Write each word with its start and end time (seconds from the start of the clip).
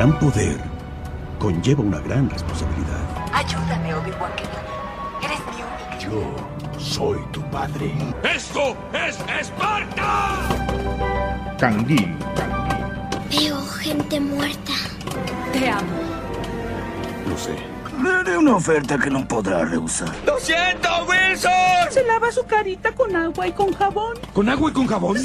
gran 0.00 0.18
poder 0.18 0.56
conlleva 1.38 1.82
una 1.82 1.98
gran 1.98 2.30
responsabilidad. 2.30 3.04
Ayúdame, 3.34 3.94
Obi-Wan 3.94 4.32
Kenobi. 4.34 5.26
Eres 5.26 5.40
mi 5.50 5.62
única. 5.62 5.98
Yo 5.98 6.80
soy 6.80 7.18
tu 7.32 7.42
padre. 7.50 7.92
¡Esto 8.22 8.74
es 8.94 9.18
Esparta! 9.38 10.38
Canguil. 11.58 12.16
Veo 13.28 13.60
gente 13.66 14.20
muerta. 14.20 14.72
Te 15.52 15.68
amo. 15.68 16.00
Lo 17.28 17.36
sé. 17.36 17.58
Le 18.02 18.10
haré 18.10 18.38
una 18.38 18.56
oferta 18.56 18.96
que 18.96 19.10
no 19.10 19.28
podrá 19.28 19.66
rehusar. 19.66 20.08
¡Lo 20.24 20.38
siento, 20.38 20.88
Wilson! 21.06 21.52
Se 21.90 22.02
lava 22.06 22.32
su 22.32 22.46
carita 22.46 22.90
con 22.92 23.14
agua 23.14 23.48
y 23.48 23.52
con 23.52 23.74
jabón. 23.74 24.16
¿Con 24.32 24.48
agua 24.48 24.70
y 24.70 24.72
con 24.72 24.86
jabón? 24.86 25.18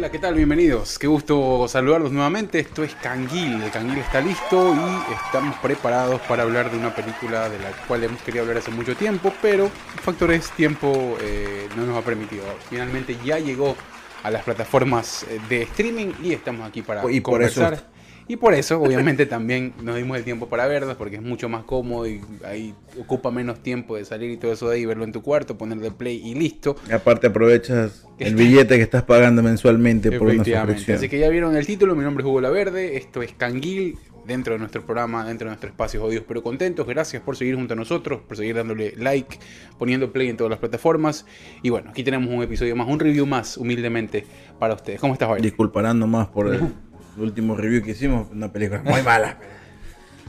Hola, 0.00 0.10
¿qué 0.10 0.18
tal? 0.18 0.34
Bienvenidos. 0.34 0.98
Qué 0.98 1.06
gusto 1.06 1.68
saludarlos 1.68 2.10
nuevamente. 2.10 2.58
Esto 2.58 2.82
es 2.82 2.94
Canguil. 2.94 3.62
El 3.62 3.70
Canguil 3.70 3.98
está 3.98 4.22
listo 4.22 4.74
y 4.74 5.12
estamos 5.12 5.54
preparados 5.58 6.22
para 6.22 6.44
hablar 6.44 6.70
de 6.70 6.78
una 6.78 6.94
película 6.94 7.50
de 7.50 7.58
la 7.58 7.70
cual 7.86 8.04
hemos 8.04 8.22
querido 8.22 8.44
hablar 8.44 8.56
hace 8.56 8.70
mucho 8.70 8.96
tiempo, 8.96 9.30
pero 9.42 9.68
factores 10.02 10.52
tiempo 10.52 11.18
eh, 11.20 11.68
no 11.76 11.84
nos 11.84 11.98
ha 11.98 12.00
permitido. 12.00 12.44
Finalmente 12.70 13.14
ya 13.22 13.38
llegó 13.40 13.76
a 14.22 14.30
las 14.30 14.42
plataformas 14.42 15.24
eh, 15.24 15.38
de 15.50 15.62
streaming 15.64 16.12
y 16.22 16.32
estamos 16.32 16.66
aquí 16.66 16.80
para 16.80 17.02
Y 17.12 17.20
por 17.20 17.42
eso- 17.42 17.60
conversar. 17.60 17.89
Y 18.30 18.36
por 18.36 18.54
eso, 18.54 18.80
obviamente, 18.80 19.26
también 19.26 19.72
nos 19.82 19.96
dimos 19.96 20.16
el 20.16 20.22
tiempo 20.22 20.48
para 20.48 20.68
verlas, 20.68 20.94
porque 20.94 21.16
es 21.16 21.22
mucho 21.22 21.48
más 21.48 21.64
cómodo 21.64 22.06
y 22.06 22.20
ahí 22.44 22.76
ocupa 22.96 23.32
menos 23.32 23.60
tiempo 23.60 23.96
de 23.96 24.04
salir 24.04 24.30
y 24.30 24.36
todo 24.36 24.52
eso 24.52 24.68
de 24.68 24.76
ahí, 24.76 24.86
verlo 24.86 25.02
en 25.02 25.10
tu 25.10 25.20
cuarto, 25.20 25.58
ponerle 25.58 25.90
play 25.90 26.22
y 26.24 26.34
listo. 26.34 26.76
Y 26.88 26.92
aparte 26.92 27.26
aprovechas 27.26 28.06
el 28.20 28.36
billete 28.36 28.76
que 28.76 28.84
estás 28.84 29.02
pagando 29.02 29.42
mensualmente 29.42 30.12
por 30.12 30.28
una 30.28 30.44
suscripción. 30.44 30.96
Así 30.96 31.08
que 31.08 31.18
ya 31.18 31.28
vieron 31.28 31.56
el 31.56 31.66
título, 31.66 31.96
mi 31.96 32.04
nombre 32.04 32.22
es 32.22 32.28
Hugo 32.28 32.40
La 32.40 32.50
Verde, 32.50 32.98
esto 32.98 33.20
es 33.20 33.32
Canguil, 33.32 33.98
dentro 34.24 34.52
de 34.52 34.60
nuestro 34.60 34.86
programa, 34.86 35.26
dentro 35.26 35.46
de 35.46 35.50
nuestro 35.50 35.68
espacio 35.68 36.00
Jodidos 36.00 36.24
pero 36.28 36.40
Contentos. 36.40 36.86
Gracias 36.86 37.20
por 37.24 37.36
seguir 37.36 37.56
junto 37.56 37.74
a 37.74 37.76
nosotros, 37.76 38.20
por 38.28 38.36
seguir 38.36 38.54
dándole 38.54 38.94
like, 38.96 39.40
poniendo 39.76 40.12
play 40.12 40.28
en 40.28 40.36
todas 40.36 40.50
las 40.50 40.60
plataformas. 40.60 41.26
Y 41.64 41.70
bueno, 41.70 41.90
aquí 41.90 42.04
tenemos 42.04 42.32
un 42.32 42.44
episodio 42.44 42.76
más, 42.76 42.86
un 42.86 43.00
review 43.00 43.26
más, 43.26 43.56
humildemente, 43.56 44.24
para 44.60 44.74
ustedes. 44.74 45.00
¿Cómo 45.00 45.14
estás, 45.14 45.26
Javier? 45.26 45.42
Disculparán 45.42 45.98
nomás 45.98 46.28
por 46.28 46.54
el 46.54 46.60
último 47.22 47.56
review 47.56 47.82
que 47.82 47.92
hicimos, 47.92 48.28
una 48.32 48.52
película 48.52 48.82
muy 48.82 49.02
mala. 49.02 49.36
pero 49.38 49.50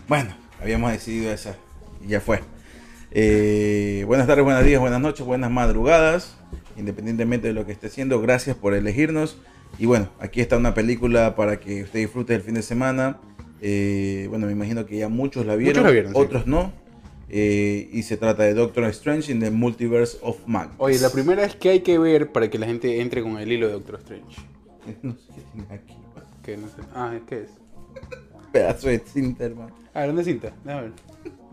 Bueno, 0.08 0.36
habíamos 0.62 0.92
decidido 0.92 1.32
esa 1.32 1.56
y 2.04 2.10
ya 2.10 2.22
fue. 2.22 2.42
Eh, 3.12 4.04
buenas 4.08 4.28
tardes, 4.28 4.44
buenos 4.44 4.64
días, 4.64 4.80
buenas 4.80 5.02
noches, 5.02 5.26
buenas 5.26 5.52
madrugadas, 5.52 6.38
independientemente 6.78 7.48
de 7.48 7.54
lo 7.54 7.66
que 7.66 7.72
esté 7.74 7.88
haciendo, 7.88 8.22
gracias 8.22 8.56
por 8.56 8.74
elegirnos. 8.74 9.38
Y 9.78 9.86
bueno, 9.86 10.10
aquí 10.20 10.42
está 10.42 10.58
una 10.58 10.74
película 10.74 11.36
para 11.36 11.60
que 11.60 11.84
usted 11.84 12.00
disfrute 12.00 12.36
el 12.36 12.42
fin 12.42 12.56
de 12.56 12.62
semana. 12.62 13.18
Eh, 13.62 14.28
bueno, 14.30 14.46
me 14.48 14.54
imagino 14.54 14.86
que 14.86 14.98
ya 14.98 15.08
muchos 15.10 15.46
la 15.46 15.56
vieron, 15.56 15.74
Muchos 15.82 15.84
la 15.86 15.92
vieron, 15.92 16.14
sí. 16.14 16.20
otros 16.20 16.48
no. 16.48 16.74
Eh, 17.30 17.90
y 17.94 18.04
se 18.04 18.18
trata 18.18 18.44
de 18.44 18.54
Doctor 18.54 18.84
Strange 18.86 19.32
in 19.32 19.40
the 19.40 19.52
Multiverse 19.52 20.18
of 20.22 20.38
Madness. 20.46 20.76
Oye, 20.80 21.00
la 21.00 21.10
primera 21.10 21.46
es 21.46 21.56
que 21.56 21.70
hay 21.70 21.80
que 21.80 21.98
ver 21.98 22.32
para 22.34 22.50
que 22.50 22.60
la 22.60 22.66
gente 22.66 23.00
entre 23.02 23.24
con 23.24 23.38
el 23.38 23.50
hilo 23.52 23.68
de 23.68 23.74
Doctor 23.74 23.96
Strange. 24.00 24.36
No 25.04 25.14
sé 25.14 25.28
qué 25.36 25.42
tiene 25.54 25.74
aquí. 25.74 25.94
Que 26.44 26.58
no 26.58 26.68
sé. 26.68 26.76
Ah, 26.96 27.14
¿qué 27.28 27.42
es? 27.44 27.50
Pedazo 28.52 28.88
de 28.90 29.00
cinta, 29.00 29.46
hermano. 29.46 29.72
Ah, 29.94 30.06
¿dónde 30.06 30.24
cinta? 30.24 30.52
Déjame 30.64 30.84
ver. 30.84 30.92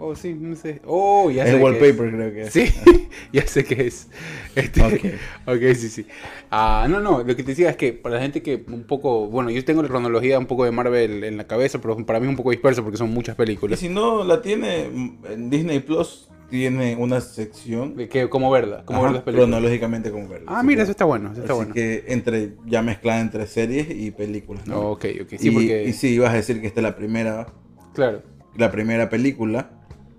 Oh, 0.00 0.14
sí, 0.14 0.32
no 0.34 0.54
sé. 0.56 0.80
Oh, 0.86 1.28
ya 1.30 1.42
Es 1.44 1.50
sé. 1.50 1.54
el 1.56 1.58
qué 1.58 1.64
wallpaper, 1.64 2.10
creo 2.14 2.32
que 2.32 2.42
es. 2.42 2.52
Sí, 2.52 2.72
ya 3.32 3.46
sé 3.46 3.64
qué 3.64 3.86
es. 3.88 4.08
Este, 4.54 4.80
Ok. 4.80 5.14
ok, 5.56 5.74
sí, 5.74 5.88
sí. 5.88 6.06
Ah, 6.50 6.86
no, 6.88 7.00
no, 7.00 7.18
lo 7.18 7.26
que 7.36 7.42
te 7.42 7.50
decía 7.50 7.70
es 7.70 7.76
que 7.76 7.92
para 7.92 8.14
la 8.16 8.22
gente 8.22 8.40
que 8.42 8.64
un 8.68 8.84
poco, 8.84 9.26
bueno, 9.26 9.50
yo 9.50 9.64
tengo 9.64 9.82
la 9.82 9.88
cronología 9.88 10.38
un 10.38 10.46
poco 10.46 10.64
de 10.64 10.70
Marvel 10.70 11.24
en 11.24 11.36
la 11.36 11.46
cabeza, 11.48 11.80
pero 11.80 11.96
para 12.06 12.20
mí 12.20 12.26
es 12.26 12.30
un 12.30 12.36
poco 12.36 12.50
disperso 12.52 12.82
porque 12.82 12.96
son 12.96 13.10
muchas 13.10 13.34
Y 13.34 13.38
películas. 13.38 13.78
si 13.80 13.88
no 13.88 14.22
la 14.24 14.40
tiene, 14.40 14.84
en 14.84 15.50
Disney 15.50 15.80
Plus 15.80 16.28
tiene 16.50 16.96
una 16.96 17.20
sección 17.20 17.94
De 17.96 18.08
que, 18.08 18.28
¿Cómo 18.28 18.50
verla? 18.50 18.82
¿Cómo 18.84 18.98
ajá, 19.00 19.06
ver 19.08 19.14
las 19.16 19.22
películas? 19.24 19.48
cronológicamente 19.50 20.10
como 20.10 20.28
verla. 20.28 20.46
Ah, 20.54 20.62
mira, 20.62 20.78
que- 20.78 20.82
eso 20.84 20.90
está 20.92 21.04
bueno, 21.04 21.32
eso 21.32 21.40
está 21.42 21.52
así 21.52 21.58
bueno. 21.60 21.74
que 21.74 22.04
entre, 22.08 22.52
ya 22.66 22.82
mezclada 22.82 23.20
entre 23.20 23.46
series 23.46 23.88
y 23.90 24.10
películas, 24.10 24.66
¿no? 24.66 24.90
Ok, 24.92 25.04
ok, 25.22 25.28
sí, 25.38 25.48
y, 25.48 25.50
porque, 25.50 25.84
y 25.86 25.92
sí, 25.92 26.08
ibas 26.14 26.30
a 26.32 26.36
decir 26.36 26.60
que 26.60 26.66
esta 26.66 26.80
es 26.80 26.84
la 26.84 26.96
primera, 26.96 27.46
claro. 27.94 28.22
la 28.56 28.70
primera 28.70 29.08
película 29.10 29.70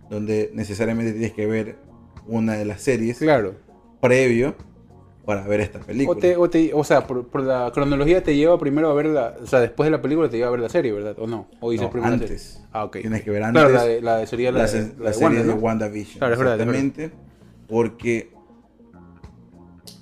donde 0.10 0.52
necesariamente 0.54 1.12
tienes 1.14 1.34
que 1.34 1.46
ver 1.46 1.78
una 2.28 2.54
de 2.54 2.66
las 2.66 2.82
series 2.82 3.18
Claro. 3.20 3.56
previo 4.02 4.56
para 5.30 5.46
ver 5.46 5.60
esta 5.62 5.78
O, 5.78 5.82
película. 5.84 6.20
te, 6.20 6.36
o, 6.38 6.50
te- 6.50 6.74
o 6.74 6.84
sea, 6.84 7.06
por, 7.06 7.28
por 7.28 7.44
la 7.44 7.70
cronología 7.72 8.24
te 8.24 8.36
lleva 8.36 8.58
primero 8.58 8.90
a 8.90 8.96
ver 8.96 9.06
la, 9.06 9.36
o 9.40 9.46
sea, 9.46 9.60
después 9.60 9.86
de 9.86 9.92
la 9.92 10.02
película 10.02 10.28
te 10.28 10.38
lleva 10.38 10.48
a 10.48 10.52
ver 10.52 10.60
la 10.62 10.70
serie, 10.70 10.92
¿verdad? 10.92 11.16
¿O 11.20 11.28
no? 11.28 11.46
¿O 11.60 11.70
dices 11.70 11.86
No, 11.86 11.92
primero 11.92 12.14
antes. 12.14 12.42
serie? 12.54 12.68
Ah, 12.72 12.86
ok. 12.86 12.98
Tienes 13.02 13.22
que 13.22 13.30
ver 13.30 13.44
antes 13.44 13.62
Claro, 13.62 13.76
la, 13.76 13.84
de, 13.86 14.02
la 14.02 14.18
de- 14.18 14.26
sería 14.26 14.52
la, 14.52 14.64
la, 14.64 14.66
de, 14.66 14.80
la 14.98 15.10
de 15.10 15.14
serie 15.14 15.24
Wanda, 15.28 15.42
de 15.44 15.48
¿no? 15.50 15.54
WandaVision. 15.54 16.18
Claro, 16.18 16.34
es 16.34 16.40
verdad, 16.40 16.60
es 16.60 16.66
verdad. 16.66 16.82
exactamente. 16.82 17.16
Porque 17.68 18.32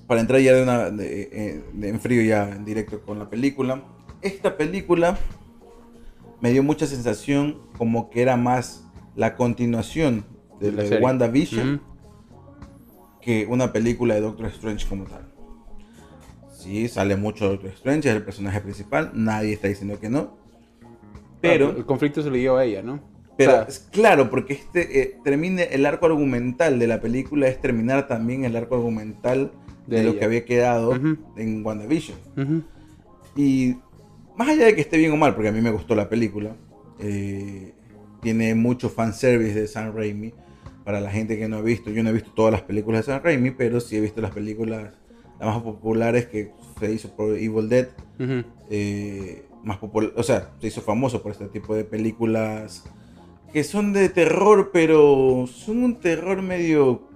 para 0.07 0.21
entrar 0.21 0.39
ya 0.39 0.53
de 0.53 0.63
una 0.63 0.89
de, 0.91 1.21
eh, 1.29 1.63
de- 1.73 1.89
en 1.89 1.99
frío 1.99 2.21
ya 2.21 2.47
en 2.49 2.63
directo 2.63 3.01
con 3.01 3.19
la 3.19 3.29
película, 3.29 3.83
esta 4.21 4.55
película 4.55 5.17
me 6.39 6.51
dio 6.53 6.63
mucha 6.63 6.87
sensación 6.87 7.57
como 7.77 8.09
que 8.09 8.21
era 8.21 8.37
más 8.37 8.85
la 9.17 9.35
continuación 9.35 10.23
de 10.61 10.71
La 10.71 10.77
la 10.77 10.83
de 10.83 10.87
serie. 10.87 11.01
Que 13.27 13.45
una 13.45 13.73
película 13.73 14.15
de 14.15 14.21
Doctor 14.21 14.45
Strange 14.45 14.87
como 14.87 15.03
tal. 15.03 15.27
Sí, 16.49 16.87
sale 16.87 17.17
mucho 17.17 17.49
Doctor 17.49 17.71
Strange, 17.71 18.07
es 18.07 18.15
el 18.15 18.23
personaje 18.23 18.61
principal, 18.61 19.11
nadie 19.13 19.51
está 19.51 19.67
diciendo 19.67 19.99
que 19.99 20.09
no. 20.09 20.37
Pero 21.41 21.71
el 21.75 21.85
conflicto 21.85 22.23
se 22.23 22.29
lo 22.29 22.37
lleva 22.37 22.61
a 22.61 22.63
ella, 22.63 22.81
¿no? 22.83 23.01
pero 23.35 23.51
O 23.51 23.55
sea, 23.55 23.63
es 23.63 23.79
claro, 23.91 24.29
porque 24.29 24.53
este 24.53 25.01
eh, 25.01 25.17
termine 25.25 25.63
el 25.73 25.85
arco 25.85 26.05
argumental 26.05 26.79
de 26.79 26.87
la 26.87 27.01
película 27.01 27.49
es 27.49 27.59
terminar 27.59 28.07
también 28.07 28.45
el 28.45 28.55
arco 28.55 28.75
argumental 28.75 29.51
de, 29.87 29.97
De 29.97 30.03
lo 30.05 30.17
que 30.17 30.23
había 30.23 30.45
quedado 30.45 30.95
en 31.35 31.65
WandaVision. 31.65 32.17
ujú. 32.37 32.63
Y 33.35 33.75
más 34.37 34.47
allá 34.47 34.67
de 34.67 34.75
que 34.75 34.81
esté 34.81 34.97
bien 34.97 35.11
o 35.11 35.17
mal, 35.17 35.35
porque 35.35 35.49
a 35.49 35.51
mí 35.51 35.59
me 35.59 35.71
gustó 35.71 35.95
la 35.95 36.07
película, 36.07 36.55
eh, 36.99 37.73
tiene 38.21 38.55
mucho 38.55 38.89
fanservice 38.89 39.59
de 39.59 39.67
Sam 39.67 39.93
Raimi. 39.93 40.33
Para 40.87 41.01
la 41.01 41.11
gente 41.11 41.37
que 41.37 41.49
no 41.49 41.57
ha 41.57 41.61
visto, 41.61 41.89
yo 41.91 42.01
no 42.01 42.11
he 42.11 42.13
visto 42.13 42.31
todas 42.33 42.53
las 42.53 42.61
películas 42.61 43.05
de 43.05 43.11
Sam 43.11 43.21
Raimi, 43.21 43.51
pero 43.51 43.81
sí 43.81 43.97
he 43.97 43.99
visto 43.99 44.21
las 44.21 44.31
películas 44.31 44.93
las 45.37 45.53
más 45.53 45.61
populares 45.61 46.27
que 46.27 46.53
se 46.79 46.93
hizo 46.93 47.13
por 47.13 47.35
Evil 47.37 47.67
Dead. 47.67 47.89
Ujú. 48.17 48.45
eh, 48.69 49.43
más 49.65 49.79
popular, 49.79 50.13
o 50.15 50.23
sea, 50.23 50.51
se 50.61 50.67
hizo 50.67 50.79
famoso 50.79 51.21
por 51.21 51.33
este 51.33 51.47
tipo 51.49 51.75
de 51.75 51.83
películas 51.83 52.85
que 53.51 53.65
son 53.65 53.91
de 53.91 54.07
terror, 54.07 54.69
pero 54.71 55.45
son 55.45 55.83
un 55.83 55.95
terror 55.99 56.41
medio 56.41 57.09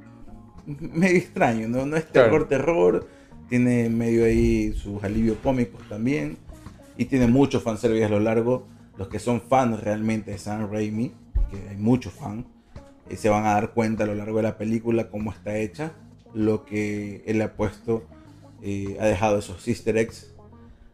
medio 0.65 1.15
extraño, 1.17 1.69
¿no? 1.69 1.85
No 1.85 1.95
es 1.95 2.11
terror, 2.11 2.47
Claro. 2.47 2.47
terror, 2.47 3.07
tiene 3.47 3.87
medio 3.89 4.25
ahí 4.25 4.73
sus 4.73 5.01
alivios 5.01 5.37
cómicos 5.41 5.81
también 5.87 6.37
y 6.97 7.05
tiene 7.05 7.27
mucho 7.27 7.61
fanservice 7.61 8.03
a 8.03 8.09
lo 8.09 8.19
largo. 8.19 8.67
Los 8.97 9.07
que 9.07 9.19
son 9.19 9.39
fans 9.39 9.79
realmente 9.81 10.31
de 10.31 10.37
Sam 10.37 10.69
Raimi, 10.69 11.13
que 11.49 11.69
hay 11.69 11.77
muchos 11.77 12.11
fans, 12.11 12.45
eh, 13.11 13.17
se 13.17 13.29
van 13.29 13.45
a 13.45 13.53
dar 13.53 13.73
cuenta 13.73 14.03
a 14.03 14.07
lo 14.07 14.15
largo 14.15 14.37
de 14.37 14.43
la 14.43 14.57
película 14.57 15.09
cómo 15.09 15.31
está 15.31 15.57
hecha, 15.57 15.93
lo 16.33 16.65
que 16.65 17.23
él 17.25 17.41
ha 17.41 17.53
puesto, 17.53 18.03
eh, 18.61 18.97
ha 18.99 19.05
dejado 19.05 19.39
esos 19.39 19.67
easter 19.67 19.97
eggs 19.97 20.33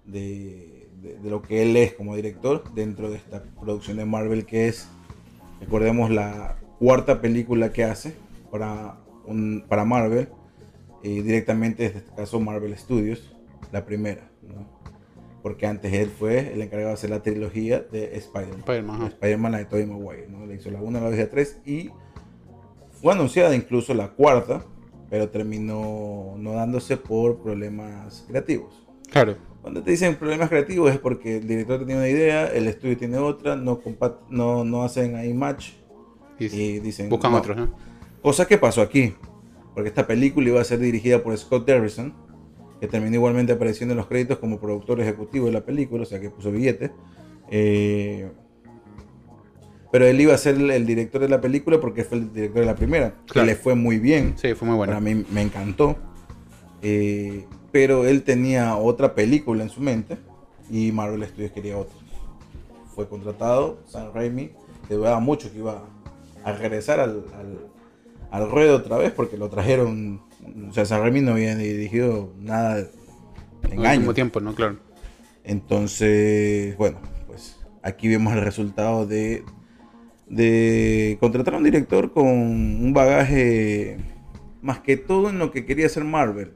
de, 0.05 0.87
de- 1.01 1.17
de 1.19 1.29
lo 1.29 1.41
que 1.41 1.61
él 1.63 1.75
es 1.77 1.93
como 1.93 2.15
director 2.15 2.63
dentro 2.73 3.09
de 3.09 3.17
esta 3.17 3.43
producción 3.61 3.97
de 3.97 4.05
Marvel 4.05 4.45
que 4.45 4.67
es, 4.67 4.87
recordemos, 5.59 6.09
la 6.09 6.57
cuarta 6.79 7.21
película 7.21 7.71
que 7.71 7.83
hace 7.83 8.13
para, 8.51 8.97
un, 9.25 9.63
para 9.67 9.85
Marvel, 9.85 10.29
eh, 11.03 11.21
directamente 11.21 11.83
desde 11.83 11.99
este 11.99 12.15
caso 12.15 12.39
Marvel 12.39 12.75
Studios, 12.77 13.35
la 13.71 13.85
primera, 13.85 14.29
¿no? 14.41 14.75
porque 15.43 15.65
antes 15.67 15.93
él 15.93 16.09
fue 16.09 16.51
el 16.53 16.61
encargado 16.61 16.89
de 16.89 16.93
hacer 16.95 17.09
la 17.09 17.21
trilogía 17.21 17.79
de 17.79 18.15
Spider-Man. 18.17 18.59
Spider-Man, 18.59 18.95
ajá. 18.97 19.07
Spider-Man, 19.07 19.51
la 19.51 19.57
de 19.59 19.65
Tobey 19.65 19.85
Maguire, 19.85 20.27
¿no? 20.27 20.45
Le 20.45 20.55
hizo 20.55 20.71
la 20.71 20.81
1, 20.81 20.99
la 20.99 21.05
2 21.05 21.15
y 21.15 21.17
la 21.19 21.29
3 21.29 21.61
y 21.65 21.89
fue 23.01 23.13
anunciada 23.13 23.55
incluso 23.55 23.93
la 23.93 24.09
cuarta, 24.09 24.63
pero 25.09 25.29
terminó 25.29 26.35
no 26.37 26.53
dándose 26.53 26.97
por 26.97 27.39
problemas 27.39 28.25
creativos. 28.27 28.87
Claro. 29.09 29.35
Cuando 29.61 29.83
te 29.83 29.91
dicen 29.91 30.15
problemas 30.15 30.49
creativos 30.49 30.91
es 30.91 30.99
porque 30.99 31.37
el 31.37 31.47
director 31.47 31.79
tenía 31.79 31.97
una 31.97 32.07
idea, 32.07 32.47
el 32.47 32.67
estudio 32.67 32.97
tiene 32.97 33.17
otra, 33.17 33.55
no, 33.55 33.81
no, 34.29 34.63
no 34.63 34.83
hacen 34.83 35.15
ahí 35.15 35.33
match 35.33 35.71
Y, 36.39 36.45
y 36.45 36.79
dicen... 36.79 37.09
buscan 37.09 37.31
no. 37.31 37.37
otros, 37.37 37.57
¿no? 37.57 37.69
Cosa 38.21 38.47
que 38.47 38.57
pasó 38.57 38.81
aquí, 38.81 39.13
porque 39.73 39.89
esta 39.89 40.07
película 40.07 40.47
iba 40.47 40.61
a 40.61 40.63
ser 40.63 40.79
dirigida 40.79 41.21
por 41.21 41.37
Scott 41.37 41.65
Derrickson, 41.65 42.13
que 42.79 42.87
terminó 42.87 43.15
igualmente 43.15 43.53
apareciendo 43.53 43.93
en 43.93 43.97
los 43.97 44.07
créditos 44.07 44.39
como 44.39 44.59
productor 44.59 45.01
ejecutivo 45.01 45.47
de 45.47 45.51
la 45.51 45.65
película, 45.65 46.03
o 46.03 46.05
sea 46.05 46.19
que 46.19 46.29
puso 46.29 46.51
billete. 46.51 46.91
Eh, 47.49 48.31
pero 49.91 50.05
él 50.05 50.19
iba 50.19 50.33
a 50.33 50.37
ser 50.37 50.55
el, 50.55 50.69
el 50.71 50.85
director 50.85 51.21
de 51.21 51.29
la 51.29 51.39
película 51.41 51.79
porque 51.79 52.03
fue 52.03 52.17
el 52.19 52.33
director 52.33 52.61
de 52.61 52.65
la 52.65 52.75
primera, 52.75 53.13
Claro. 53.27 53.45
que 53.47 53.53
le 53.53 53.55
fue 53.55 53.75
muy 53.75 53.99
bien. 53.99 54.33
Sí, 54.37 54.53
fue 54.53 54.67
muy 54.67 54.77
bueno. 54.77 54.91
Para 54.91 55.01
mí 55.01 55.25
me 55.31 55.41
encantó. 55.41 55.95
Eh, 56.81 57.45
pero 57.71 58.05
él 58.05 58.23
tenía 58.23 58.75
otra 58.77 59.13
película 59.15 59.63
en 59.63 59.69
su 59.69 59.81
mente 59.81 60.17
y 60.69 60.91
Marvel 60.91 61.23
Studios 61.27 61.51
quería 61.51 61.77
otra. 61.77 61.95
fue 62.95 63.07
contratado, 63.07 63.79
Sam 63.87 64.11
Raimi, 64.13 64.51
que 64.87 64.95
dudaba 64.95 65.19
mucho 65.19 65.51
que 65.51 65.59
iba 65.59 65.83
a 66.43 66.51
regresar 66.53 66.99
al, 66.99 67.23
al, 67.37 67.57
al 68.31 68.49
ruedo 68.51 68.77
otra 68.77 68.97
vez 68.97 69.11
porque 69.11 69.37
lo 69.37 69.49
trajeron, 69.49 70.21
o 70.69 70.73
sea, 70.73 70.85
Sam 70.85 71.01
Raimi 71.01 71.21
no 71.21 71.31
había 71.33 71.55
dirigido 71.55 72.33
nada 72.39 72.87
en 73.69 73.85
años. 73.85 73.97
mismo 73.99 74.13
tiempo, 74.13 74.39
¿no? 74.39 74.55
Claro. 74.55 74.77
Entonces, 75.43 76.75
bueno, 76.77 76.99
pues 77.27 77.57
aquí 77.83 78.07
vemos 78.07 78.33
el 78.33 78.41
resultado 78.41 79.05
de, 79.05 79.43
de 80.29 81.17
contratar 81.19 81.53
a 81.53 81.57
un 81.57 81.63
director 81.63 82.11
con 82.11 82.25
un 82.27 82.91
bagaje 82.93 83.97
más 84.61 84.79
que 84.79 84.97
todo 84.97 85.29
en 85.29 85.39
lo 85.39 85.51
que 85.51 85.65
quería 85.65 85.85
hacer 85.85 86.03
Marvel, 86.03 86.51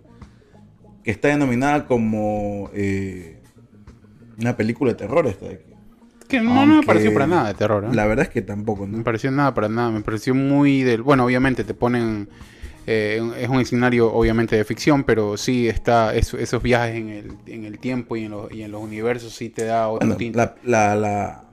que 1.03 1.12
está 1.12 1.29
denominada 1.29 1.88
como 1.88 2.69
eh, 2.73 3.41
una 4.39 4.57
película 4.57 4.91
de 4.91 4.97
terror 4.97 5.25
esta 5.27 5.45
de 5.47 5.53
aquí. 5.56 5.71
Que 6.27 6.39
no, 6.41 6.65
no 6.65 6.77
me 6.77 6.83
pareció 6.83 7.13
para 7.13 7.27
nada 7.27 7.47
de 7.50 7.53
terror, 7.56 7.83
¿eh? 7.85 7.89
La 7.94 8.06
verdad 8.07 8.23
es 8.23 8.29
que 8.29 8.41
tampoco, 8.41 8.88
No 8.88 8.97
me 9.00 9.03
pareció 9.03 9.31
nada 9.31 9.53
para 9.53 9.68
nada. 9.68 9.91
Me 9.91 10.01
pareció 10.01 10.33
muy 10.33 10.81
del. 10.81 11.01
Bueno, 11.01 11.25
obviamente 11.25 11.63
te 11.65 11.73
ponen. 11.73 12.29
eh, 12.88 13.21
es 13.38 13.50
un 13.50 13.59
escenario, 13.59 14.12
obviamente, 14.13 14.56
de 14.56 14.63
ficción, 14.63 15.03
pero 15.03 15.35
sí 15.35 15.68
está. 15.68 16.15
eso- 16.15 16.38
esos 16.38 16.63
viajes 16.63 16.95
en 16.95 17.09
el, 17.09 17.31
en 17.47 17.65
el 17.65 17.79
tiempo 17.79 18.15
y 18.15 18.23
en, 18.25 18.31
los, 18.31 18.51
y 18.51 18.63
en 18.63 18.71
los 18.71 18.81
universos 18.81 19.33
sí 19.35 19.50
te 19.50 19.65
da 19.65 19.89
otro 19.89 20.07
Bueno, 20.07 20.18
tinte. 20.18 20.38
la, 20.38 20.56
la, 20.63 20.95
la, 20.95 21.44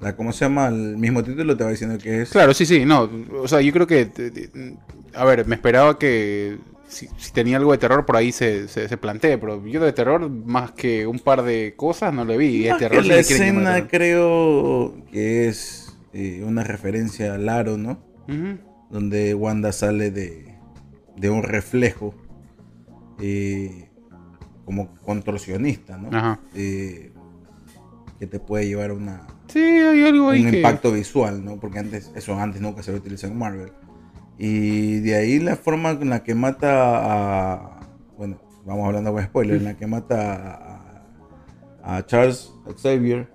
la- 0.00 0.16
¿cómo 0.16 0.32
se 0.32 0.44
llama? 0.44 0.68
El 0.68 0.96
mismo 0.96 1.22
título 1.22 1.56
te 1.56 1.64
va 1.64 1.70
diciendo 1.70 1.98
que 1.98 2.22
es... 2.22 2.30
Claro, 2.30 2.54
sí, 2.54 2.64
sí, 2.66 2.84
no. 2.84 3.08
O 3.40 3.48
sea, 3.48 3.60
yo 3.60 3.72
creo 3.72 3.86
que. 3.86 4.08
A 5.14 5.24
ver, 5.24 5.46
me 5.46 5.54
esperaba 5.56 5.98
que. 5.98 6.58
Si, 6.88 7.08
si 7.18 7.32
tenía 7.32 7.56
algo 7.56 7.70
de 7.70 7.78
terror 7.78 8.04
por 8.04 8.16
ahí 8.16 8.32
se, 8.32 8.66
se, 8.66 8.88
se 8.88 8.96
plantee, 8.96 9.38
pero 9.38 9.64
yo 9.64 9.80
de 9.80 9.92
terror, 9.92 10.28
más 10.28 10.72
que 10.72 11.06
un 11.06 11.20
par 11.20 11.42
de 11.44 11.74
cosas, 11.76 12.12
no 12.12 12.24
le 12.24 12.36
vi. 12.36 12.68
Más 12.68 12.78
que 12.78 12.88
terror 12.88 13.02
sí 13.04 13.08
la 13.08 13.18
escena 13.18 13.74
terror. 13.74 13.88
creo 13.90 14.94
que 15.12 15.46
es 15.48 15.96
eh, 16.12 16.42
una 16.44 16.64
referencia 16.64 17.34
a 17.34 17.38
Laro, 17.38 17.76
¿no? 17.76 18.00
Donde 18.90 19.34
Wanda 19.34 19.70
sale 19.72 20.10
de, 20.10 20.56
de 21.16 21.30
un 21.30 21.44
reflejo 21.44 22.12
eh, 23.20 23.88
como 24.64 24.94
contorsionista, 24.96 25.96
¿no? 25.96 26.08
Ajá. 26.16 26.40
Eh, 26.54 27.12
que 28.18 28.26
te 28.26 28.40
puede 28.40 28.66
llevar 28.66 28.90
a 28.90 28.94
una, 28.94 29.26
Sí, 29.52 29.60
hay 29.60 30.04
algo 30.04 30.30
ahí 30.30 30.44
un 30.44 30.50
que. 30.50 30.56
impacto 30.58 30.92
visual, 30.92 31.44
¿no? 31.44 31.58
Porque 31.58 31.78
antes, 31.80 32.10
eso 32.14 32.38
antes 32.38 32.60
nunca 32.60 32.82
se 32.82 32.90
había 32.90 33.00
utilizado 33.00 33.32
en 33.32 33.38
Marvel. 33.38 33.72
Y 34.38 35.00
de 35.00 35.16
ahí 35.16 35.38
la 35.38 35.56
forma 35.56 35.90
en 35.90 36.10
la 36.10 36.22
que 36.22 36.34
mata 36.34 36.70
a. 37.02 37.80
Bueno, 38.16 38.40
vamos 38.64 38.86
hablando 38.86 39.12
con 39.12 39.22
spoiler, 39.24 39.56
en 39.56 39.64
la 39.64 39.76
que 39.76 39.86
mata 39.86 41.04
a, 41.82 41.96
a 41.96 42.06
Charles 42.06 42.52
Xavier 42.80 43.28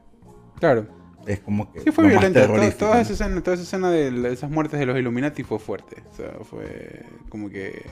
Claro. 0.60 0.88
es 1.28 1.40
como 1.42 1.72
que. 1.72 1.82
Sí, 1.82 1.92
fue 1.92 2.06
lo 2.06 2.10
violenta. 2.12 2.48
Toda, 2.48 2.72
toda 2.72 2.96
¿no? 2.96 3.02
esa 3.02 3.14
escena, 3.14 3.42
toda 3.44 3.56
esa 3.56 3.64
escena 3.64 3.92
de 3.92 4.32
esas 4.34 4.50
muertes 4.50 4.80
de 4.80 4.86
los 4.86 4.98
Illuminati 4.98 5.44
fue 5.44 5.60
fuerte. 5.60 6.02
O 6.12 6.16
sea, 6.16 6.32
fue 6.44 7.06
como 7.30 7.50
que. 7.50 7.86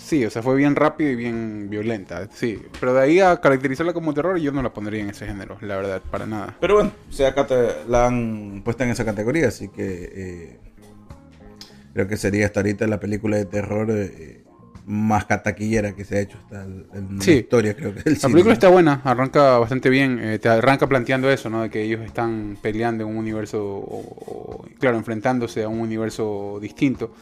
Sí, 0.00 0.24
o 0.24 0.30
sea, 0.30 0.42
fue 0.42 0.56
bien 0.56 0.74
rápido 0.76 1.10
y 1.10 1.16
bien 1.16 1.68
violenta. 1.68 2.28
Sí, 2.32 2.62
pero 2.80 2.94
de 2.94 3.02
ahí 3.02 3.20
a 3.20 3.36
caracterizarla 3.40 3.92
como 3.92 4.14
terror, 4.14 4.38
yo 4.38 4.52
no 4.52 4.62
la 4.62 4.72
pondría 4.72 5.02
en 5.02 5.10
ese 5.10 5.26
género, 5.26 5.58
la 5.60 5.76
verdad, 5.76 6.00
para 6.10 6.24
nada. 6.24 6.56
Pero 6.60 6.74
bueno, 6.76 6.92
o 7.08 7.12
sea, 7.12 7.28
acá 7.28 7.46
te- 7.46 7.84
la 7.88 8.06
han 8.06 8.62
puesto 8.64 8.84
en 8.84 8.90
esa 8.90 9.04
categoría, 9.04 9.48
así 9.48 9.68
que 9.68 10.10
eh, 10.14 10.60
creo 11.92 12.06
que 12.08 12.16
sería 12.16 12.46
hasta 12.46 12.60
ahorita 12.60 12.86
la 12.86 13.00
película 13.00 13.36
de 13.36 13.44
terror 13.44 13.88
eh, 13.90 14.44
más 14.86 15.26
cataquillera 15.26 15.94
que 15.94 16.04
se 16.04 16.16
ha 16.16 16.20
hecho 16.20 16.38
hasta 16.38 16.64
el- 16.64 16.86
en 16.94 17.20
Sí. 17.20 17.32
la 17.32 17.36
historia, 17.40 17.76
creo 17.76 17.94
que 17.94 18.02
del 18.02 18.14
La 18.14 18.18
cine, 18.20 18.32
película 18.32 18.44
¿no? 18.44 18.52
está 18.54 18.68
buena, 18.68 19.00
arranca 19.04 19.58
bastante 19.58 19.90
bien, 19.90 20.18
eh, 20.22 20.38
te 20.38 20.48
arranca 20.48 20.86
planteando 20.86 21.30
eso, 21.30 21.50
¿no? 21.50 21.62
De 21.62 21.70
que 21.70 21.82
ellos 21.82 22.00
están 22.00 22.56
peleando 22.62 23.04
en 23.04 23.10
un 23.10 23.16
universo, 23.18 23.62
o, 23.62 23.98
o, 24.00 24.66
claro, 24.78 24.96
enfrentándose 24.96 25.64
a 25.64 25.68
un 25.68 25.80
universo 25.80 26.58
distinto. 26.62 27.12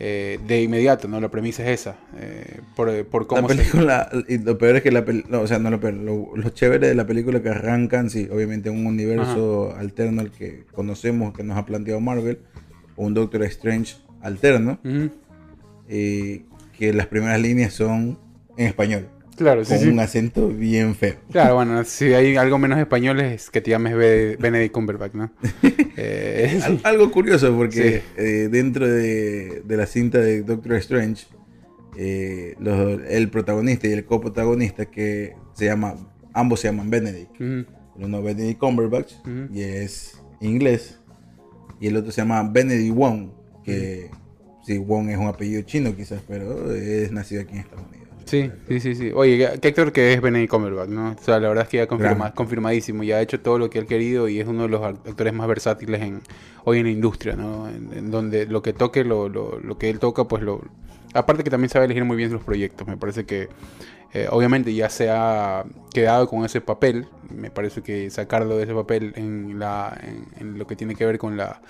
Eh, 0.00 0.38
de 0.46 0.62
inmediato, 0.62 1.08
¿no? 1.08 1.20
La 1.20 1.28
premisa 1.28 1.62
es 1.64 1.80
esa. 1.80 1.96
eh, 2.18 2.60
por, 2.76 3.06
por 3.06 3.22
La 3.22 3.28
cómo 3.28 3.48
se- 3.48 3.56
película, 3.56 4.08
y 4.28 4.38
lo 4.38 4.56
peor 4.58 4.76
es 4.76 4.82
que 4.82 4.92
la 4.92 5.04
no, 5.28 5.40
o 5.40 5.46
sea, 5.46 5.58
no 5.58 5.70
lo 5.70 5.80
peor, 5.80 5.94
lo, 5.94 6.30
lo 6.36 6.50
chévere 6.50 6.86
de 6.88 6.94
la 6.94 7.06
película 7.06 7.42
que 7.42 7.48
arrancan, 7.48 8.08
sí, 8.10 8.28
obviamente 8.30 8.70
un 8.70 8.86
universo 8.86 9.74
alterno 9.76 10.20
al 10.20 10.30
que 10.30 10.64
conocemos, 10.72 11.34
que 11.34 11.42
nos 11.42 11.56
ha 11.58 11.66
planteado 11.66 12.00
Marvel, 12.00 12.38
o 12.96 13.04
un 13.06 13.14
Doctor 13.14 13.42
Strange 13.44 13.96
alterno, 14.22 14.78
eh, 15.88 16.42
que 16.76 16.92
las 16.92 17.06
primeras 17.06 17.40
líneas 17.40 17.72
son 17.72 18.18
en 18.56 18.66
español, 18.66 19.08
Claro, 19.38 19.62
con 19.64 19.78
sí. 19.78 19.88
un 19.88 20.00
acento 20.00 20.48
bien 20.48 20.94
feo. 20.94 21.14
Claro, 21.30 21.54
bueno, 21.54 21.82
si 21.84 22.12
hay 22.12 22.36
algo 22.36 22.58
menos 22.58 22.78
español 22.78 23.20
es 23.20 23.48
que 23.50 23.60
te 23.60 23.70
llames 23.70 23.94
Be- 23.96 24.36
Benedict 24.36 24.72
Cumberbatch, 24.74 25.14
¿no? 25.14 25.30
Eh, 26.00 26.60
Al- 26.62 26.80
Algo 26.84 27.10
curioso 27.10 27.56
porque 27.56 28.02
Sí. 28.16 28.22
eh, 28.22 28.48
dentro 28.50 28.86
de, 28.86 29.62
de 29.64 29.76
la 29.76 29.86
cinta 29.86 30.18
de 30.18 30.42
Doctor 30.42 30.74
Strange, 30.76 31.26
eh, 31.96 32.54
los- 32.60 33.00
el 33.08 33.28
protagonista 33.30 33.88
y 33.88 33.92
el 33.92 34.04
coprotagonista 34.04 34.86
que 34.86 35.34
se 35.54 35.64
llama, 35.64 35.94
ambos 36.34 36.60
se 36.60 36.68
llaman 36.68 36.88
Benedict. 36.90 37.34
ujú, 37.40 37.64
Uno 37.96 38.22
Benedict 38.22 38.60
Cumberbatch 38.60 39.14
y 39.52 39.60
es 39.62 40.20
inglés 40.40 41.00
y 41.80 41.88
el 41.88 41.96
otro 41.96 42.12
se 42.12 42.20
llama 42.20 42.42
Benedict 42.48 42.94
Wong, 42.94 43.30
que 43.64 44.08
sí, 44.64 44.78
Wong 44.78 45.08
es 45.10 45.18
un 45.18 45.26
apellido 45.26 45.62
chino 45.62 45.96
quizás, 45.96 46.20
pero 46.28 46.72
es 46.74 47.10
nacido 47.10 47.42
aquí 47.42 47.54
en 47.54 47.58
Estados 47.60 47.86
Unidos. 47.88 48.07
Sí, 48.28 48.50
sí, 48.68 48.80
sí, 48.80 48.94
sí. 48.94 49.10
Oye, 49.14 49.38
¿qué- 49.38 49.60
¿qué 49.60 49.68
actor 49.68 49.92
que 49.92 50.12
es 50.12 50.20
Benedict 50.20 50.50
Cumberbatch, 50.50 50.88
no? 50.90 51.12
O 51.18 51.22
sea, 51.22 51.38
la 51.40 51.48
verdad 51.48 51.64
es 51.64 51.70
que 51.70 51.76
ya 51.78 51.86
confirma, 51.86 52.34
confirmadísimo, 52.34 53.02
ya 53.02 53.16
ha 53.16 53.20
hecho 53.22 53.40
todo 53.40 53.58
lo 53.58 53.70
que 53.70 53.78
él 53.78 53.86
querido 53.86 54.28
y 54.28 54.38
es 54.40 54.46
uno 54.46 54.62
de 54.64 54.68
los 54.68 54.80
act- 54.82 55.08
actores 55.08 55.32
más 55.32 55.48
versátiles 55.48 56.02
en, 56.02 56.20
hoy 56.64 56.78
en 56.78 56.84
la 56.84 56.90
industria, 56.90 57.36
¿no? 57.36 57.68
En, 57.68 57.90
en 57.96 58.10
donde 58.10 58.46
lo 58.46 58.62
que 58.62 58.72
toque, 58.72 59.04
lo, 59.04 59.28
lo, 59.28 59.58
lo 59.60 59.78
que 59.78 59.88
él 59.90 59.98
toca, 59.98 60.24
pues 60.24 60.42
lo... 60.42 60.60
Aparte 61.14 61.42
que 61.42 61.48
también 61.50 61.70
sabe 61.70 61.86
elegir 61.86 62.04
muy 62.04 62.16
bien 62.18 62.30
los 62.30 62.42
proyectos, 62.44 62.86
me 62.86 62.98
parece 62.98 63.24
que 63.24 63.48
eh, 64.12 64.26
obviamente 64.30 64.74
ya 64.74 64.90
se 64.90 65.08
ha 65.10 65.64
quedado 65.94 66.28
con 66.28 66.44
ese 66.44 66.60
papel, 66.60 67.06
me 67.34 67.50
parece 67.50 67.82
que 67.82 68.10
sacarlo 68.10 68.56
de 68.58 68.64
ese 68.64 68.74
papel 68.74 69.12
en, 69.16 69.58
la, 69.58 69.98
en, 70.02 70.26
en 70.38 70.58
lo 70.58 70.66
que 70.66 70.76
tiene 70.76 70.94
que 70.94 71.06
ver 71.06 71.18
con, 71.18 71.36
la, 71.38 71.60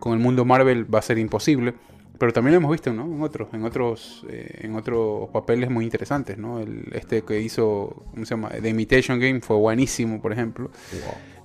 con 0.00 0.12
el 0.14 0.18
mundo 0.18 0.44
Marvel 0.44 0.92
va 0.92 0.98
a 0.98 1.02
ser 1.02 1.18
imposible. 1.18 1.74
Pero 2.18 2.32
también 2.32 2.52
lo 2.54 2.58
hemos 2.58 2.72
visto, 2.72 2.92
¿no? 2.92 3.04
En 3.04 3.22
otros, 3.22 3.48
en 3.52 3.62
otros, 3.64 4.26
eh, 4.28 4.60
en 4.62 4.74
otros 4.74 5.28
papeles 5.30 5.70
muy 5.70 5.84
interesantes, 5.84 6.36
¿no? 6.36 6.58
El, 6.60 6.86
este 6.92 7.22
que 7.22 7.40
hizo, 7.40 8.02
¿cómo 8.10 8.24
se 8.24 8.30
llama? 8.34 8.48
The 8.50 8.68
Imitation 8.68 9.20
Game 9.20 9.40
fue 9.40 9.56
buenísimo, 9.56 10.20
por 10.20 10.32
ejemplo. 10.32 10.70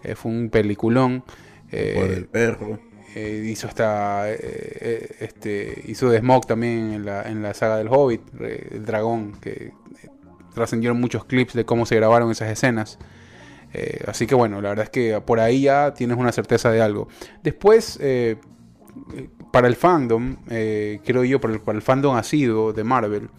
Eh, 0.04 0.16
fue 0.16 0.32
un 0.32 0.50
peliculón. 0.50 1.24
Eh, 1.72 1.94
Por 1.96 2.10
el 2.12 2.26
perro. 2.26 2.80
eh, 3.16 3.48
hizo 3.48 3.68
hasta, 3.68 4.30
este, 4.32 5.84
hizo 5.88 6.10
de 6.10 6.20
Smog 6.20 6.46
también 6.48 6.94
en 6.94 7.06
la, 7.06 7.22
en 7.24 7.44
la 7.44 7.54
saga 7.54 7.78
del 7.78 7.88
Hobbit, 7.90 8.22
el 8.42 8.86
dragón, 8.86 9.34
que 9.40 9.74
trascendieron 10.56 11.00
muchos 11.00 11.26
clips 11.26 11.54
de 11.54 11.66
cómo 11.66 11.86
se 11.86 11.96
grabaron 11.96 12.32
esas 12.32 12.50
escenas. 12.50 12.98
Eh, 13.74 14.04
así 14.08 14.28
que 14.28 14.36
bueno, 14.36 14.62
la 14.62 14.70
verdad 14.70 14.84
es 14.86 14.90
que 14.92 15.20
por 15.22 15.40
ahí 15.40 15.64
ya 15.64 15.94
tienes 15.96 16.18
una 16.18 16.32
certeza 16.32 16.70
de 16.72 16.82
algo. 16.82 17.08
Después, 17.42 17.98
eh, 18.02 18.38
para 19.52 19.68
el 19.68 19.76
fandom, 19.76 20.38
eh, 20.50 21.00
creo 21.06 21.24
yo, 21.24 21.40
para 21.40 21.54
el, 21.54 21.60
para 21.62 21.76
el 21.78 21.82
fandom 21.82 22.16
asiduo 22.16 22.74
de 22.74 22.84
Marvel, 22.84 23.30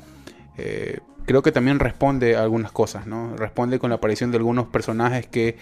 eh, 0.57 1.01
creo 1.27 1.43
que 1.43 1.53
también 1.53 1.79
responde 1.79 2.37
a 2.37 2.43
algunas 2.43 2.71
cosas, 2.73 3.07
¿no? 3.07 3.37
Responde 3.37 3.79
con 3.79 3.91
la 3.91 3.97
aparición 3.97 4.31
de 4.31 4.37
algunos 4.39 4.67
personajes 4.69 5.27
que 5.27 5.57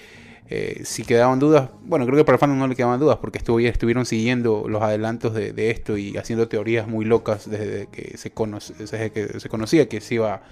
eh, 0.51 0.83
si 0.85 1.05
quedaban 1.05 1.39
dudas, 1.39 1.71
bueno, 1.85 2.05
creo 2.05 2.19
que 2.19 2.25
para 2.25 2.35
el 2.37 2.41
fandom 2.41 2.59
no 2.59 2.67
le 2.67 2.75
quedaban 2.75 3.01
dudas 3.01 3.19
porque 3.19 3.39
estuvi- 3.39 3.69
estuvieron 3.69 4.05
siguiendo 4.05 4.65
los 4.69 4.83
adelantos 4.83 5.33
de, 5.35 5.53
de 5.53 5.71
esto 5.71 5.97
y 5.97 6.17
haciendo 6.19 6.49
teorías 6.49 6.87
muy 6.89 7.05
locas 7.05 7.49
desde 7.49 7.87
que 7.87 8.19
se, 8.19 8.35
conoce- 8.35 8.75
desde 8.77 9.11
que 9.13 9.41
se 9.41 9.49
conocía 9.49 9.89
que 9.89 10.01
se 10.01 10.17
iba 10.17 10.43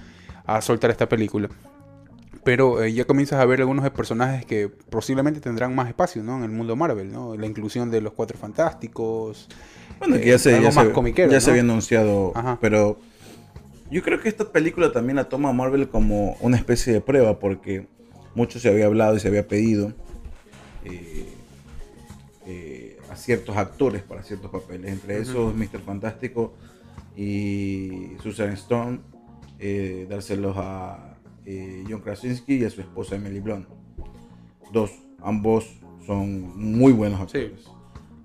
a 0.46 0.60
soltar 0.62 0.90
esta 0.90 1.08
película. 1.08 1.48
Pero 2.44 2.82
eh, 2.82 2.92
ya 2.92 3.04
comienzas 3.04 3.40
a 3.40 3.44
ver 3.44 3.60
algunos 3.60 3.84
de 3.84 3.90
personajes 3.90 4.46
que 4.46 4.68
posiblemente 4.68 5.40
tendrán 5.40 5.74
más 5.74 5.88
espacio 5.88 6.22
¿no? 6.22 6.38
en 6.38 6.44
el 6.44 6.50
mundo 6.50 6.74
Marvel, 6.76 7.10
¿no? 7.12 7.36
La 7.36 7.46
inclusión 7.46 7.90
de 7.90 8.00
los 8.00 8.12
Cuatro 8.12 8.38
Fantásticos. 8.38 9.48
Bueno, 9.98 10.16
eh, 10.16 10.20
que 10.20 10.28
ya 10.28 10.38
se, 10.38 10.54
algo 10.54 10.70
ya 10.70 10.74
más 10.74 10.86
se- 10.86 10.92
comiquero, 10.92 11.30
ya 11.30 11.40
se 11.40 11.50
había 11.50 11.62
anunciado, 11.62 12.32
Ajá. 12.34 12.56
pero 12.60 12.98
yo 13.90 14.02
creo 14.02 14.20
que 14.20 14.28
esta 14.28 14.50
película 14.50 14.92
también 14.92 15.16
la 15.16 15.28
toma 15.28 15.52
Marvel 15.52 15.88
como 15.88 16.36
una 16.40 16.56
especie 16.56 16.92
de 16.92 17.00
prueba, 17.00 17.38
porque 17.40 17.86
mucho 18.34 18.58
se 18.60 18.68
había 18.68 18.86
hablado 18.86 19.16
y 19.16 19.20
se 19.20 19.28
había 19.28 19.46
pedido 19.46 19.92
eh, 20.84 21.26
eh, 22.46 22.98
a 23.10 23.16
ciertos 23.16 23.56
actores 23.56 24.02
para 24.02 24.22
ciertos 24.22 24.50
papeles, 24.50 24.90
entre 24.92 25.18
esos 25.18 25.54
Mr. 25.54 25.80
Fantástico 25.84 26.54
y 27.16 28.12
Susan 28.22 28.52
Stone, 28.52 29.00
dárselos 30.08 30.54
a 30.56 31.09
eh, 31.44 31.84
John 31.88 32.00
Krasinski 32.00 32.56
y 32.56 32.64
a 32.64 32.70
su 32.70 32.80
esposa 32.80 33.16
Emily 33.16 33.40
Blunt. 33.40 33.66
Dos, 34.72 34.92
ambos 35.20 35.80
son 36.06 36.56
muy 36.56 36.92
buenos 36.92 37.20
actores 37.20 37.68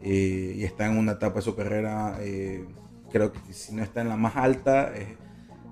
eh, 0.01 0.55
y 0.57 0.63
está 0.63 0.85
en 0.85 0.97
una 0.97 1.13
etapa 1.13 1.35
de 1.35 1.41
su 1.41 1.55
carrera, 1.55 2.17
eh, 2.21 2.65
creo 3.11 3.31
que 3.31 3.39
si 3.51 3.73
no 3.73 3.83
está 3.83 4.01
en 4.01 4.09
la 4.09 4.17
más 4.17 4.35
alta, 4.35 4.93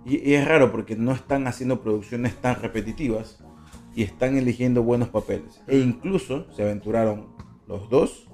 y, 0.05 0.17
y 0.17 0.33
es 0.33 0.47
raro 0.47 0.71
porque 0.71 0.95
no 0.95 1.11
están 1.11 1.47
haciendo 1.47 1.81
producciones 1.81 2.35
tan 2.41 2.61
repetitivas, 2.61 3.43
y 3.95 4.03
están 4.03 4.37
eligiendo 4.37 4.83
buenos 4.83 5.09
papeles. 5.09 5.61
E 5.67 5.77
incluso 5.77 6.51
se 6.51 6.63
aventuraron 6.63 7.27
los 7.67 7.89
dos 7.89 8.27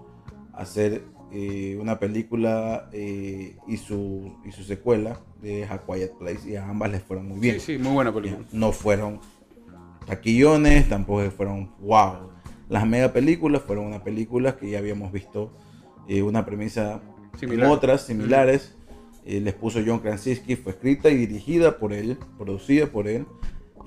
a 0.54 0.62
hacer 0.62 1.04
eh, 1.32 1.78
una 1.80 2.00
película 2.00 2.90
eh, 2.92 3.56
y, 3.68 3.78
su, 3.78 4.36
y 4.46 4.52
su 4.52 4.64
secuela 4.64 5.20
de 5.42 5.66
A 5.66 5.78
Quiet 5.80 6.14
Place 6.18 6.50
y 6.50 6.56
a 6.56 6.68
ambas 6.68 6.92
les 6.92 7.04
fueron 7.04 7.28
muy 7.28 7.40
bien. 7.40 7.60
Sí, 7.60 7.78
sí, 7.78 7.78
muy 7.82 7.94
buena 7.94 8.14
película. 8.14 8.46
No 8.52 8.72
fueron 8.72 9.20
taquillones, 10.06 10.90
tampoco 10.90 11.30
fueron 11.32 11.70
wow. 11.80 12.30
Las 12.70 12.86
mega 12.88 13.12
películas 13.12 13.62
fueron 13.64 13.86
unas 13.88 14.02
películas 14.02 14.56
que 14.56 14.70
ya 14.70 14.80
habíamos 14.80 15.12
visto 15.12 15.52
eh, 16.08 16.22
una 16.22 16.46
premisa 16.46 17.02
Similar. 17.40 17.66
en 17.66 17.72
otras 17.72 18.06
similares. 18.06 18.76
Les 19.26 19.54
puso 19.54 19.80
John 19.86 20.00
Krasinski, 20.00 20.56
fue 20.56 20.72
escrita 20.72 21.10
y 21.10 21.16
dirigida 21.18 21.78
por 21.78 21.94
él, 21.94 22.18
producida 22.40 22.88
por 22.88 23.08
él, 23.08 23.28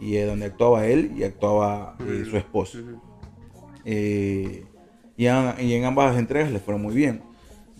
y 0.01 0.17
donde 0.19 0.47
actuaba 0.47 0.87
él 0.87 1.13
y 1.17 1.25
actuaba 1.25 1.97
su. 1.99 2.37
Eh, 3.85 4.65
y, 5.17 5.27
a- 5.27 5.57
y 5.61 5.73
en 5.75 5.85
ambas 5.85 6.17
entregas 6.17 6.53
les 6.53 6.63
fueron 6.63 6.83
muy 6.83 6.95
bien. 6.95 7.23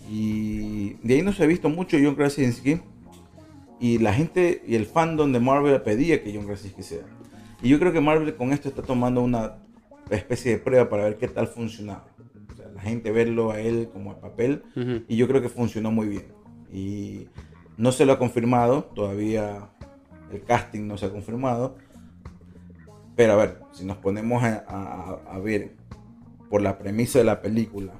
Y 0.09 0.93
de 1.03 1.15
ahí 1.15 1.21
no 1.21 1.33
se 1.33 1.43
ha 1.43 1.47
visto 1.47 1.69
mucho 1.69 1.97
John 2.01 2.15
Krasinski. 2.15 2.81
Y 3.79 3.97
la 3.99 4.13
gente 4.13 4.63
y 4.67 4.75
el 4.75 4.85
fandom 4.85 5.31
de 5.31 5.39
Marvel 5.39 5.81
pedía 5.81 6.23
que 6.23 6.33
John 6.33 6.45
Krasinski 6.45 6.83
sea. 6.83 7.03
Y 7.61 7.69
yo 7.69 7.79
creo 7.79 7.91
que 7.93 8.01
Marvel 8.01 8.35
con 8.35 8.51
esto 8.53 8.69
está 8.69 8.81
tomando 8.81 9.21
una 9.21 9.57
especie 10.09 10.51
de 10.51 10.57
prueba 10.57 10.89
para 10.89 11.03
ver 11.05 11.17
qué 11.17 11.27
tal 11.27 11.47
funcionaba. 11.47 12.05
O 12.51 12.55
sea, 12.55 12.67
la 12.69 12.81
gente 12.81 13.11
verlo 13.11 13.51
a 13.51 13.59
él 13.59 13.89
como 13.91 14.11
a 14.11 14.19
papel. 14.19 14.63
Ujú. 14.75 15.03
Y 15.07 15.15
yo 15.17 15.27
creo 15.27 15.41
que 15.41 15.49
funcionó 15.49 15.91
muy 15.91 16.07
bien. 16.07 16.25
Y 16.71 17.27
no 17.77 17.91
se 17.91 18.05
lo 18.05 18.13
ha 18.13 18.19
confirmado, 18.19 18.83
todavía 18.95 19.69
el 20.31 20.41
casting 20.43 20.87
no 20.87 20.97
se 20.97 21.05
ha 21.07 21.11
confirmado. 21.11 21.75
Pero 23.15 23.33
a 23.33 23.35
ver, 23.37 23.59
si 23.71 23.85
nos 23.85 23.97
ponemos 23.97 24.43
a, 24.43 24.63
a- 24.67 25.19
a 25.35 25.39
ver 25.39 25.75
por 26.49 26.61
la 26.61 26.77
premisa 26.77 27.19
de 27.19 27.25
la 27.25 27.41
película, 27.41 27.93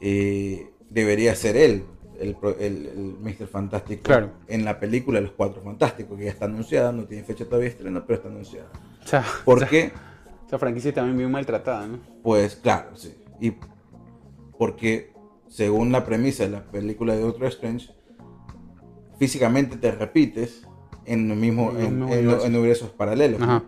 eh, 0.00 0.70
debería 0.88 1.34
ser 1.34 1.56
él, 1.56 1.84
el, 2.18 2.36
el, 2.58 2.86
el 2.86 3.16
Mr. 3.20 3.46
Fantástico, 3.46 4.02
Claro. 4.02 4.30
en 4.48 4.64
la 4.64 4.78
película 4.80 5.20
Los 5.20 5.32
Cuatro 5.32 5.62
Fantásticos, 5.62 6.18
que 6.18 6.24
ya 6.24 6.30
está 6.30 6.44
anunciada, 6.46 6.92
no 6.92 7.04
tiene 7.04 7.24
fecha 7.24 7.44
todavía 7.44 7.68
de 7.68 7.74
estreno, 7.76 8.04
pero 8.06 8.16
está 8.18 8.28
anunciada. 8.28 8.68
O 9.04 9.06
sea, 9.06 9.24
¿Por 9.44 9.58
esa- 9.58 9.66
qué? 9.68 9.92
Esa 10.46 10.58
franquicia 10.58 10.92
también 10.92 11.16
bien 11.16 11.30
maltratada, 11.30 11.86
¿no? 11.86 11.98
Pues 12.22 12.56
claro, 12.56 12.96
sí. 12.96 13.14
Y 13.40 13.52
porque 14.58 15.12
según 15.48 15.92
la 15.92 16.04
premisa 16.04 16.42
de 16.44 16.50
la 16.50 16.64
película 16.64 17.14
de 17.14 17.20
Doctor 17.22 17.46
Strange, 17.48 17.90
físicamente 19.18 19.76
te 19.76 19.90
repites 19.92 20.62
en 21.06 21.30
el 21.30 21.36
mismo 21.36 21.70
En 21.70 21.76
los 21.76 21.84
en, 21.84 21.98
mismos 22.26 22.44
en- 22.44 22.50
en 22.52 22.56
universos 22.58 22.90
paralelos. 22.90 23.40
Ajá. 23.40 23.62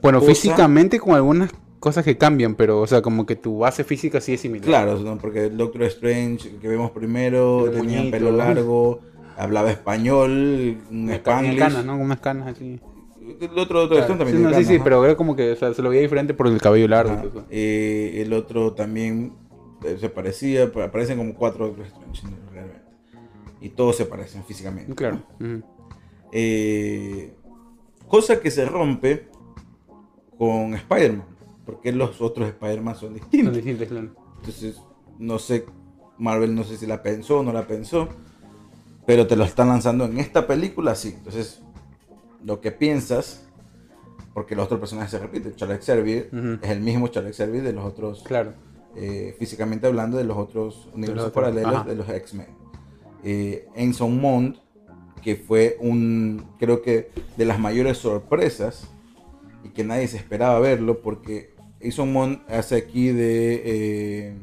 Bueno, 0.00 0.20
Cosa- 0.20 0.30
físicamente 0.32 0.98
con 0.98 1.14
algunas 1.14 1.50
cosas 1.82 2.04
que 2.04 2.16
cambian, 2.16 2.54
pero, 2.54 2.80
o 2.80 2.86
sea, 2.86 3.02
como 3.02 3.26
que 3.26 3.34
tu 3.34 3.58
base 3.58 3.82
física 3.82 4.20
sí 4.20 4.34
es 4.34 4.40
similar. 4.40 4.64
Claro, 4.64 4.98
¿no? 5.00 5.18
porque 5.18 5.46
el 5.46 5.56
Doctor 5.56 5.82
Strange 5.82 6.56
que 6.60 6.68
vemos 6.68 6.92
primero 6.92 7.66
El 7.66 7.72
tenía 7.72 8.08
pelo 8.08 8.30
largo, 8.30 9.00
hablaba 9.36 9.72
español, 9.72 10.78
un 10.90 11.10
spanglish. 11.10 11.58
canas, 11.58 11.84
¿no? 11.84 11.96
Unas 11.98 12.20
canas 12.20 12.54
así. 12.54 12.78
El 13.40 13.58
otro 13.58 13.80
Doctor 13.80 13.98
Claro. 13.98 14.12
Strange 14.14 14.18
también 14.18 14.36
Sí, 14.36 14.42
no, 14.44 14.48
sí, 14.50 14.54
canas, 14.54 14.68
sí, 14.68 14.78
pero 14.84 15.04
era 15.04 15.16
como 15.16 15.34
que 15.34 15.50
o 15.50 15.56
sea, 15.56 15.74
se 15.74 15.82
lo 15.82 15.90
veía 15.90 16.02
diferente 16.02 16.34
por 16.34 16.46
el 16.46 16.60
cabello 16.60 16.86
largo. 16.86 17.44
Eh, 17.50 18.22
el 18.24 18.32
otro 18.32 18.74
también 18.74 19.32
eh, 19.84 19.96
se 19.98 20.08
parecía, 20.08 20.70
pero 20.72 20.84
aparecen 20.84 21.18
como 21.18 21.34
cuatro 21.34 21.66
Doctor 21.66 21.86
Strange 21.86 22.22
realmente. 22.52 22.80
Y 23.60 23.70
todos 23.70 23.96
se 23.96 24.06
parecen 24.06 24.44
físicamente. 24.44 24.94
Claro. 24.94 25.20
Eh, 26.32 27.32
cosa 28.06 28.40
que 28.40 28.50
se 28.52 28.64
rompe 28.66 29.28
con 30.38 30.74
Spider-Man, 30.74 31.26
porque 31.64 31.92
los 31.92 32.20
otros 32.20 32.48
Spider-Man 32.48 32.94
son 32.94 33.08
Son 33.10 33.14
distintos. 33.14 33.54
distintos, 33.54 33.88
claro. 33.88 34.08
Entonces, 34.38 34.80
no 35.18 35.38
sé, 35.38 35.64
Marvel 36.18 36.54
no 36.54 36.64
sé 36.64 36.76
si 36.76 36.86
la 36.86 37.02
pensó 37.02 37.40
o 37.40 37.42
no 37.42 37.52
la 37.52 37.66
pensó, 37.66 38.08
pero 39.06 39.26
te 39.26 39.36
lo 39.36 39.44
están 39.44 39.68
lanzando 39.68 40.04
en 40.04 40.18
esta 40.18 40.46
película, 40.46 40.94
sí. 40.94 41.14
Entonces, 41.16 41.62
lo 42.44 42.60
que 42.60 42.72
piensas, 42.72 43.48
porque 44.34 44.56
los 44.56 44.64
otros 44.66 44.80
personajes 44.80 45.10
se 45.12 45.18
repiten, 45.18 45.54
Charles 45.56 45.84
Xavier 45.84 46.30
es 46.62 46.70
el 46.70 46.80
mismo 46.80 47.08
Charles 47.08 47.36
Xavier 47.36 47.62
de 47.62 47.72
los 47.72 47.84
otros, 47.84 48.22
Claro. 48.24 48.54
eh, 48.96 49.34
físicamente 49.38 49.86
hablando, 49.86 50.16
de 50.18 50.24
los 50.24 50.36
otros 50.36 50.88
universos 50.94 51.30
paralelos 51.32 51.74
ajá. 51.74 51.84
de 51.84 51.94
los 51.96 52.08
X-Men. 52.08 52.46
Eh, 53.24 53.68
Enson 53.76 54.20
Mond, 54.20 54.56
que 55.22 55.36
fue 55.36 55.76
un, 55.80 56.44
creo 56.58 56.82
que 56.82 57.10
de 57.36 57.44
las 57.44 57.60
mayores 57.60 57.98
sorpresas 57.98 58.88
y 59.64 59.68
que 59.68 59.84
nadie 59.84 60.08
se 60.08 60.16
esperaba 60.16 60.58
verlo 60.58 61.00
porque 61.00 61.51
Enson 61.82 62.12
Mond 62.12 62.40
hace 62.48 62.76
aquí 62.76 63.08
de 63.08 63.62
eh, 63.64 64.36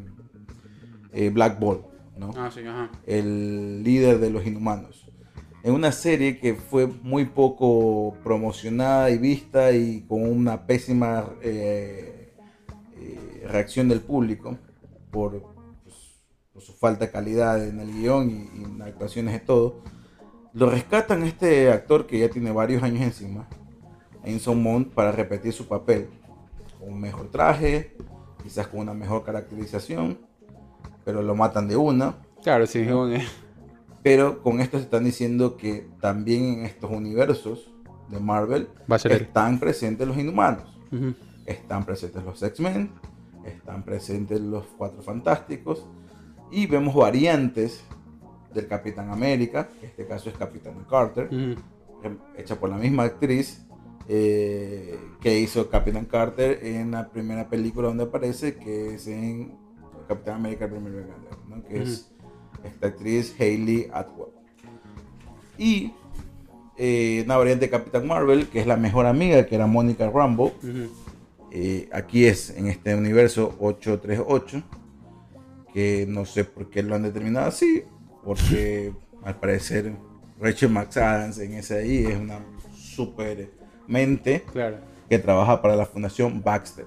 eh, 1.14 1.30
Black 1.30 1.60
Ball, 1.60 1.86
¿no? 2.18 2.32
Ah, 2.36 2.50
sí, 2.54 2.62
ajá. 2.62 2.92
el 3.06 3.84
líder 3.84 4.20
de 4.20 4.30
los 4.30 4.46
inhumanos. 4.46 5.06
En 5.64 5.74
una 5.74 5.92
serie 5.92 6.40
que 6.40 6.56
fue 6.56 6.88
muy 6.88 7.26
poco 7.26 8.16
promocionada 8.24 9.10
y 9.10 9.18
vista 9.18 9.72
y 9.74 10.02
con 10.08 10.24
una 10.24 10.66
pésima 10.66 11.30
eh, 11.42 12.34
eh, 12.98 13.46
reacción 13.46 13.90
del 13.90 14.00
público 14.00 14.58
por, 15.12 15.42
pues, 15.84 15.96
por 16.54 16.62
su 16.62 16.74
falta 16.74 17.06
de 17.06 17.12
calidad 17.12 17.68
en 17.68 17.80
el 17.80 17.92
guion 17.92 18.30
y, 18.30 18.60
y 18.60 18.64
en 18.64 18.82
actuaciones 18.82 19.34
de 19.34 19.40
todo. 19.40 19.82
Lo 20.54 20.70
rescatan 20.70 21.24
este 21.24 21.72
actor 21.72 22.08
que 22.08 22.20
ya 22.20 22.30
tiene 22.30 22.52
varios 22.52 22.82
años 22.82 23.02
encima, 23.02 23.48
Enson 24.24 24.64
Mount, 24.64 24.94
para 24.94 25.12
repetir 25.12 25.54
su 25.54 25.68
papel. 25.68 26.08
Con 26.80 26.94
un 26.94 27.00
mejor 27.00 27.30
traje, 27.30 27.96
quizás 28.42 28.68
con 28.68 28.80
una 28.80 28.94
mejor 28.94 29.24
caracterización, 29.24 30.18
pero 31.06 31.22
lo 31.22 31.36
matan 31.36 31.68
de 31.68 31.76
una. 31.76 32.16
Claro, 32.44 32.66
sí. 32.66 32.86
que- 32.86 33.22
Pero 34.02 34.42
con 34.42 34.62
esto 34.62 34.78
se 34.78 34.84
están 34.86 35.04
diciendo 35.04 35.58
que 35.58 35.90
también 36.00 36.60
en 36.60 36.66
estos 36.66 36.90
universos 36.90 37.70
de 38.10 38.20
Marvel 38.20 38.70
Va 38.90 38.96
a 38.96 39.00
ser 39.00 39.12
él. 39.12 39.22
están 39.24 39.60
presentes 39.60 40.08
los 40.08 40.18
inhumanos, 40.18 40.80
están 41.46 41.84
presentes 41.86 42.24
los 42.24 42.42
X-Men, 42.42 42.92
están 43.46 43.84
presentes 43.84 44.40
los 44.40 44.66
Cuatro 44.78 45.02
Fantásticos 45.02 45.86
y 46.50 46.66
vemos 46.66 46.96
variantes 46.96 47.84
del 48.54 48.68
Capitán 48.68 49.12
América, 49.12 49.70
en 49.82 49.90
este 49.90 50.08
caso 50.08 50.30
es 50.30 50.38
Capitán 50.38 50.74
Carter, 50.90 51.26
Ujú. 51.32 51.62
hecha 52.38 52.56
por 52.60 52.70
la 52.70 52.78
misma 52.78 53.04
actriz 53.04 53.66
eh, 54.12 55.00
que 55.22 55.40
hizo 55.40 55.70
Capitán 55.70 56.06
Carter 56.06 56.66
en 56.66 56.90
la 56.90 57.10
primera 57.10 57.48
película 57.48 57.90
donde 57.90 58.06
aparece, 58.06 58.56
que 58.56 58.96
es 58.96 59.06
en 59.08 59.54
Capitán 60.08 60.38
América 60.38 60.68
primer 60.68 61.06
¿no? 61.48 61.64
que 61.64 61.84
es 61.84 62.10
esta 62.64 62.88
actriz 62.88 63.36
Hayley 63.40 63.88
Atwell. 63.94 64.32
Y 65.60 65.94
eh, 66.76 67.22
una 67.24 67.38
variante 67.38 67.66
de 67.66 67.70
Capitán 67.70 68.08
Marvel, 68.08 68.48
que 68.48 68.60
es 68.60 68.66
la 68.66 68.78
mejor 68.78 69.06
amiga, 69.06 69.46
que 69.46 69.54
era 69.54 69.68
Mónica 69.68 70.10
Rambo. 70.10 70.54
Eh, 71.52 71.88
aquí 71.92 72.26
es 72.26 72.50
en 72.50 72.66
este 72.66 72.96
universo 72.96 73.56
838, 73.60 74.64
que 75.72 76.08
no 76.10 76.26
sé 76.26 76.46
por 76.46 76.72
qué 76.72 76.82
lo 76.82 76.96
han 76.96 77.04
determinado 77.04 77.46
así, 77.46 77.84
porque 78.24 78.92
al 79.24 79.40
parecer 79.40 79.94
Rachel 80.40 80.72
McAdams 80.72 81.38
en 81.38 81.54
ese 81.54 81.78
ahí 81.78 82.06
es 82.08 82.18
una 82.18 82.40
super 82.74 83.59
mente 83.90 84.46
Claro. 84.54 84.78
que 85.10 85.20
trabaja 85.20 85.62
para 85.62 85.76
la 85.76 85.86
fundación 85.86 86.42
Baxter. 86.42 86.86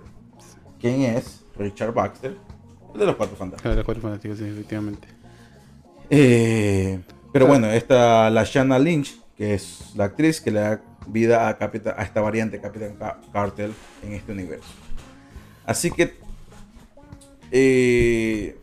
¿Quién 0.80 1.02
es? 1.02 1.44
Richard 1.56 1.92
Baxter, 1.92 2.36
el 2.94 3.00
de 3.00 3.06
los 3.06 3.16
Cuatro 3.16 3.36
Fantásticos. 3.36 3.62
Claro, 3.62 3.76
los 3.76 3.84
cuatro 3.84 4.02
fantásticos, 4.02 4.38
sí, 4.38 4.44
efectivamente. 4.44 5.06
Eh, 6.08 7.00
pero 7.32 7.46
bueno, 7.46 7.66
esta 7.70 8.30
la 8.30 8.44
Shanna 8.44 8.78
Lynch, 8.78 9.18
que 9.36 9.54
es 9.54 9.92
la 9.96 10.04
actriz 10.04 10.40
que 10.40 10.50
le 10.50 10.60
da 10.60 10.82
vida 11.06 11.48
a, 11.48 11.58
Capita- 11.58 11.94
a 11.98 12.02
esta 12.04 12.20
variante 12.20 12.60
Capitán 12.60 12.94
Ca- 12.96 13.20
Carter 13.32 13.70
en 14.02 14.12
este 14.12 14.32
universo. 14.32 14.68
Así 15.66 15.90
que 15.90 16.16
eh, 17.50 18.56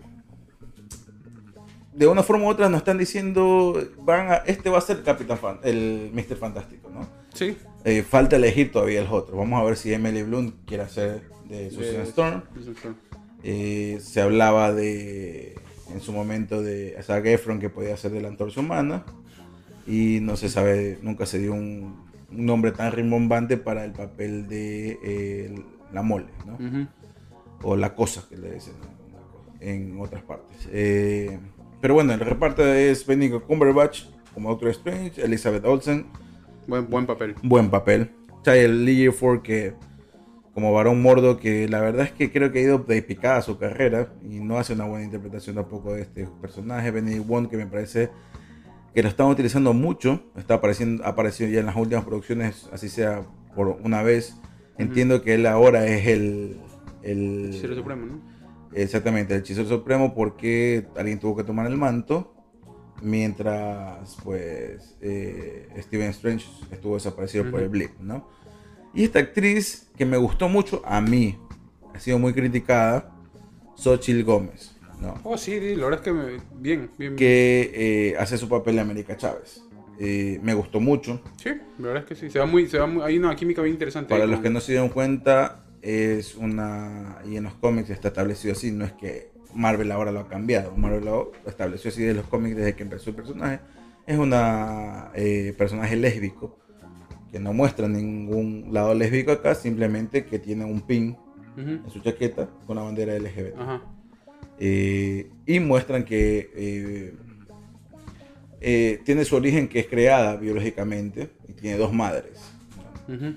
de 1.93 2.08
una 2.08 2.24
forma 2.24 2.46
u 2.46 2.50
otra 2.50 2.69
nos 2.69 2.79
están 2.79 2.98
diciendo 2.98 3.75
van 4.01 4.31
a, 4.31 4.36
este 4.38 4.69
va 4.69 4.77
a 4.77 4.81
ser 4.81 5.03
Capitán 5.03 5.38
Fan- 5.38 5.60
el 5.63 6.12
Mr. 6.13 6.38
Fantástico, 6.38 6.89
¿no? 6.89 7.08
Sí. 7.34 7.58
Eh, 7.86 8.04
falta 8.04 8.36
elegir 8.36 8.72
todavía 8.72 9.02
el 9.02 9.08
otro. 9.08 9.38
Vamos 9.38 9.60
a 9.60 9.64
ver 9.64 9.78
si 9.78 9.94
Emily 9.94 10.24
Bloom 10.24 10.52
quiere 10.66 10.84
hacer 10.84 11.22
de 11.48 11.72
Susan 11.72 12.02
Storm. 12.02 12.44
Eh, 13.44 14.00
se 14.02 14.22
hablaba 14.22 14.74
de 14.74 15.56
en 15.94 16.02
su 16.02 16.12
momento 16.12 16.62
de 16.62 16.98
Zac 17.02 17.26
Efron 17.26 17.60
que 17.60 17.70
podía 17.70 17.98
ser 17.98 18.12
de 18.12 18.22
la 18.22 18.28
antorcha 18.28 18.60
humana 18.60 19.06
y 19.88 20.20
no 20.22 20.36
se 20.36 20.50
sabe, 20.50 21.00
nunca 21.02 21.26
se 21.26 21.40
dio 21.40 21.54
un, 21.54 22.10
un 22.32 22.46
nombre 22.46 22.72
tan 22.72 22.92
rimbombante 22.92 23.58
para 23.58 23.86
el 23.86 23.92
papel 23.92 24.48
de 24.48 25.00
eh, 25.04 25.64
la 25.92 26.02
mole, 26.02 26.28
¿no? 26.46 26.88
O 27.62 27.76
la 27.76 27.96
cosa 27.96 28.24
que 28.30 28.38
le 28.38 28.54
dicen 28.54 28.76
en 29.60 30.00
otras 30.00 30.24
partes. 30.24 30.70
Eh, 30.72 31.40
pero 31.82 31.94
bueno, 31.94 32.14
el 32.14 32.20
reparto 32.20 32.66
es 32.66 33.06
Benedict 33.06 33.46
Cumberbatch 33.46 34.04
como 34.34 34.50
Doctor 34.50 34.70
Strange, 34.70 35.22
Elizabeth 35.22 35.66
Olsen, 35.66 36.06
Buen, 36.70 36.88
buen 36.88 37.08
papel. 37.08 37.36
buen 37.42 37.70
papel. 37.72 38.12
Child 38.44 38.86
Lee 38.86 39.10
Ford 39.12 39.42
que 39.42 39.74
como 40.54 40.72
varón 40.72 41.02
mordo, 41.02 41.38
que 41.38 41.68
la 41.68 41.82
verdad 41.82 42.06
es 42.06 42.12
que 42.12 42.32
creo 42.32 42.52
que 42.52 42.60
ha 42.60 42.62
ido 42.62 42.78
de 42.78 43.02
picada 43.02 43.42
su 43.42 43.58
carrera 43.58 44.14
y 44.22 44.40
no 44.40 44.60
hace 44.60 44.74
una 44.74 44.86
buena 44.86 45.04
interpretación 45.04 45.56
tampoco 45.56 45.94
de 45.94 46.02
este 46.02 46.28
personaje, 46.40 46.92
Benedict 46.92 47.26
Wong, 47.26 47.50
que 47.50 47.58
me 47.58 47.66
parece 47.66 48.12
que 48.94 49.02
lo 49.02 49.10
están 49.10 49.28
utilizando 49.28 49.74
mucho, 49.74 50.22
está 50.38 50.56
apareciendo, 50.56 51.04
ha 51.06 51.10
aparecido 51.10 51.50
ya 51.50 51.62
en 51.62 51.66
las 51.66 51.76
últimas 51.76 52.06
producciones, 52.06 52.70
así 52.72 52.88
sea 52.88 53.24
por 53.56 53.70
una 53.84 54.04
vez. 54.04 54.40
Entiendo 54.78 55.24
que 55.24 55.36
él 55.36 55.48
ahora 55.48 55.88
es 55.88 56.08
el... 56.08 56.60
el 57.02 57.50
Hechicero 57.50 57.76
Supremo, 57.76 58.06
¿no? 58.06 58.22
Exactamente, 58.74 59.34
el 59.34 59.40
hechicero 59.40 59.68
supremo 59.68 60.14
porque 60.14 60.86
alguien 60.96 61.20
tuvo 61.20 61.36
que 61.36 61.44
tomar 61.44 61.66
el 61.66 61.78
manto 61.78 62.38
mientras 63.01 64.18
pues 64.24 64.96
eh, 65.01 65.68
Steven 65.79 66.10
Strange 66.10 66.46
estuvo 66.72 66.96
desaparecido 66.96 67.50
por 67.50 67.62
el 67.62 67.70
blip, 67.70 67.91
¿no? 68.00 68.27
Y 68.94 69.03
esta 69.03 69.20
actriz 69.20 69.88
que 69.98 70.06
me 70.06 70.18
gustó 70.18 70.50
mucho, 70.50 70.82
a 70.86 71.00
mí, 71.01 71.38
ha 71.94 72.00
sido 72.00 72.18
muy 72.20 72.34
criticada, 72.34 73.12
Xochitl 73.75 74.24
Gómez, 74.24 74.75
¿no? 75.00 75.15
Oh, 75.24 75.38
sí, 75.38 75.60
la 75.75 75.86
verdad 75.86 76.00
es 76.00 76.03
que 76.03 76.12
me- 76.13 76.41
bien, 76.60 76.89
bien. 76.98 77.15
Que 77.15 77.72
eh, 77.74 78.15
hace 78.18 78.38
su 78.38 78.50
papel 78.50 78.75
de 78.75 78.82
América 78.82 79.15
Chávez. 79.15 79.62
Eh, 80.00 80.39
me 80.41 80.53
gustó 80.53 80.79
mucho. 80.79 81.22
Sí, 81.44 81.50
la 81.77 81.88
verdad 81.88 82.03
es 82.03 82.10
que 82.10 82.15
sí. 82.15 82.29
Se 82.32 82.39
va 82.39 82.46
muy, 82.46 82.68
se 82.68 82.79
va 82.79 82.88
muy- 82.88 83.03
hay 83.03 83.18
una 83.18 83.36
química 83.36 83.62
bien 83.62 83.74
interesante. 83.75 84.10
Para 84.10 84.24
ahí 84.24 84.29
los 84.29 84.38
con- 84.38 84.44
que 84.44 84.50
no 84.50 84.60
se 84.62 84.72
dieron 84.72 84.89
cuenta, 84.89 85.65
es 85.82 86.36
una. 86.36 87.20
Y 87.29 87.36
en 87.36 87.44
los 87.44 87.53
cómics 87.56 87.89
está 87.89 88.08
establecido 88.08 88.53
así, 88.53 88.72
no 88.72 88.86
es 88.86 88.94
que 88.94 89.29
Marvel 89.53 89.91
ahora 89.91 90.12
lo 90.12 90.22
ha 90.22 90.27
cambiado. 90.27 90.75
Marvel 90.75 91.06
lo 91.06 91.32
estableció 91.46 91.89
así 91.89 92.03
de 92.03 92.13
los 92.13 92.25
cómics 92.27 92.56
desde 92.56 92.75
que 92.75 92.84
empezó 92.84 93.10
el 93.10 93.15
personaje. 93.15 93.60
Es 94.06 94.18
una 94.18 95.12
eh, 95.15 95.53
personaje 95.58 95.96
lésbico 95.96 96.58
que 97.32 97.39
no 97.39 97.53
muestra 97.53 97.88
ningún 97.88 98.70
lado 98.72 98.94
lésbico 98.96 99.32
acá, 99.32 99.53
simplemente 99.56 100.25
que 100.25 100.39
tiene 100.39 100.65
un 100.65 100.82
pin 100.82 101.15
Ujú. 101.58 101.70
en 101.86 101.89
su 101.91 102.00
chaqueta 102.00 102.50
con 102.65 102.75
la 102.77 102.82
bandera 102.84 103.13
LGBT. 103.18 103.60
Ajá. 103.60 103.82
Eh, 104.60 105.29
y 105.46 105.60
muestran 105.60 106.03
que 106.03 106.50
eh, 106.56 107.13
eh, 108.62 109.00
tiene 109.06 109.24
su 109.25 109.36
origen 109.36 109.68
que 109.68 109.79
es 109.79 109.88
creada 109.88 110.36
biológicamente 110.36 111.29
y 111.48 111.53
tiene 111.53 111.77
dos 111.77 111.94
madres. 111.94 112.39
Ujú. 113.08 113.34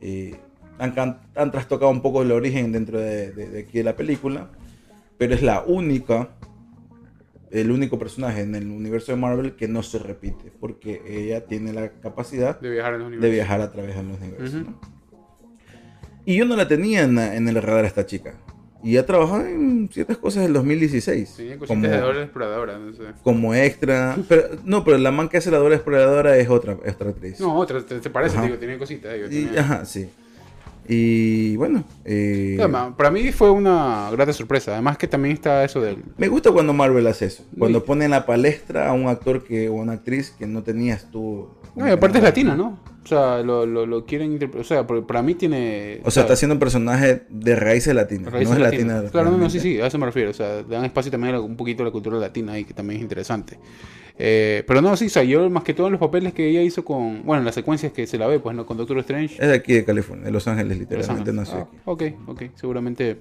Eh, 0.00 0.34
han, 0.78 0.92
can- 0.92 1.20
han 1.36 1.50
trastocado 1.50 1.90
un 1.90 2.02
poco 2.02 2.22
el 2.22 2.32
origen 2.32 2.72
dentro 2.72 2.98
de, 2.98 3.30
de- 3.32 3.48
de 3.50 3.60
aquí 3.60 3.78
de 3.78 3.84
la 3.84 3.94
película, 3.96 4.50
pero 5.18 5.34
es 5.34 5.42
la 5.42 5.62
única, 5.62 6.30
el 7.50 7.70
único 7.70 7.98
personaje 7.98 8.40
en 8.42 8.54
el 8.54 8.66
universo 8.68 9.12
de 9.12 9.18
Marvel 9.18 9.54
que 9.56 9.68
no 9.68 9.82
se 9.82 9.98
repite, 9.98 10.52
porque 10.60 11.02
ella 11.06 11.46
tiene 11.46 11.72
la 11.72 11.90
capacidad 12.00 12.58
De 12.60 12.70
viajar 12.70 12.94
en 12.94 13.10
los 13.10 13.20
de 13.20 13.30
viajar 13.30 13.60
a 13.60 13.70
través 13.70 13.96
de 13.96 14.02
los 14.02 14.20
universos. 14.20 14.54
Ujú. 14.62 14.70
¿no? 14.70 14.80
Y 16.26 16.36
yo 16.36 16.44
no 16.46 16.56
la 16.56 16.66
tenía 16.66 17.02
en, 17.02 17.18
en 17.18 17.48
el 17.48 17.60
radar 17.60 17.84
a 17.84 17.88
esta 17.88 18.06
chica. 18.06 18.34
Y 18.82 18.98
ha 18.98 19.06
trabajado 19.06 19.46
en 19.46 19.88
ciertas 19.90 20.18
cosas 20.18 20.42
del 20.42 20.52
2016. 20.52 21.36
Tenía 21.36 21.58
cositas 21.58 21.68
como, 21.68 21.88
de 21.88 21.98
Dora 21.98 22.22
Exploradora, 22.22 22.78
no 22.78 22.92
sé. 22.92 23.02
como 23.22 23.54
extra. 23.54 24.14
Pero, 24.28 24.42
no, 24.64 24.84
pero 24.84 24.98
la 24.98 25.10
man 25.10 25.30
que 25.30 25.38
hace 25.38 25.50
la 25.50 25.56
Dora 25.56 25.74
Exploradora 25.74 26.36
es 26.36 26.50
otra, 26.50 26.76
es 26.84 26.94
otra 26.94 27.08
actriz. 27.10 27.40
No, 27.40 27.56
otra, 27.56 27.80
te, 27.84 28.10
parece, 28.10 28.36
Ajá. 28.36 28.44
digo, 28.44 28.58
tiene 28.58 28.76
cositas. 28.76 29.14
Digo, 29.30 29.52
Y- 29.54 29.56
ajá, 29.56 29.86
sí. 29.86 30.10
Y 30.88 31.56
bueno, 31.56 31.84
eh, 32.04 32.58
para 32.96 33.10
mí 33.10 33.32
fue 33.32 33.50
una 33.50 34.10
grata 34.10 34.32
sorpresa. 34.32 34.72
Además 34.72 34.98
que 34.98 35.08
también 35.08 35.34
está 35.34 35.64
eso 35.64 35.80
del... 35.80 35.98
me 36.18 36.28
gusta 36.28 36.52
cuando 36.52 36.72
Marvel 36.72 37.06
hace 37.06 37.26
eso. 37.26 37.44
Cuando 37.58 37.78
Muy- 37.80 37.86
pone 37.86 38.04
en 38.04 38.10
la 38.10 38.26
palestra 38.26 38.88
a 38.88 38.92
un 38.92 39.08
actor 39.08 39.44
que, 39.44 39.68
o 39.68 39.74
una 39.74 39.94
actriz 39.94 40.34
que 40.38 40.46
no 40.46 40.62
tenías 40.62 41.10
tú. 41.10 41.48
No, 41.74 41.88
y 41.88 41.90
aparte 41.90 42.18
es 42.18 42.24
latina, 42.24 42.54
¿no? 42.54 42.78
O 43.02 43.06
sea, 43.06 43.42
lo, 43.42 43.66
lo, 43.66 43.84
lo 43.86 44.04
quieren 44.06 44.32
interpretar. 44.32 44.60
O 44.60 44.64
sea, 44.64 44.86
para 44.86 45.22
mí 45.22 45.34
tiene... 45.34 46.00
O 46.04 46.10
sea, 46.10 46.22
está 46.22 46.34
haciendo 46.34 46.54
un 46.54 46.60
personaje 46.60 47.22
de 47.28 47.56
raíces 47.56 47.94
latinas. 47.94 48.32
raíces 48.32 48.50
no 48.50 48.56
es 48.56 48.72
latinas. 48.72 48.94
latina. 48.96 49.10
Claro, 49.10 49.30
no, 49.30 49.38
no, 49.38 49.50
sí, 49.50 49.60
sí, 49.60 49.80
a 49.80 49.86
eso 49.86 49.98
me 49.98 50.06
refiero. 50.06 50.30
O 50.30 50.34
sea, 50.34 50.62
dan 50.62 50.84
espacio 50.84 51.10
también 51.10 51.34
a 51.34 51.40
un 51.40 51.56
poquito 51.56 51.82
a 51.82 51.86
la 51.86 51.92
cultura 51.92 52.18
latina 52.18 52.52
ahí, 52.52 52.64
que 52.64 52.74
también 52.74 52.98
es 52.98 53.02
interesante. 53.02 53.58
Eh, 54.16 54.62
pero 54.66 54.80
no, 54.80 54.96
sí, 54.96 55.06
o 55.06 55.10
sea, 55.10 55.24
yo 55.24 55.50
más 55.50 55.64
que 55.64 55.74
todo 55.74 55.88
en 55.88 55.92
los 55.94 56.00
papeles 56.00 56.32
que 56.32 56.48
ella 56.48 56.62
hizo 56.62 56.84
con... 56.84 57.24
Bueno, 57.24 57.40
en 57.40 57.46
las 57.46 57.54
secuencias 57.56 57.92
que 57.92 58.06
se 58.06 58.16
la 58.16 58.26
ve, 58.28 58.38
pues, 58.38 58.54
¿no? 58.54 58.64
Con 58.64 58.76
Doctor 58.76 58.98
Strange. 59.00 59.34
Es 59.42 59.48
de 59.48 59.54
aquí 59.54 59.72
de 59.72 59.84
California, 59.84 60.24
de 60.26 60.30
Los 60.30 60.46
Ángeles, 60.46 60.70
Los 60.70 60.78
literalmente 60.78 61.30
Ángeles. 61.30 61.34
nació 61.50 61.68
Ah, 61.72 61.80
ok, 61.84 62.02
ok. 62.28 62.42
Seguramente 62.54 63.18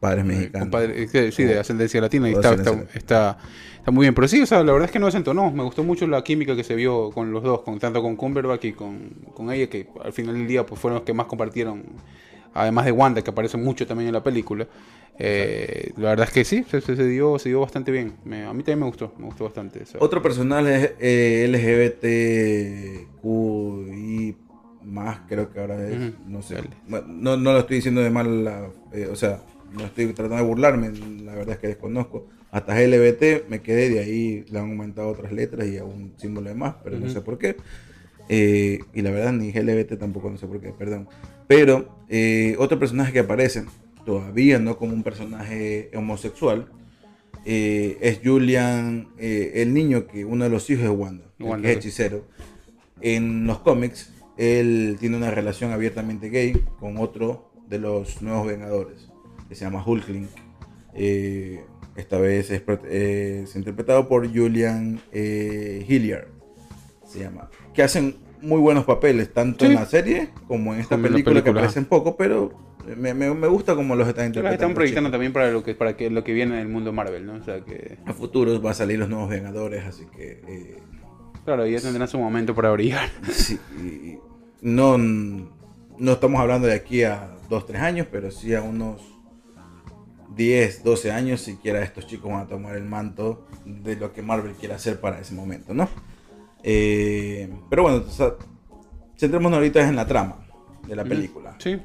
Padres 0.00 0.24
Eh, 0.24 0.26
mexicanos. 0.26 0.60
compadre, 0.66 1.02
eh, 1.04 1.32
sí, 1.32 1.44
de 1.44 1.58
ascendencia 1.58 2.00
latina 2.00 2.28
y 2.28 2.32
está, 2.32 2.54
está, 2.54 2.86
está 2.94 3.90
muy 3.92 4.04
bien. 4.04 4.14
Pero 4.14 4.26
sí, 4.28 4.42
o 4.42 4.46
sea, 4.46 4.64
la 4.64 4.72
verdad 4.72 4.86
es 4.86 4.92
que 4.92 4.98
no 4.98 5.06
desentonó. 5.06 5.50
Me 5.52 5.62
gustó 5.62 5.84
mucho 5.84 6.06
la 6.08 6.22
química 6.24 6.56
que 6.56 6.64
se 6.64 6.74
vio 6.74 7.10
con 7.12 7.30
los 7.30 7.42
dos, 7.42 7.60
con 7.62 7.78
tanto 7.78 8.02
con 8.02 8.16
Cumberbatch 8.16 8.64
y 8.66 8.72
con, 8.72 9.10
con 9.34 9.52
ella, 9.52 9.68
que 9.68 9.86
al 10.02 10.12
final 10.12 10.34
del 10.34 10.46
día 10.48 10.66
pues 10.66 10.80
fueron 10.80 10.96
los 10.96 11.04
que 11.04 11.14
más 11.14 11.26
compartieron, 11.26 11.84
además 12.52 12.84
de 12.86 12.92
Wanda, 12.92 13.22
que 13.22 13.30
aparece 13.30 13.56
mucho 13.56 13.86
también 13.86 14.08
en 14.08 14.14
la 14.14 14.22
película. 14.22 14.66
Eh, 15.18 15.92
la 15.96 16.10
verdad 16.10 16.26
es 16.28 16.32
que 16.34 16.44
sí, 16.44 16.64
se, 16.68 16.80
dio, 17.06 17.38
se 17.38 17.48
dio 17.48 17.60
bastante 17.60 17.90
bien. 17.92 18.14
Me- 18.24 18.44
a 18.44 18.52
mí 18.52 18.60
también 18.64 18.80
me 18.80 18.86
gustó, 18.86 19.12
me 19.18 19.26
gustó 19.26 19.44
bastante. 19.44 19.82
Otro 20.00 20.20
personaje 20.22 20.94
eh, 20.98 21.44
LGBTQI 23.22 24.36
más, 24.84 25.20
creo 25.28 25.50
que 25.52 25.60
ahora 25.60 25.88
es, 25.88 26.12
no 26.26 26.42
sé. 26.42 26.56
Bueno, 26.88 27.06
No, 27.08 27.36
no 27.36 27.52
lo 27.52 27.60
estoy 27.60 27.76
diciendo 27.76 28.00
de 28.02 28.10
mal, 28.10 28.44
la- 28.44 28.68
eh, 28.92 29.06
o 29.10 29.16
sea, 29.16 29.40
no 29.72 29.84
estoy 29.84 30.06
tratando 30.08 30.36
de 30.36 30.42
burlarme, 30.42 30.90
la 31.22 31.34
verdad 31.34 31.54
es 31.54 31.58
que 31.58 31.68
desconozco. 31.68 32.26
Hasta 32.50 32.80
LGBT 32.80 33.44
me 33.48 33.62
quedé, 33.62 33.88
de 33.90 34.00
ahí 34.00 34.44
le 34.50 34.58
han 34.58 34.70
aumentado 34.70 35.08
otras 35.08 35.32
letras 35.32 35.66
y 35.66 35.78
a 35.78 35.84
un 35.84 36.12
símbolo 36.18 36.48
de 36.50 36.54
más, 36.54 36.76
pero 36.84 36.98
no 36.98 37.08
sé 37.08 37.20
por 37.20 37.38
qué. 37.38 37.56
Eh, 38.28 38.78
y 38.94 39.02
la 39.02 39.10
verdad 39.10 39.32
ni 39.32 39.50
LGBT 39.50 39.96
tampoco, 39.98 40.30
no 40.30 40.38
sé 40.38 40.46
por 40.46 40.60
qué, 40.60 40.70
perdón. 40.70 41.08
Pero 41.48 41.88
eh, 42.08 42.54
otro 42.58 42.78
personaje 42.78 43.12
que 43.12 43.18
aparece, 43.20 43.64
todavía 44.04 44.58
no 44.58 44.76
como 44.76 44.92
un 44.92 45.02
personaje 45.02 45.90
homosexual, 45.94 46.68
eh, 47.44 47.98
es 48.00 48.20
Julian, 48.24 49.08
eh, 49.18 49.52
el 49.56 49.74
niño 49.74 50.06
que 50.06 50.24
uno 50.24 50.44
de 50.44 50.50
los 50.50 50.68
hijos 50.70 50.84
de 50.84 50.90
Wanda, 50.90 51.24
que 51.38 51.70
es 51.70 51.76
hechicero. 51.78 52.24
En 53.00 53.46
los 53.46 53.58
cómics, 53.58 54.12
él 54.38 54.96
tiene 54.98 55.16
una 55.16 55.30
relación 55.30 55.72
abiertamente 55.72 56.30
gay 56.30 56.52
con 56.80 56.96
otro 56.96 57.50
de 57.68 57.78
los 57.78 58.22
nuevos 58.22 58.46
Vengadores, 58.46 59.10
que 59.48 59.54
se 59.54 59.64
llama 59.64 59.84
Hulkling. 59.84 60.28
Eh, 60.94 61.62
esta 61.96 62.18
vez 62.18 62.50
es, 62.50 63.56
interpretado 63.56 64.08
por 64.08 64.26
Julian 64.32 65.00
Hilliard, 65.12 66.28
se 67.06 67.20
llama. 67.20 67.50
Que 67.74 67.82
hacen 67.82 68.16
muy 68.40 68.60
buenos 68.60 68.84
papeles, 68.84 69.32
tanto 69.32 69.64
Sí. 69.64 69.70
en 69.72 69.76
la 69.76 69.86
serie 69.86 70.30
como 70.46 70.74
en 70.74 70.80
esta 70.80 70.96
Como 70.96 71.06
en 71.06 71.12
la 71.12 71.16
película, 71.16 71.34
que 71.36 71.42
película. 71.42 71.60
aparecen 71.60 71.84
poco, 71.84 72.16
pero 72.16 72.73
me, 72.96 73.14
me- 73.14 73.34
me 73.34 73.46
gusta 73.48 73.74
como 73.74 73.94
los 73.96 74.06
están 74.08 74.26
interpretando. 74.26 74.62
están 74.62 74.74
proyectando 74.74 75.08
chicos. 75.08 75.12
también 75.14 75.32
para 75.32 75.50
lo 75.50 75.62
que 75.62 75.74
para 75.74 75.96
que 75.96 76.10
lo 76.10 76.22
que 76.24 76.32
viene 76.32 76.54
en 76.54 76.60
el 76.60 76.68
mundo 76.68 76.92
Marvel, 76.92 77.26
¿no? 77.26 77.34
O 77.34 77.42
sea 77.42 77.60
que 77.60 77.98
A 78.06 78.12
futuros 78.12 78.64
va 78.64 78.70
a 78.70 78.74
salir 78.74 78.98
los 78.98 79.08
nuevos 79.08 79.28
Vengadores, 79.30 79.84
así 79.84 80.04
que 80.14 80.42
eh, 80.46 80.82
claro, 81.44 81.66
ya 81.66 81.80
tendrán 81.80 82.08
su 82.08 82.18
momento 82.18 82.54
para 82.54 82.70
brillar. 82.72 83.08
sí, 83.32 83.58
y 83.82 84.18
no, 84.62 84.96
no 84.98 86.12
estamos 86.12 86.40
hablando 86.40 86.66
de 86.68 86.74
aquí 86.74 87.02
a 87.04 87.30
2, 87.50 87.66
3 87.66 87.80
años, 87.82 88.06
pero 88.10 88.30
sí 88.30 88.54
a 88.54 88.62
unos 88.62 89.02
10, 90.36 90.82
12 90.82 91.12
años, 91.12 91.40
siquiera 91.40 91.82
estos 91.82 92.06
chicos 92.06 92.30
van 92.32 92.40
a 92.42 92.46
tomar 92.46 92.74
el 92.76 92.84
manto 92.84 93.46
de 93.64 93.96
lo 93.96 94.12
que 94.12 94.22
Marvel 94.22 94.52
quiere 94.54 94.74
hacer 94.74 95.00
para 95.00 95.20
ese 95.20 95.34
momento, 95.34 95.72
¿no? 95.74 95.88
Eh, 96.62 97.48
pero 97.70 97.82
bueno, 97.82 98.02
o 98.06 98.10
sea, 98.10 98.32
centrémonos 99.18 99.56
ahorita 99.58 99.86
en 99.86 99.94
la 99.96 100.06
trama 100.06 100.38
de 100.88 100.96
la 100.96 101.04
película. 101.04 101.54
Sí. 101.58 101.78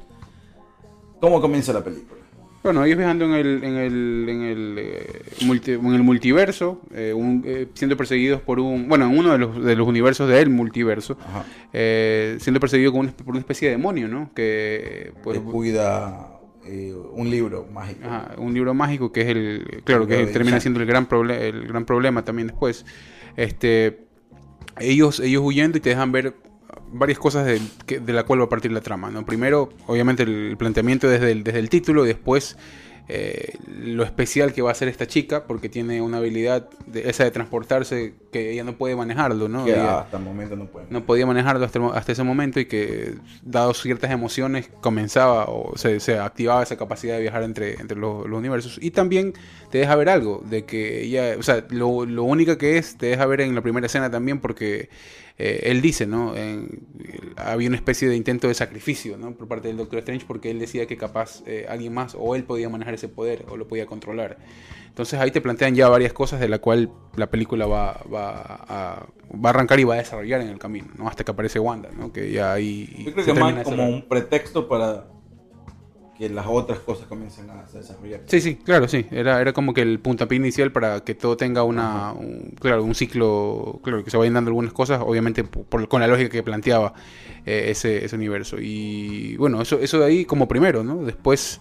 ¿Cómo 1.20 1.40
comienza 1.40 1.72
la 1.72 1.82
película? 1.84 2.20
Bueno, 2.62 2.84
ellos 2.84 2.98
viajando 2.98 3.24
en 3.24 3.32
el, 3.32 3.64
en 3.64 3.76
el, 3.76 4.26
en 4.28 4.42
el, 4.42 4.74
eh, 4.78 5.22
multi- 5.46 5.72
en 5.72 5.94
el 5.94 6.02
multiverso, 6.02 6.82
eh, 6.94 7.12
un- 7.14 7.42
eh, 7.46 7.68
siendo 7.72 7.96
perseguidos 7.96 8.42
por 8.42 8.60
un, 8.60 8.86
bueno, 8.86 9.06
en 9.06 9.18
uno 9.18 9.32
de 9.32 9.38
los, 9.38 9.64
de 9.64 9.74
los 9.76 9.88
universos 9.88 10.28
del 10.28 10.50
multiverso, 10.50 11.16
siendo 12.40 12.60
una- 12.98 13.12
por 13.12 13.28
una 13.30 13.38
especie 13.38 13.68
de 13.68 13.76
demonio, 13.76 14.08
¿no? 14.08 14.30
Que, 14.34 15.12
pues, 15.22 15.38
cuida 15.40 16.38
un 17.14 17.30
libro 17.30 17.66
mágico. 17.72 18.00
ajá, 18.06 18.34
un 18.36 18.52
libro 18.52 18.74
mágico 18.74 19.10
que 19.10 19.22
es 19.22 19.28
el, 19.28 19.82
claro, 19.84 20.06
que 20.06 20.16
de 20.16 20.26
termina 20.26 20.60
siendo 20.60 20.80
el 20.80 20.86
gran, 20.86 21.08
el 21.30 21.66
gran 21.66 21.86
problema 21.86 22.24
también 22.26 22.48
después. 22.48 22.84
Este, 23.38 24.04
ellos, 24.78 25.18
ellos 25.20 25.42
huyendo 25.42 25.78
y 25.78 25.80
te 25.80 25.88
dejan 25.88 26.12
ver 26.12 26.34
varias 26.92 27.18
cosas 27.18 27.46
de, 27.46 27.60
que- 27.86 28.00
de 28.00 28.12
la 28.12 28.24
cual 28.24 28.40
va 28.40 28.44
a 28.44 28.48
partir 28.48 28.72
la 28.72 28.80
trama. 28.80 29.10
¿no? 29.10 29.24
Primero, 29.24 29.70
obviamente, 29.86 30.22
el 30.24 30.56
planteamiento 30.58 31.08
desde 31.08 31.32
el, 31.32 31.44
desde 31.44 31.58
el 31.60 31.68
título 31.68 32.04
y 32.04 32.08
después 32.08 32.56
eh, 33.12 33.54
lo 33.66 34.04
especial 34.04 34.52
que 34.52 34.62
va 34.62 34.70
a 34.70 34.74
ser 34.74 34.86
esta 34.86 35.04
chica, 35.04 35.42
porque 35.48 35.68
tiene 35.68 36.00
una 36.00 36.18
habilidad 36.18 36.68
de, 36.86 37.10
esa 37.10 37.24
de 37.24 37.32
transportarse 37.32 38.14
que 38.30 38.52
ella 38.52 38.62
no 38.62 38.74
puede 38.76 38.94
manejarlo, 38.94 39.48
¿no? 39.48 39.64
que 39.64 39.72
Ella 39.72 40.00
hasta 40.02 40.18
el 40.18 40.22
momento 40.22 40.54
no 40.54 40.66
pueden. 40.66 40.88
no 40.92 41.04
podía 41.04 41.26
manejarlo 41.26 41.64
hasta, 41.66 41.84
hasta 41.88 42.12
ese 42.12 42.22
momento 42.22 42.60
y 42.60 42.66
que, 42.66 43.14
dado 43.42 43.74
ciertas 43.74 44.12
emociones, 44.12 44.70
comenzaba 44.80 45.46
o 45.46 45.76
se, 45.76 45.98
se 45.98 46.20
activaba 46.20 46.62
esa 46.62 46.76
capacidad 46.76 47.16
de 47.16 47.22
viajar 47.22 47.42
entre, 47.42 47.80
entre 47.80 47.98
los, 47.98 48.28
los 48.28 48.38
universos. 48.38 48.78
Y 48.80 48.92
también 48.92 49.32
te 49.72 49.78
deja 49.78 49.96
ver 49.96 50.08
algo, 50.08 50.44
de 50.48 50.64
que 50.64 51.02
ella, 51.02 51.34
o 51.36 51.42
sea, 51.42 51.64
lo, 51.70 52.06
lo 52.06 52.22
única 52.22 52.58
que 52.58 52.78
es, 52.78 52.96
te 52.96 53.06
deja 53.06 53.26
ver 53.26 53.40
en 53.40 53.56
la 53.56 53.60
primera 53.62 53.86
escena 53.86 54.08
también, 54.08 54.38
porque 54.38 54.88
eh, 55.42 55.70
él 55.70 55.80
dice, 55.80 56.06
¿no? 56.06 56.36
En- 56.36 56.80
había 57.36 57.68
una 57.68 57.76
especie 57.76 58.08
de 58.08 58.16
intento 58.16 58.48
de 58.48 58.54
sacrificio, 58.54 59.16
¿no? 59.16 59.32
Por 59.34 59.48
parte 59.48 59.68
del 59.68 59.78
Doctor 59.78 60.00
Strange 60.00 60.26
porque 60.26 60.50
él 60.50 60.58
decía 60.58 60.86
que 60.86 60.96
capaz 60.96 61.42
eh, 61.46 61.64
alguien 61.68 61.94
más 61.94 62.14
o 62.18 62.34
él 62.36 62.44
podía 62.44 62.68
manejar 62.68 62.94
ese 62.94 63.08
poder 63.08 63.46
o 63.48 63.56
lo 63.56 63.66
podía 63.66 63.86
controlar. 63.86 64.36
Entonces 64.88 65.18
ahí 65.18 65.30
te 65.30 65.40
plantean 65.40 65.74
ya 65.74 65.88
varias 65.88 66.12
cosas 66.12 66.40
de 66.40 66.48
la 66.48 66.58
cual 66.58 66.90
la 67.16 67.30
película 67.30 67.66
va, 67.66 68.02
va, 68.12 68.30
a, 68.68 69.06
va 69.32 69.48
a 69.48 69.50
arrancar 69.50 69.80
y 69.80 69.84
va 69.84 69.94
a 69.94 69.98
desarrollar 69.98 70.40
en 70.42 70.48
el 70.48 70.58
camino, 70.58 70.88
¿no? 70.98 71.08
Hasta 71.08 71.24
que 71.24 71.30
aparece 71.30 71.58
Wanda, 71.58 71.88
¿no? 71.96 72.12
Que 72.12 72.30
ya 72.30 72.52
ahí... 72.52 73.04
Yo 73.06 73.12
creo 73.14 73.24
que 73.24 73.34
más 73.34 73.64
como 73.64 73.88
un 73.88 74.06
pretexto 74.08 74.68
para 74.68 75.06
que 76.20 76.28
las 76.28 76.46
otras 76.46 76.78
cosas 76.80 77.06
comiencen 77.08 77.50
a 77.50 77.64
desarrollar. 77.72 78.20
Sí, 78.26 78.40
sí, 78.40 78.56
claro, 78.56 78.86
sí. 78.88 79.06
Era, 79.10 79.40
era 79.40 79.52
como 79.52 79.74
que 79.74 79.82
el 79.82 79.98
puntapié 80.00 80.36
inicial 80.36 80.70
para 80.70 81.00
que 81.02 81.14
todo 81.14 81.36
tenga 81.36 81.64
una, 81.64 82.12
un- 82.12 82.54
claro, 82.60 82.84
un 82.84 82.94
ciclo, 82.94 83.80
claro, 83.82 84.04
que 84.04 84.10
se 84.10 84.16
vayan 84.18 84.34
dando 84.34 84.50
algunas 84.50 84.72
cosas, 84.72 85.00
obviamente 85.04 85.44
por- 85.44 85.88
con 85.88 86.00
la 86.00 86.06
lógica 86.06 86.28
que 86.30 86.42
planteaba 86.42 86.94
eh, 87.46 87.66
ese, 87.70 88.04
ese 88.04 88.16
universo. 88.16 88.58
Y 88.60 89.36
bueno, 89.36 89.62
eso, 89.62 89.80
eso 89.80 89.98
de 89.98 90.06
ahí 90.06 90.24
como 90.26 90.46
primero, 90.46 90.84
¿no? 90.84 91.02
Después 91.04 91.60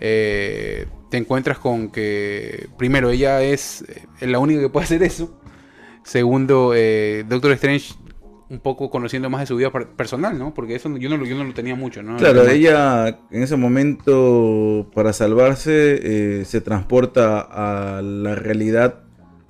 eh, 0.00 0.86
te 1.10 1.16
encuentras 1.16 1.58
con 1.58 1.90
que, 1.90 2.68
primero, 2.76 3.10
ella 3.10 3.42
es 3.42 3.84
eh, 4.20 4.26
la 4.26 4.38
única 4.38 4.60
que 4.60 4.68
puede 4.68 4.84
hacer 4.84 5.02
eso. 5.02 5.34
Segundo, 6.02 6.72
eh, 6.76 7.24
Doctor 7.28 7.52
Strange 7.52 7.94
un 8.50 8.58
poco 8.60 8.90
conociendo 8.90 9.30
más 9.30 9.40
de 9.40 9.46
su 9.46 9.56
vida 9.56 9.70
per- 9.72 9.88
personal, 9.88 10.38
¿no? 10.38 10.52
Porque 10.54 10.74
eso 10.74 10.94
yo 10.98 11.08
no, 11.08 11.16
lo- 11.16 11.24
yo 11.26 11.36
no 11.36 11.44
lo 11.44 11.54
tenía 11.54 11.74
mucho, 11.74 12.02
¿no? 12.02 12.16
Claro, 12.16 12.46
ella 12.48 13.08
en 13.30 13.42
ese 13.42 13.56
momento, 13.56 14.90
para 14.94 15.12
salvarse, 15.12 16.40
eh, 16.40 16.44
se 16.44 16.60
transporta 16.60 17.40
a 17.40 18.02
la 18.02 18.34
realidad 18.34 19.00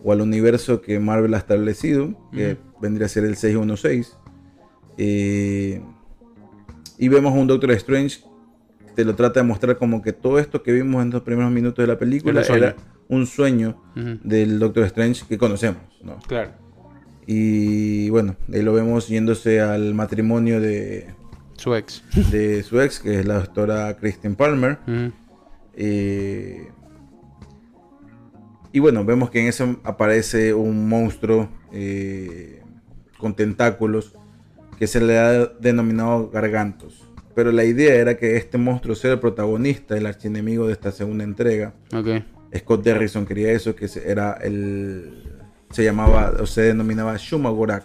o 0.02 0.12
al 0.12 0.20
universo 0.20 0.80
que 0.83 0.98
Marvel 1.00 1.35
ha 1.35 1.38
establecido, 1.38 2.14
que 2.33 2.57
vendría 2.80 3.07
a 3.07 3.09
ser 3.09 3.24
el 3.24 3.37
616. 3.37 4.16
Eh, 4.98 5.83
y 6.98 7.09
vemos 7.09 7.33
a 7.33 7.37
un 7.37 7.46
Doctor 7.46 7.72
Strange 7.72 8.20
que 8.87 8.92
te 8.94 9.04
lo 9.04 9.14
trata 9.16 9.40
de 9.40 9.46
mostrar 9.46 9.76
como 9.76 10.02
que 10.02 10.12
todo 10.12 10.38
esto 10.38 10.62
que 10.62 10.72
vimos 10.72 11.02
en 11.02 11.11
los 11.11 11.22
primeros 11.22 11.50
minutos 11.50 11.83
de 11.83 11.87
la 11.88 11.98
película 11.98 12.42
Era 12.42 12.76
un 13.09 13.26
sueño. 13.26 13.83
del 14.22 14.59
Doctor 14.59 14.85
Strange 14.85 15.24
que 15.28 15.37
conocemos. 15.38 15.80
¿no? 16.02 16.18
Claro. 16.28 16.52
Y 17.26 18.10
bueno, 18.10 18.37
ahí 18.52 18.62
lo 18.62 18.72
vemos 18.72 19.08
yéndose 19.08 19.60
al 19.60 19.94
matrimonio 19.94 20.60
de, 20.60 21.08
Su 21.56 21.74
ex. 21.74 22.02
de 22.30 22.62
su 22.62 22.80
ex, 22.80 23.00
que 23.00 23.20
es 23.20 23.26
la 23.26 23.34
doctora 23.34 23.96
Kristen 23.96 24.34
Palmer. 24.34 24.78
Eh, 25.76 26.68
y 28.72 28.80
bueno, 28.80 29.04
vemos 29.04 29.30
que 29.30 29.40
en 29.40 29.46
eso 29.46 29.80
aparece 29.84 30.52
un 30.52 30.88
monstruo 30.88 31.48
eh, 31.72 32.60
con 33.18 33.34
tentáculos 33.34 34.14
que 34.78 34.87
se 34.87 35.00
le 35.00 35.18
ha 35.18 35.46
denominado 35.46 36.28
Gargantos. 36.30 37.08
Pero 37.34 37.52
la 37.52 37.64
idea 37.64 37.94
era 37.94 38.16
que 38.16 38.37
este 38.37 38.58
monstruo 38.58 38.94
sea 38.94 39.12
el 39.12 39.20
protagonista, 39.20 39.96
el 39.96 40.06
archienemigo 40.06 40.66
de 40.66 40.72
esta 40.72 40.92
segunda 40.92 41.24
entrega. 41.24 41.74
Scott 42.56 42.84
Derrickson 42.84 43.26
quería 43.26 43.52
eso, 43.52 43.74
que 43.74 43.88
era 44.04 44.34
el. 44.34 45.34
Se 45.74 45.82
llamaba, 45.84 46.34
o 46.40 46.46
se 46.46 46.62
denominaba 46.62 47.16
Shumagorak. 47.16 47.84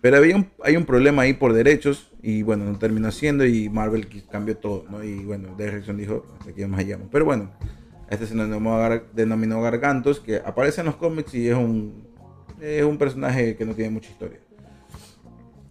Pero 0.00 0.16
había 0.16 0.34
un, 0.34 0.50
hay 0.64 0.76
un 0.76 0.84
problema 0.84 1.22
ahí 1.22 1.32
por 1.32 1.52
derechos, 1.52 2.10
y 2.22 2.42
bueno, 2.42 2.64
no 2.64 2.76
terminó 2.78 3.12
siendo, 3.12 3.46
y 3.46 3.68
Marvel 3.68 4.08
cambió 4.30 4.56
todo, 4.56 4.84
¿no? 4.90 5.04
Y 5.04 5.24
bueno, 5.24 5.54
Derrickson 5.56 5.96
dijo, 5.96 6.26
hasta 6.38 6.50
aquí 6.50 6.64
más 6.66 6.84
llegamos. 6.84 7.06
Pero 7.12 7.24
bueno, 7.24 7.52
este 8.10 8.26
se 8.26 8.34
denominó, 8.34 8.78
Gar- 8.78 9.04
denominó 9.12 9.62
Gargantos, 9.62 10.18
que 10.18 10.38
aparece 10.38 10.80
en 10.80 10.86
los 10.86 10.96
cómics 10.96 11.32
y 11.34 11.48
es 11.48 11.54
un, 11.54 12.04
es 12.60 12.82
un 12.82 12.98
personaje 12.98 13.54
que 13.54 13.64
no 13.64 13.74
tiene 13.74 13.90
mucha 13.90 14.10
historia. 14.10 14.40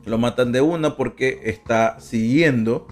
Lo 0.05 0.17
matan 0.17 0.53
de 0.53 0.61
una 0.61 0.95
porque 0.95 1.41
está 1.43 1.99
siguiendo 1.99 2.87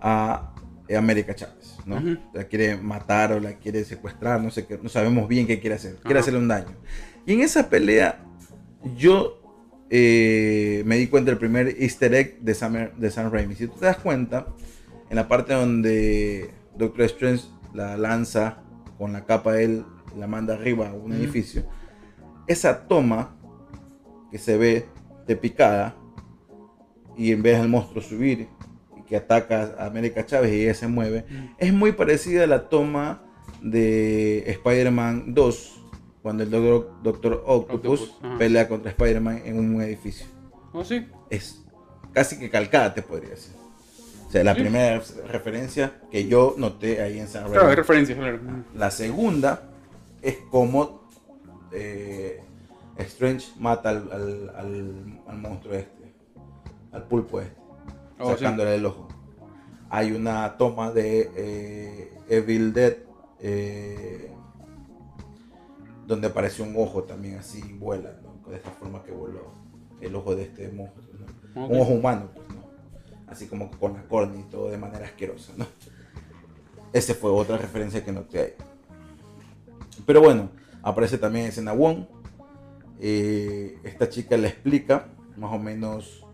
a 0.00 0.54
América 0.96 1.34
Chávez, 1.34 1.76
¿no? 1.86 1.96
La 2.32 2.44
quiere 2.44 2.76
matar 2.76 3.32
o 3.32 3.40
la 3.40 3.54
quiere 3.54 3.84
secuestrar, 3.84 4.40
no 4.40 4.50
sé 4.52 4.64
qué, 4.64 4.78
no 4.80 4.88
sabemos 4.88 5.28
bien 5.28 5.46
qué 5.46 5.58
quiere 5.58 5.74
hacer. 5.74 5.96
Quiere 5.96 6.20
hacerle 6.20 6.38
un 6.38 6.48
daño. 6.48 6.76
Y 7.28 7.34
en 7.34 7.42
esa 7.42 7.68
pelea, 7.68 8.24
yo 8.96 9.42
eh, 9.90 10.82
me 10.86 10.96
di 10.96 11.08
cuenta 11.08 11.30
del 11.30 11.38
primer 11.38 11.76
easter 11.78 12.14
egg 12.14 12.40
de 12.40 12.54
Sam, 12.54 12.88
de 12.96 13.10
Sam 13.10 13.30
Raimi. 13.30 13.54
Si 13.54 13.66
tú 13.66 13.74
te 13.78 13.84
das 13.84 13.98
cuenta, 13.98 14.46
en 15.10 15.16
la 15.16 15.28
parte 15.28 15.52
donde 15.52 16.50
Doctor 16.78 17.04
Strange 17.04 17.44
la 17.74 17.98
lanza 17.98 18.62
con 18.96 19.12
la 19.12 19.26
capa 19.26 19.52
de 19.52 19.64
él, 19.64 19.84
la 20.18 20.26
manda 20.26 20.54
arriba 20.54 20.88
a 20.88 20.94
un 20.94 21.12
edificio, 21.12 21.64
esa 22.46 22.88
toma 22.88 23.36
que 24.30 24.38
se 24.38 24.56
ve 24.56 24.86
de 25.26 25.36
picada 25.36 25.96
y 27.14 27.32
en 27.32 27.42
vez 27.42 27.58
del 27.58 27.68
monstruo 27.68 28.02
subir 28.02 28.48
y 28.98 29.02
que 29.02 29.16
ataca 29.16 29.74
a 29.78 29.84
América 29.84 30.24
Chávez 30.24 30.50
y 30.54 30.62
ella 30.62 30.72
se 30.72 30.88
mueve, 30.88 31.26
es 31.58 31.74
muy 31.74 31.92
parecida 31.92 32.44
a 32.44 32.46
la 32.46 32.70
toma 32.70 33.22
de 33.60 34.50
Spider-Man 34.50 35.34
2 35.34 35.77
cuando 36.28 36.42
el 36.42 36.50
Doctor, 36.50 36.90
Doctor 37.02 37.42
Octopus, 37.46 38.12
pelea 38.36 38.68
contra 38.68 38.90
Spider-Man 38.90 39.40
en 39.46 39.58
un 39.58 39.80
edificio. 39.80 40.26
¿Oh, 40.74 40.84
sí? 40.84 41.08
Es 41.30 41.64
casi 42.12 42.38
que 42.38 42.50
calcada, 42.50 42.92
te 42.92 43.00
podría 43.00 43.30
decir. 43.30 43.54
O 44.26 44.30
sea, 44.30 44.44
la 44.44 44.54
Sí. 44.54 44.60
primera 44.60 45.00
referencia 45.26 46.02
que 46.10 46.28
yo 46.28 46.54
noté 46.58 47.00
ahí 47.00 47.18
en 47.18 47.28
San 47.28 47.50
Claro, 47.50 47.68
hay 47.68 47.76
referencias, 47.76 48.18
claro. 48.18 48.40
La 48.74 48.90
segunda 48.90 49.70
es 50.20 50.36
como 50.50 51.08
eh, 51.72 52.42
Strange 52.98 53.46
mata 53.58 53.88
al, 53.88 54.12
al- 54.12 54.52
al- 54.54 55.20
al 55.28 55.38
monstruo 55.38 55.76
este, 55.76 56.12
al 56.92 57.04
pulpo 57.04 57.40
este, 57.40 57.56
Oh, 58.18 58.32
sí. 58.32 58.40
sacándole 58.44 58.74
el 58.74 58.84
ojo. 58.84 59.08
Hay 59.88 60.12
una 60.12 60.58
toma 60.58 60.90
de 60.92 61.30
eh, 61.34 62.12
Evil 62.28 62.74
Dead 62.74 62.96
eh, 63.40 64.30
donde 66.08 66.28
aparece 66.28 66.62
un 66.62 66.74
ojo 66.74 67.04
también 67.04 67.36
así, 67.36 67.60
vuela, 67.74 68.18
¿no? 68.22 68.50
de 68.50 68.56
esta 68.56 68.70
forma 68.70 69.02
que 69.04 69.12
voló 69.12 69.52
el 70.00 70.14
ojo 70.16 70.34
de 70.34 70.44
este 70.44 70.70
monstruo. 70.70 71.06
Un 71.54 71.80
ojo 71.80 71.92
humano, 71.92 72.30
pues, 72.34 72.48
¿no? 72.48 72.64
así 73.26 73.46
como 73.46 73.70
con 73.72 73.92
la 73.92 74.02
córnea 74.04 74.40
y 74.40 74.44
todo 74.44 74.70
de 74.70 74.78
manera 74.78 75.04
asquerosa. 75.04 75.52
¿no? 75.58 75.66
Esa 76.94 77.14
fue 77.14 77.30
otra 77.30 77.58
referencia 77.58 78.02
que 78.02 78.10
noté 78.10 78.40
ahí. 78.40 78.52
Pero 80.06 80.22
bueno, 80.22 80.48
aparece 80.82 81.18
también 81.18 81.44
escena 81.44 81.74
Wong. 81.74 82.06
Eh, 83.00 83.78
esta 83.84 84.08
chica 84.08 84.38
le 84.38 84.48
explica 84.48 85.08
más 85.36 85.52
o 85.52 85.58
menos 85.58 86.24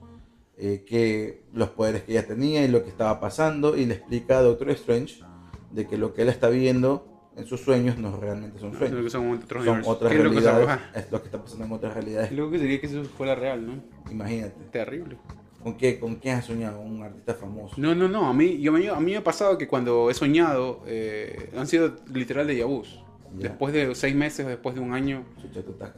eh, 0.57 0.85
que 0.87 1.43
los 1.53 1.71
poderes 1.71 2.05
que 2.05 2.13
ella 2.13 2.29
tenía 2.29 2.65
y 2.65 2.69
lo 2.69 2.85
que 2.85 2.91
estaba 2.91 3.19
pasando. 3.19 3.77
Y 3.77 3.87
le 3.87 3.95
explica 3.95 4.39
a 4.39 4.43
Doctor 4.43 4.71
Strange 4.71 5.25
de 5.73 5.89
que 5.89 5.99
lo 5.99 6.15
que 6.15 6.23
él 6.23 6.29
está 6.29 6.49
viendo 6.49 7.14
en 7.37 7.47
sus 7.47 7.61
sueños 7.61 7.99
no 7.99 8.17
realmente 8.19 8.59
son 8.59 8.71
Eso 8.75 8.85
es 8.85 8.91
lo 8.93 8.97
sueños. 8.97 9.05
que 9.05 9.11
son 9.11 9.31
otros 9.33 9.65
Son 9.65 9.69
universos. 9.75 9.95
otras 9.97 10.13
¿Qué 10.13 10.19
es 10.19 10.25
lo 10.25 10.31
que 10.31 10.41
se- 10.41 10.51
realidades. 10.53 10.81
Es 10.95 11.13
lo 11.13 11.19
que 11.21 11.25
está 11.27 11.43
pasando 11.43 11.65
en 11.65 11.73
otras 11.73 11.95
realidades. 11.95 12.33
Lo 12.33 12.51
que 12.51 12.59
sería 12.59 12.81
que 12.81 12.87
eso 12.87 13.05
fuera 13.05 13.35
real, 13.35 13.67
¿no? 13.67 13.83
Imagínate. 14.11 14.55
Terrible. 14.71 15.19
¿Con 15.63 15.77
qué, 15.79 15.99
¿Con 15.99 16.17
quién 16.17 16.37
has 16.37 16.45
soñado? 16.45 16.81
Un 16.81 17.03
artista 17.03 17.35
famoso. 17.35 17.75
No, 17.79 17.95
no, 17.95 18.07
no. 18.07 18.27
A 18.29 18.35
mí, 18.35 18.61
yo, 18.61 18.71
me- 18.71 18.89
a 18.89 19.01
mí 19.01 19.13
me 19.13 19.17
ha 19.17 19.25
pasado 19.25 19.57
que 19.57 19.67
cuando 19.67 20.11
he 20.11 20.15
soñado, 20.15 20.83
eh, 20.87 21.51
han 21.57 21.67
sido 21.67 21.95
literal 22.13 22.47
de 22.47 22.57
yabús. 22.57 23.01
Ya. 23.37 23.49
Después 23.49 23.75
de 23.75 23.95
seis 23.95 24.15
meses, 24.15 24.47
después 24.47 24.75
de 24.75 24.81
un 24.81 24.93
año, 24.93 25.25
Chucha, 25.41 25.63
tú 25.63 25.73
estás 25.73 25.93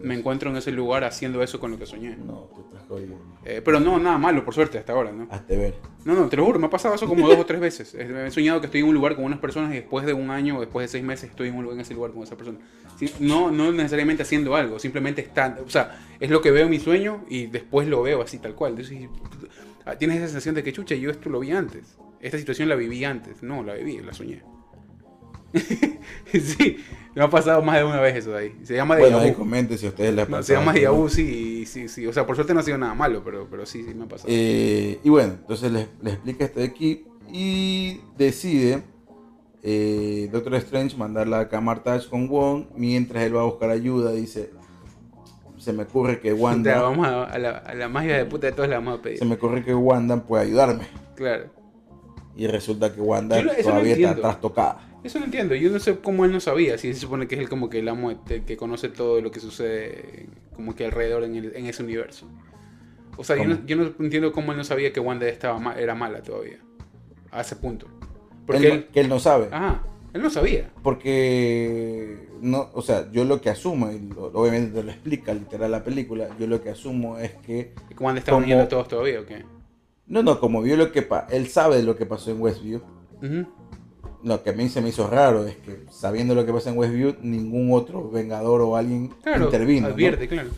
me 0.00 0.14
encuentro 0.14 0.50
en 0.50 0.56
ese 0.56 0.72
lugar 0.72 1.04
haciendo 1.04 1.42
eso 1.42 1.60
con 1.60 1.70
lo 1.70 1.78
que 1.78 1.86
soñé. 1.86 2.16
No, 2.16 2.50
tú 2.54 2.64
estás 2.66 2.88
jodido. 2.88 3.16
Eh, 3.44 3.62
pero 3.64 3.78
no, 3.78 3.98
nada 3.98 4.18
malo, 4.18 4.44
por 4.44 4.54
suerte, 4.54 4.78
hasta 4.78 4.92
ahora, 4.92 5.12
¿no? 5.12 5.28
Hazte 5.30 5.56
ver. 5.56 5.74
No, 6.04 6.14
no, 6.14 6.28
te 6.28 6.36
lo 6.36 6.44
juro, 6.44 6.58
me 6.58 6.66
ha 6.66 6.70
pasado 6.70 6.94
eso 6.94 7.06
como 7.06 7.28
dos 7.28 7.38
o 7.38 7.46
tres 7.46 7.60
veces. 7.60 7.94
He 7.94 8.30
soñado 8.30 8.60
que 8.60 8.66
estoy 8.66 8.80
en 8.80 8.88
un 8.88 8.94
lugar 8.94 9.14
con 9.14 9.24
unas 9.24 9.38
personas 9.38 9.70
y 9.72 9.76
después 9.76 10.04
de 10.04 10.12
un 10.12 10.30
año 10.30 10.58
o 10.58 10.60
después 10.60 10.84
de 10.84 10.88
seis 10.88 11.04
meses 11.04 11.30
estoy 11.30 11.48
en, 11.48 11.54
un 11.54 11.62
lugar, 11.62 11.76
en 11.76 11.82
ese 11.82 11.94
lugar 11.94 12.10
con 12.10 12.24
esa 12.24 12.36
persona. 12.36 12.58
No, 13.20 13.50
no 13.52 13.70
necesariamente 13.70 14.24
haciendo 14.24 14.56
algo, 14.56 14.78
simplemente 14.78 15.20
estando. 15.20 15.62
O 15.62 15.70
sea, 15.70 16.00
es 16.18 16.30
lo 16.30 16.40
que 16.40 16.50
veo 16.50 16.64
en 16.64 16.70
mi 16.70 16.80
sueño 16.80 17.24
y 17.28 17.46
después 17.46 17.86
lo 17.86 18.02
veo 18.02 18.22
así 18.22 18.38
tal 18.38 18.54
cual. 18.54 18.72
Entonces, 18.72 19.08
ah, 19.84 19.96
tienes 19.96 20.16
esa 20.16 20.26
sensación 20.26 20.56
de 20.56 20.64
que, 20.64 20.72
chucha, 20.72 20.96
yo 20.96 21.10
esto 21.10 21.30
lo 21.30 21.38
vi 21.38 21.52
antes. 21.52 21.96
Esta 22.20 22.38
situación 22.38 22.68
la 22.68 22.74
viví 22.74 23.04
antes. 23.04 23.42
No, 23.42 23.62
la 23.62 23.74
viví, 23.74 23.98
la 23.98 24.12
soñé. 24.12 24.42
sí, 26.32 26.76
me 27.14 27.22
ha 27.22 27.28
pasado 27.30 27.62
más 27.62 27.76
de 27.78 27.84
una 27.84 28.00
vez 28.00 28.16
eso 28.16 28.30
de 28.30 28.38
ahí. 28.38 28.56
Se 28.62 28.74
llama 28.74 28.96
Bueno, 28.98 29.18
ahí 29.18 29.30
vu. 29.32 29.38
comenten 29.38 29.76
si 29.78 29.86
a 29.86 29.90
ustedes 29.90 30.14
les 30.14 30.28
No, 30.28 30.36
pasa. 30.36 30.46
se 30.46 30.54
llama 30.54 30.72
¿no? 30.72 30.94
vu, 30.94 31.08
sí, 31.08 31.66
sí, 31.66 31.88
sí. 31.88 32.06
O 32.06 32.12
sea, 32.12 32.26
por 32.26 32.36
suerte 32.36 32.54
no 32.54 32.60
ha 32.60 32.62
sido 32.62 32.78
nada 32.78 32.94
malo, 32.94 33.22
pero, 33.24 33.46
pero 33.50 33.66
sí, 33.66 33.84
sí 33.84 33.94
me 33.94 34.04
ha 34.04 34.08
pasado. 34.08 34.28
Eh, 34.32 34.98
y 35.04 35.08
bueno, 35.10 35.34
entonces 35.34 35.70
les, 35.72 35.88
les 36.02 36.14
explica 36.14 36.44
esto 36.46 36.60
de 36.60 36.66
aquí 36.66 37.04
y 37.30 38.00
decide 38.16 38.82
eh, 39.62 40.28
Doctor 40.32 40.54
Strange 40.56 40.96
mandarla 40.96 41.40
a 41.40 41.48
Camartage 41.48 42.08
con 42.08 42.28
Wong 42.28 42.64
mientras 42.76 43.22
él 43.24 43.36
va 43.36 43.42
a 43.42 43.44
buscar 43.44 43.70
ayuda. 43.70 44.12
Dice, 44.12 44.50
se 45.58 45.72
me 45.72 45.84
ocurre 45.84 46.18
que 46.18 46.32
Wanda, 46.32 46.80
vamos 46.82 47.06
a, 47.06 47.24
a 47.24 47.38
la, 47.38 47.50
a 47.58 47.74
la 47.74 47.88
magia 47.88 48.16
de 48.16 48.24
puta 48.24 48.48
de 48.48 48.52
todos 48.52 48.68
la 48.68 48.76
vamos 48.76 48.98
a 48.98 49.02
pedir. 49.02 49.18
se 49.18 49.24
me 49.24 49.34
ocurre 49.34 49.62
que 49.64 49.74
Wanda 49.74 50.16
puede 50.24 50.44
ayudarme. 50.44 50.86
Claro. 51.14 51.44
Y 52.34 52.46
resulta 52.46 52.92
que 52.92 53.00
Wanda 53.00 53.36
todavía 53.36 53.62
está 53.62 53.80
entiendo. 53.90 54.20
trastocada. 54.22 54.88
Eso 55.04 55.18
no 55.18 55.24
entiendo. 55.24 55.54
Yo 55.54 55.70
no 55.70 55.78
sé 55.80 55.98
cómo 55.98 56.24
él 56.24 56.32
no 56.32 56.40
sabía. 56.40 56.78
Si 56.78 56.92
se 56.94 57.00
supone 57.00 57.26
que 57.26 57.34
es 57.34 57.40
él 57.40 57.48
como 57.48 57.68
que 57.68 57.80
el 57.80 57.88
amo, 57.88 58.10
el 58.10 58.18
que 58.44 58.56
conoce 58.56 58.88
todo 58.88 59.20
lo 59.20 59.30
que 59.32 59.40
sucede 59.40 60.26
como 60.54 60.74
que 60.76 60.84
alrededor 60.84 61.24
en, 61.24 61.34
el- 61.36 61.56
en 61.56 61.66
ese 61.66 61.82
universo. 61.82 62.26
O 63.16 63.24
sea, 63.24 63.36
yo 63.36 63.44
no, 63.46 63.58
yo 63.66 63.76
no 63.76 63.92
entiendo 63.98 64.32
cómo 64.32 64.52
él 64.52 64.58
no 64.58 64.64
sabía 64.64 64.92
que 64.92 65.00
Wanda 65.00 65.26
estaba 65.28 65.58
ma- 65.58 65.74
era 65.78 65.94
mala 65.94 66.22
todavía. 66.22 66.58
A 67.30 67.40
ese 67.40 67.56
punto. 67.56 67.86
Porque 68.46 68.68
Él 68.68 68.86
que 68.92 69.00
él 69.00 69.08
no 69.08 69.18
sabe. 69.18 69.48
Ajá, 69.50 69.82
él 70.14 70.22
no 70.22 70.30
sabía. 70.30 70.70
Porque, 70.82 72.28
no, 72.40 72.70
o 72.74 72.82
sea, 72.82 73.10
yo 73.12 73.24
lo 73.24 73.40
que 73.40 73.50
asumo, 73.50 73.90
y 73.90 73.98
lo- 74.00 74.26
obviamente 74.32 74.72
te 74.72 74.82
lo 74.84 74.90
explica 74.90 75.34
literal 75.34 75.70
la 75.70 75.84
película, 75.84 76.28
yo 76.38 76.46
lo 76.46 76.62
que 76.62 76.70
asumo 76.70 77.18
es 77.18 77.32
que, 77.32 77.72
Que 77.88 78.02
Wanda 78.04 78.22
Como- 78.22 78.38
uniendo 78.38 78.64
a 78.64 78.68
todos 78.68 78.88
todavía, 78.88 79.20
¿o 79.20 79.26
qué? 79.26 79.44
no, 80.06 80.22
no, 80.22 80.38
como 80.40 80.60
vio 80.62 80.76
lo 80.76 80.92
que 80.92 81.02
pa- 81.02 81.26
él 81.30 81.48
sabe 81.48 81.76
de 81.76 81.82
lo 81.84 81.96
que 81.96 82.06
pasó 82.06 82.30
en 82.30 82.40
Westview. 82.40 82.82
Lo 84.24 84.42
que 84.42 84.50
a 84.50 84.52
mí 84.52 84.68
se 84.68 84.80
me 84.80 84.88
hizo 84.90 85.06
raro 85.08 85.46
es 85.46 85.56
que 85.56 85.84
sabiendo 85.90 86.34
lo 86.34 86.46
que 86.46 86.52
pasa 86.52 86.70
en 86.70 86.78
Westview, 86.78 87.16
ningún 87.22 87.72
otro 87.72 88.10
vengador 88.10 88.60
o 88.62 88.76
alguien 88.76 89.08
Claro, 89.22 89.44
intervino. 89.46 89.88
¿no? 89.88 89.94
advierte, 89.94 90.28
claro. 90.28 90.50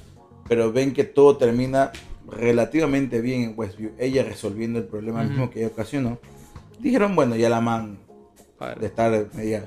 Pero 0.49 0.73
ven 0.73 0.93
que 0.93 1.05
todo 1.05 1.37
termina 1.37 1.91
relativamente 2.31 3.21
bien 3.21 3.43
en 3.43 3.55
Westview, 3.57 3.93
ella 3.99 4.23
resolviendo 4.25 4.79
el 4.79 4.85
problema 4.87 5.23
mismo 5.23 5.51
que 5.51 5.61
ella 5.61 5.69
ocasionó. 5.69 6.19
Dijeron, 6.79 7.15
bueno, 7.17 7.37
ya 7.37 7.49
la 7.49 7.61
man 7.61 7.99
Padre. 8.59 8.81
de 8.81 8.87
estar 8.87 9.27
media... 9.35 9.67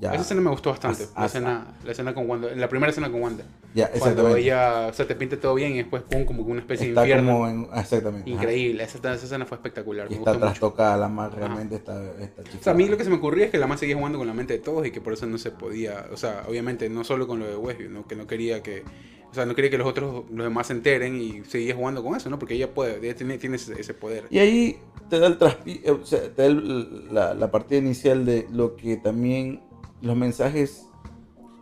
Ya, 0.00 0.12
Esa 0.12 0.22
escena 0.22 0.40
me 0.42 0.50
gustó 0.50 0.70
bastante. 0.70 1.02
As- 1.02 1.12
la, 1.16 1.26
escena, 1.26 1.66
la 1.84 1.90
escena 1.90 2.14
con 2.14 2.30
Wanda. 2.30 2.54
La 2.54 2.68
primera 2.68 2.90
escena 2.90 3.10
con 3.10 3.20
Wanda. 3.20 3.42
Ya, 3.74 3.86
Cuando 3.90 4.06
exactamente. 4.06 4.40
ella, 4.40 4.86
o 4.88 4.92
sea, 4.94 5.06
te 5.06 5.14
pinta 5.14 5.38
todo 5.38 5.54
bien 5.54 5.72
y 5.72 5.76
después 5.78 6.02
pum, 6.02 6.24
como 6.24 6.44
que 6.44 6.50
una 6.50 6.60
especie 6.60 6.88
está 6.88 7.02
de 7.02 7.08
infierno. 7.08 7.32
como 7.32 7.48
en... 7.48 7.68
ah, 7.70 7.80
Exactamente. 7.80 8.30
Increíble. 8.30 8.82
Esa, 8.82 8.98
esa 8.98 9.12
escena 9.14 9.44
fue 9.46 9.56
espectacular. 9.56 10.06
Y 10.08 10.14
me 10.14 10.16
está 10.18 10.38
trastocada 10.38 10.96
la 10.96 11.08
más 11.08 11.32
realmente 11.34 11.76
esta, 11.76 12.02
esta 12.18 12.42
chica. 12.44 12.58
O 12.60 12.62
sea, 12.64 12.72
a 12.72 12.76
mí 12.76 12.88
lo 12.88 12.96
que 12.96 13.04
se 13.04 13.10
me 13.10 13.16
ocurría 13.16 13.44
es 13.46 13.50
que 13.50 13.58
la 13.58 13.66
más 13.66 13.78
seguía 13.80 13.96
jugando 13.96 14.18
con 14.18 14.26
la 14.26 14.32
mente 14.34 14.54
de 14.54 14.58
todos 14.60 14.86
y 14.86 14.90
que 14.90 15.00
por 15.00 15.12
eso 15.12 15.26
no 15.26 15.36
se 15.38 15.50
podía, 15.50 16.06
o 16.12 16.16
sea, 16.16 16.44
obviamente 16.48 16.88
no 16.88 17.04
solo 17.04 17.26
con 17.26 17.38
lo 17.40 17.46
de 17.46 17.56
Westview, 17.56 17.90
¿no? 17.90 18.06
que 18.06 18.16
no 18.16 18.26
quería 18.26 18.62
que, 18.62 18.82
o 19.30 19.34
sea, 19.34 19.44
no 19.44 19.54
quería 19.54 19.70
que 19.70 19.78
los 19.78 19.86
otros, 19.86 20.24
los 20.30 20.44
demás 20.46 20.68
se 20.68 20.72
enteren 20.72 21.20
y 21.20 21.44
seguía 21.44 21.74
jugando 21.74 22.02
con 22.02 22.16
eso, 22.16 22.30
¿no? 22.30 22.38
Porque 22.38 22.54
ella 22.54 22.72
puede, 22.72 22.96
ella 23.04 23.14
tiene, 23.14 23.36
tiene 23.36 23.56
ese, 23.56 23.78
ese 23.78 23.92
poder. 23.92 24.24
Y 24.30 24.38
ahí 24.38 24.78
te 25.10 25.18
da 25.18 25.26
el 25.26 25.38
traspi- 25.38 25.82
eh, 25.84 25.90
o 25.90 26.04
sea, 26.06 26.20
te 26.34 26.42
da 26.42 26.46
el- 26.46 27.12
la, 27.14 27.34
la 27.34 27.50
partida 27.50 27.78
inicial 27.78 28.24
de 28.24 28.46
lo 28.50 28.76
que 28.76 28.96
también 28.96 29.60
los 30.00 30.16
mensajes 30.16 30.86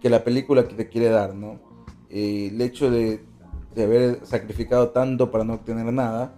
que 0.01 0.09
la 0.09 0.23
película 0.23 0.69
te 0.69 0.89
quiere 0.89 1.09
dar, 1.09 1.35
¿no? 1.35 1.66
Eh, 2.11 2.51
el 2.53 2.61
hecho 2.61 2.91
de, 2.91 3.25
de 3.75 3.83
haber 3.85 4.27
sacrificado 4.27 4.91
tanto 4.91 5.31
para 5.31 5.45
no 5.45 5.55
obtener 5.55 5.93
nada, 5.93 6.35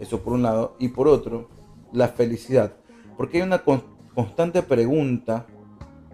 eso 0.00 0.20
por 0.22 0.32
un 0.32 0.42
lado, 0.42 0.76
y 0.78 0.88
por 0.88 1.08
otro, 1.08 1.48
la 1.92 2.08
felicidad. 2.08 2.76
Porque 3.16 3.38
hay 3.38 3.42
una 3.42 3.62
con- 3.62 3.84
constante 4.14 4.62
pregunta 4.62 5.46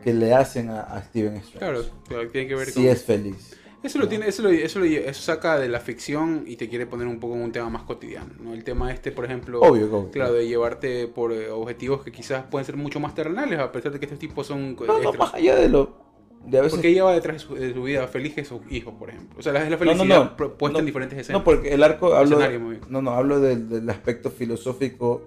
que 0.03 0.13
le 0.15 0.35
hacen 0.35 0.71
a, 0.71 0.81
a 0.83 1.03
Steven 1.03 1.37
Strange. 1.37 1.59
Claro, 1.59 1.83
claro, 2.07 2.31
tiene 2.31 2.49
que 2.49 2.55
ver 2.55 2.69
si 2.69 2.75
con... 2.75 2.85
es 2.87 3.05
feliz. 3.05 3.55
Eso 3.81 4.01
lo 4.01 4.09
tiene, 4.09 4.27
eso 4.27 4.43
lo, 4.43 4.51
eso 4.51 4.81
lo 4.81 4.85
eso 4.87 5.23
saca 5.23 5.57
de 5.57 5.69
la 5.69 5.79
ficción 5.79 6.43
y 6.49 6.57
te 6.57 6.69
quiere 6.69 6.85
poner 6.85 7.07
un 7.07 7.21
poco 7.21 7.37
en 7.37 7.43
un 7.43 7.53
tema 7.53 7.71
más 7.71 7.85
cotidiano, 7.85 8.35
¿no? 8.41 8.53
El 8.53 8.65
tema 8.65 8.93
este, 8.93 9.13
por 9.13 9.25
ejemplo, 9.25 9.61
Obvio, 9.61 9.87
obvio. 9.87 10.11
claro, 10.11 10.33
de 10.33 10.49
llevarte 10.49 11.07
por 11.07 11.33
eh, 11.33 11.49
objetivos 11.49 12.03
que 12.03 12.11
quizás 12.11 12.45
pueden 12.51 12.67
ser 12.67 12.77
mucho 12.77 12.99
más 12.99 13.15
terrenales, 13.15 13.61
a 13.61 13.71
pesar 13.71 13.93
de 13.93 14.01
que 14.01 14.07
estos 14.07 14.19
tipos 14.19 14.49
son 14.49 14.75
No, 14.85 14.99
no, 14.99 15.13
más 15.13 15.33
allá 15.33 15.55
de 15.55 15.69
lo... 15.69 16.08
De 16.49 16.59
a 16.59 16.63
veces 16.63 16.77
Porque 16.77 16.89
ella 16.89 17.05
va 17.05 17.13
detrás 17.13 17.35
de 17.37 17.39
su, 17.41 17.55
de 17.55 17.75
su 17.75 17.83
vida 17.83 18.07
feliz 18.09 18.35
que 18.35 18.45
sus 18.45 18.61
hijos, 18.71 18.95
por 18.99 19.11
ejemplo. 19.11 19.39
O 19.39 19.43
sea, 19.43 19.53
la- 19.53 19.65
es 19.65 19.71
la 19.71 19.77
No, 19.77 19.85
no, 19.85 19.93
felicidad 19.93 20.25
no. 20.25 20.37
pro- 20.37 20.57
puesta 20.57 20.75
No, 20.75 20.81
en 20.81 20.87
diferentes 20.87 21.19
escenas. 21.19 21.41
No, 21.41 21.45
porque 21.45 21.75
el 21.75 21.83
arco 21.83 22.15
hablo, 22.15 22.39
bien. 22.39 22.81
no, 22.89 23.03
no, 23.03 23.11
hablo 23.11 23.41
del, 23.41 23.69
del 23.69 23.89
aspecto 23.91 24.31
filosófico 24.31 25.23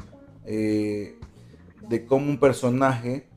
eh, 0.46 1.18
de 1.88 2.06
cómo 2.06 2.28
un 2.30 2.40
personaje 2.40 3.28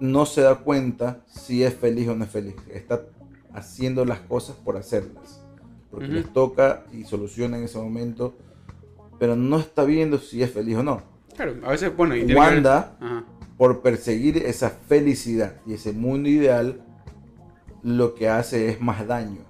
no 0.00 0.26
se 0.26 0.42
da 0.42 0.56
cuenta 0.56 1.24
si 1.26 1.64
es 1.64 1.74
feliz 1.74 2.08
o 2.08 2.14
no 2.14 2.24
es 2.24 2.30
feliz. 2.30 2.54
Está 2.72 3.02
haciendo 3.52 4.04
las 4.04 4.20
cosas 4.20 4.56
por 4.56 4.76
hacerlas. 4.76 5.44
Porque 5.90 6.06
Ujú. 6.06 6.14
les 6.14 6.32
toca 6.32 6.84
y 6.92 7.04
soluciona 7.04 7.58
en 7.58 7.64
ese 7.64 7.78
momento, 7.78 8.36
pero 9.18 9.36
no 9.36 9.58
está 9.58 9.84
viendo 9.84 10.18
si 10.18 10.42
es 10.42 10.50
feliz 10.50 10.76
o 10.76 10.82
no. 10.82 11.02
Claro, 11.34 11.54
a 11.64 11.70
veces, 11.70 11.94
bueno, 11.96 12.14
y 12.16 12.32
Wanda. 12.34 12.96
Por 13.58 13.82
perseguir 13.82 14.38
esa 14.38 14.70
felicidad 14.70 15.56
y 15.66 15.74
ese 15.74 15.92
mundo 15.92 16.28
ideal, 16.30 16.80
lo 17.82 18.14
que 18.14 18.28
hace 18.28 18.70
es 18.70 18.80
más 18.80 19.06
daño. 19.06 19.40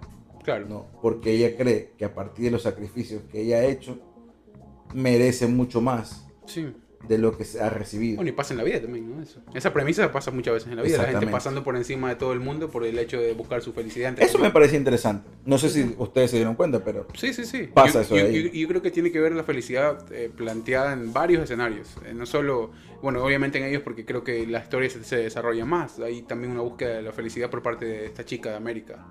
Claro. 0.42 0.66
¿no? 0.66 0.86
Porque 1.02 1.32
ella 1.32 1.56
cree 1.56 1.92
que 1.98 2.06
a 2.06 2.14
partir 2.14 2.46
de 2.46 2.50
los 2.52 2.62
sacrificios 2.62 3.22
que 3.30 3.42
ella 3.42 3.58
ha 3.58 3.64
hecho, 3.64 4.00
merece 4.94 5.46
mucho 5.46 5.80
más 5.82 6.26
Sí. 6.46 6.66
de 7.06 7.18
lo 7.18 7.36
que 7.36 7.44
se 7.44 7.60
ha 7.60 7.68
recibido. 7.68 8.16
Bueno, 8.16 8.30
y 8.30 8.32
pasa 8.32 8.54
en 8.54 8.58
la 8.58 8.64
vida 8.64 8.80
también, 8.80 9.14
¿no? 9.14 9.22
Eso. 9.22 9.40
Esa 9.54 9.72
premisa 9.74 10.10
pasa 10.10 10.30
muchas 10.30 10.54
veces 10.54 10.70
en 10.70 10.76
la 10.76 10.82
vida. 10.82 10.96
La 10.98 11.04
gente 11.08 11.26
pasando 11.26 11.62
por 11.62 11.76
encima 11.76 12.08
de 12.08 12.16
todo 12.16 12.32
el 12.32 12.40
mundo 12.40 12.70
por 12.70 12.84
el 12.86 12.98
hecho 12.98 13.20
de 13.20 13.34
buscar 13.34 13.60
su 13.60 13.74
felicidad. 13.74 14.14
Eso 14.18 14.38
me 14.38 14.50
parece 14.50 14.76
interesante. 14.76 15.28
No 15.44 15.58
sé 15.58 15.68
si 15.68 15.94
ustedes 15.98 16.30
se 16.30 16.36
dieron 16.36 16.54
cuenta, 16.54 16.82
pero 16.82 17.06
Sí, 17.14 17.34
sí, 17.34 17.44
sí. 17.44 17.68
Pasa 17.74 18.00
yo, 18.00 18.00
eso 18.00 18.16
yo- 18.16 18.24
ahí. 18.24 18.42
yo- 18.44 18.50
yo 18.52 18.68
creo 18.68 18.80
que 18.82 18.90
tiene 18.90 19.12
que 19.12 19.20
ver 19.20 19.32
la 19.32 19.44
felicidad 19.44 20.10
eh, 20.12 20.30
planteada 20.34 20.94
en 20.94 21.12
varios 21.12 21.42
escenarios. 21.42 21.94
Eh, 22.06 22.14
no 22.14 22.24
solo, 22.24 22.70
bueno, 23.02 23.22
obviamente 23.24 23.58
en 23.58 23.64
ellos 23.64 23.82
porque 23.82 24.04
creo 24.04 24.24
que 24.24 24.46
la 24.46 24.58
historia 24.60 24.90
se, 24.90 25.04
se 25.04 25.16
desarrolla 25.16 25.64
más. 25.64 25.98
Hay 26.00 26.22
también 26.22 26.52
una 26.52 26.62
búsqueda 26.62 26.96
de 26.96 27.02
la 27.02 27.12
felicidad 27.12 27.48
por 27.50 27.62
parte 27.62 27.84
de 27.84 28.06
esta 28.06 28.24
chica 28.24 28.50
de 28.50 28.56
América. 28.56 29.06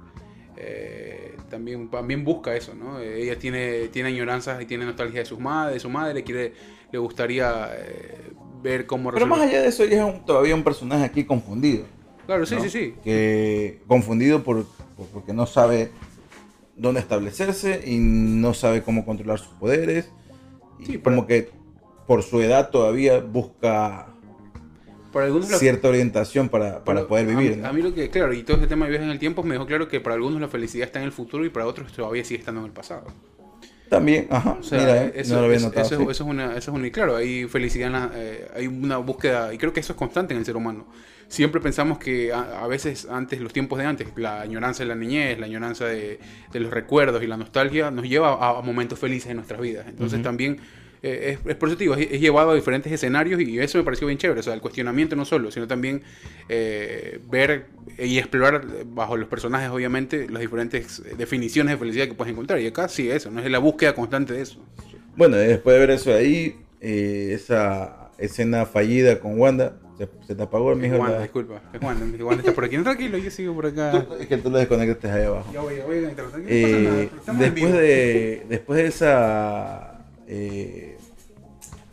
Eh, 0.57 1.35
también, 1.49 1.89
también 1.89 2.23
busca 2.25 2.55
eso, 2.55 2.73
¿no? 2.73 2.99
Eh, 2.99 3.21
ella 3.21 3.37
tiene, 3.37 3.89
tiene 3.89 4.09
añoranzas 4.09 4.61
y 4.61 4.65
tiene 4.65 4.85
nostalgia 4.85 5.19
de, 5.19 5.25
sus 5.25 5.39
madre, 5.39 5.75
de 5.75 5.79
su 5.79 5.89
madre, 5.89 6.23
quiere, 6.23 6.53
le 6.91 6.97
gustaría 6.99 7.69
eh, 7.77 8.31
ver 8.63 8.87
cómo 8.87 9.11
pero 9.11 9.27
más 9.27 9.41
allá 9.41 9.61
de 9.61 9.67
eso, 9.67 9.83
ella 9.83 10.07
es 10.07 10.13
un- 10.15 10.25
todavía 10.25 10.55
un 10.55 10.63
personaje 10.63 11.03
aquí 11.05 11.25
confundido. 11.25 11.85
Claro, 12.25 12.45
sí, 12.45 12.55
¿no? 12.55 12.61
sí, 12.61 12.69
sí. 12.71 12.95
Que 13.03 13.81
confundido 13.87 14.43
por, 14.43 14.65
por- 14.97 15.07
porque 15.13 15.31
no 15.31 15.45
sabe 15.45 15.91
dónde 16.75 16.99
establecerse 17.01 17.83
y 17.85 17.99
no 17.99 18.53
sabe 18.55 18.81
cómo 18.81 19.05
controlar 19.05 19.37
sus 19.39 19.53
poderes. 19.53 20.11
Y 20.79 20.85
Sí, 20.85 20.97
como 20.97 21.27
que 21.27 21.51
por 22.07 22.23
su 22.23 22.41
edad 22.41 22.69
todavía 22.71 23.19
busca 23.19 24.07
algunos 25.13 25.47
cierta 25.47 25.89
orientación 25.89 26.47
para, 26.49 26.83
para 26.83 26.99
Pero 26.99 27.07
poder 27.07 27.25
a 27.25 27.29
vivir. 27.29 27.55
mí- 27.55 27.61
¿no? 27.63 27.67
A 27.67 27.73
mí, 27.73 27.81
lo 27.81 27.93
que, 27.93 28.09
claro, 28.09 28.33
y 28.33 28.43
todo 28.43 28.57
este 28.57 28.67
tema 28.67 28.85
de 28.85 28.91
viajes 28.91 29.05
en 29.07 29.11
el 29.11 29.19
tiempo 29.19 29.41
me 29.43 29.53
dejó 29.55 29.65
claro 29.65 29.87
que 29.87 29.99
para 29.99 30.15
algunos 30.15 30.39
la 30.39 30.47
felicidad 30.47 30.85
está 30.85 30.99
en 30.99 31.05
el 31.05 31.11
futuro 31.11 31.43
y 31.43 31.49
para 31.49 31.65
otros 31.65 31.91
todavía 31.91 32.23
sigue 32.23 32.39
estando 32.39 32.61
en 32.61 32.67
el 32.67 32.71
pasado. 32.71 33.05
También, 33.89 34.27
ajá, 34.29 34.57
O 34.59 34.63
sea, 34.63 34.79
mira, 34.79 35.05
eh, 35.05 35.11
eso, 35.15 35.33
no 35.35 35.39
lo 35.39 35.45
había 35.45 35.57
es- 35.57 35.63
notado. 35.63 35.85
eso, 35.87 35.95
sí. 35.97 36.03
eso 36.03 36.11
es 36.11 36.21
una, 36.21 36.45
eso 36.57 36.71
es 36.71 36.77
una, 36.77 36.87
y 36.87 36.91
claro, 36.91 37.15
hay 37.15 37.45
felicidad, 37.45 37.87
en 37.87 37.93
la- 37.93 38.11
eh, 38.13 38.47
hay 38.55 38.67
una 38.67 38.97
búsqueda, 38.97 39.53
y 39.53 39.57
creo 39.57 39.73
que 39.73 39.79
eso 39.79 39.93
es 39.93 39.97
constante 39.97 40.33
en 40.33 40.39
el 40.39 40.45
ser 40.45 40.55
humano. 40.57 40.85
Siempre 41.29 41.59
pensamos 41.61 41.97
que 41.97 42.31
a, 42.31 42.63
a 42.63 42.67
veces 42.67 43.07
antes, 43.09 43.39
los 43.41 43.53
tiempos 43.53 43.79
de 43.79 43.85
antes, 43.85 44.07
la 44.17 44.41
añoranza 44.41 44.83
de 44.83 44.89
la 44.89 44.95
niñez, 44.95 45.39
la 45.39 45.45
añoranza 45.47 45.85
de, 45.85 46.19
de 46.51 46.59
los 46.59 46.71
recuerdos 46.71 47.23
y 47.23 47.27
la 47.27 47.37
nostalgia 47.37 47.89
nos 47.89 48.07
lleva 48.07 48.33
a, 48.33 48.59
a 48.59 48.61
momentos 48.61 48.99
felices 48.99 49.31
en 49.31 49.37
nuestras 49.37 49.59
vidas. 49.59 49.87
Entonces 49.89 50.21
también 50.21 50.57
eh, 51.03 51.37
es, 51.47 51.77
digo, 51.77 51.95
es, 51.95 52.07
es 52.11 52.19
llevado 52.21 52.51
a 52.51 52.55
diferentes 52.55 52.91
escenarios 52.91 53.39
y 53.41 53.59
eso 53.59 53.77
me 53.77 53.83
pareció 53.83 54.07
bien 54.07 54.17
chévere. 54.17 54.39
O 54.39 54.43
sea, 54.43 54.53
el 54.53 54.61
cuestionamiento 54.61 55.15
no 55.15 55.25
solo, 55.25 55.51
sino 55.51 55.67
también 55.67 56.01
eh, 56.49 57.19
ver 57.29 57.67
y 57.97 58.17
explorar 58.17 58.65
bajo 58.85 59.17
los 59.17 59.27
personajes, 59.27 59.69
obviamente, 59.69 60.27
las 60.29 60.41
diferentes 60.41 60.99
eh, 60.99 61.15
definiciones 61.17 61.73
de 61.73 61.77
felicidad 61.77 62.07
que 62.07 62.13
puedes 62.13 62.31
encontrar. 62.31 62.59
Y 62.61 62.67
acá 62.67 62.87
sí, 62.87 63.09
eso, 63.09 63.31
no 63.31 63.41
es 63.41 63.49
la 63.51 63.59
búsqueda 63.59 63.93
constante 63.93 64.33
de 64.33 64.41
eso. 64.41 64.63
Bueno, 65.15 65.37
después 65.37 65.73
de 65.75 65.79
ver 65.79 65.91
eso 65.91 66.13
ahí, 66.13 66.55
eh, 66.79 67.31
esa 67.33 68.09
escena 68.17 68.65
fallida 68.65 69.19
con 69.19 69.39
Wanda, 69.39 69.77
se, 69.97 70.07
se 70.27 70.35
te 70.35 70.43
apagó 70.43 70.71
el 70.73 70.77
mijo. 70.77 70.97
Wanda, 70.97 71.17
la- 71.17 71.23
disculpa. 71.23 71.61
Es 71.73 71.81
Wanda. 71.81 72.23
Wanda 72.23 72.41
está 72.41 72.53
por 72.53 72.65
aquí. 72.65 72.77
No, 72.77 72.83
tranquilo, 72.83 73.17
yo 73.17 73.31
sigo 73.31 73.55
por 73.55 73.65
acá. 73.65 74.05
Tú- 74.07 74.13
es 74.15 74.27
que 74.27 74.37
tú 74.37 74.51
lo 74.51 74.59
desconectaste 74.59 75.09
ahí 75.09 75.25
abajo. 75.25 75.51
Ya 75.51 75.61
voy, 75.61 75.75
ya 75.77 75.85
voy 75.85 76.01
tranquilo, 76.01 76.23
no 76.27 76.31
pasa 76.43 76.77
nada, 76.79 77.01
estamos 77.03 77.41
en 77.41 77.53
después, 77.53 77.73
de, 77.73 78.45
después 78.47 78.77
de 78.77 78.85
esa 78.87 79.96
eh, 80.27 80.97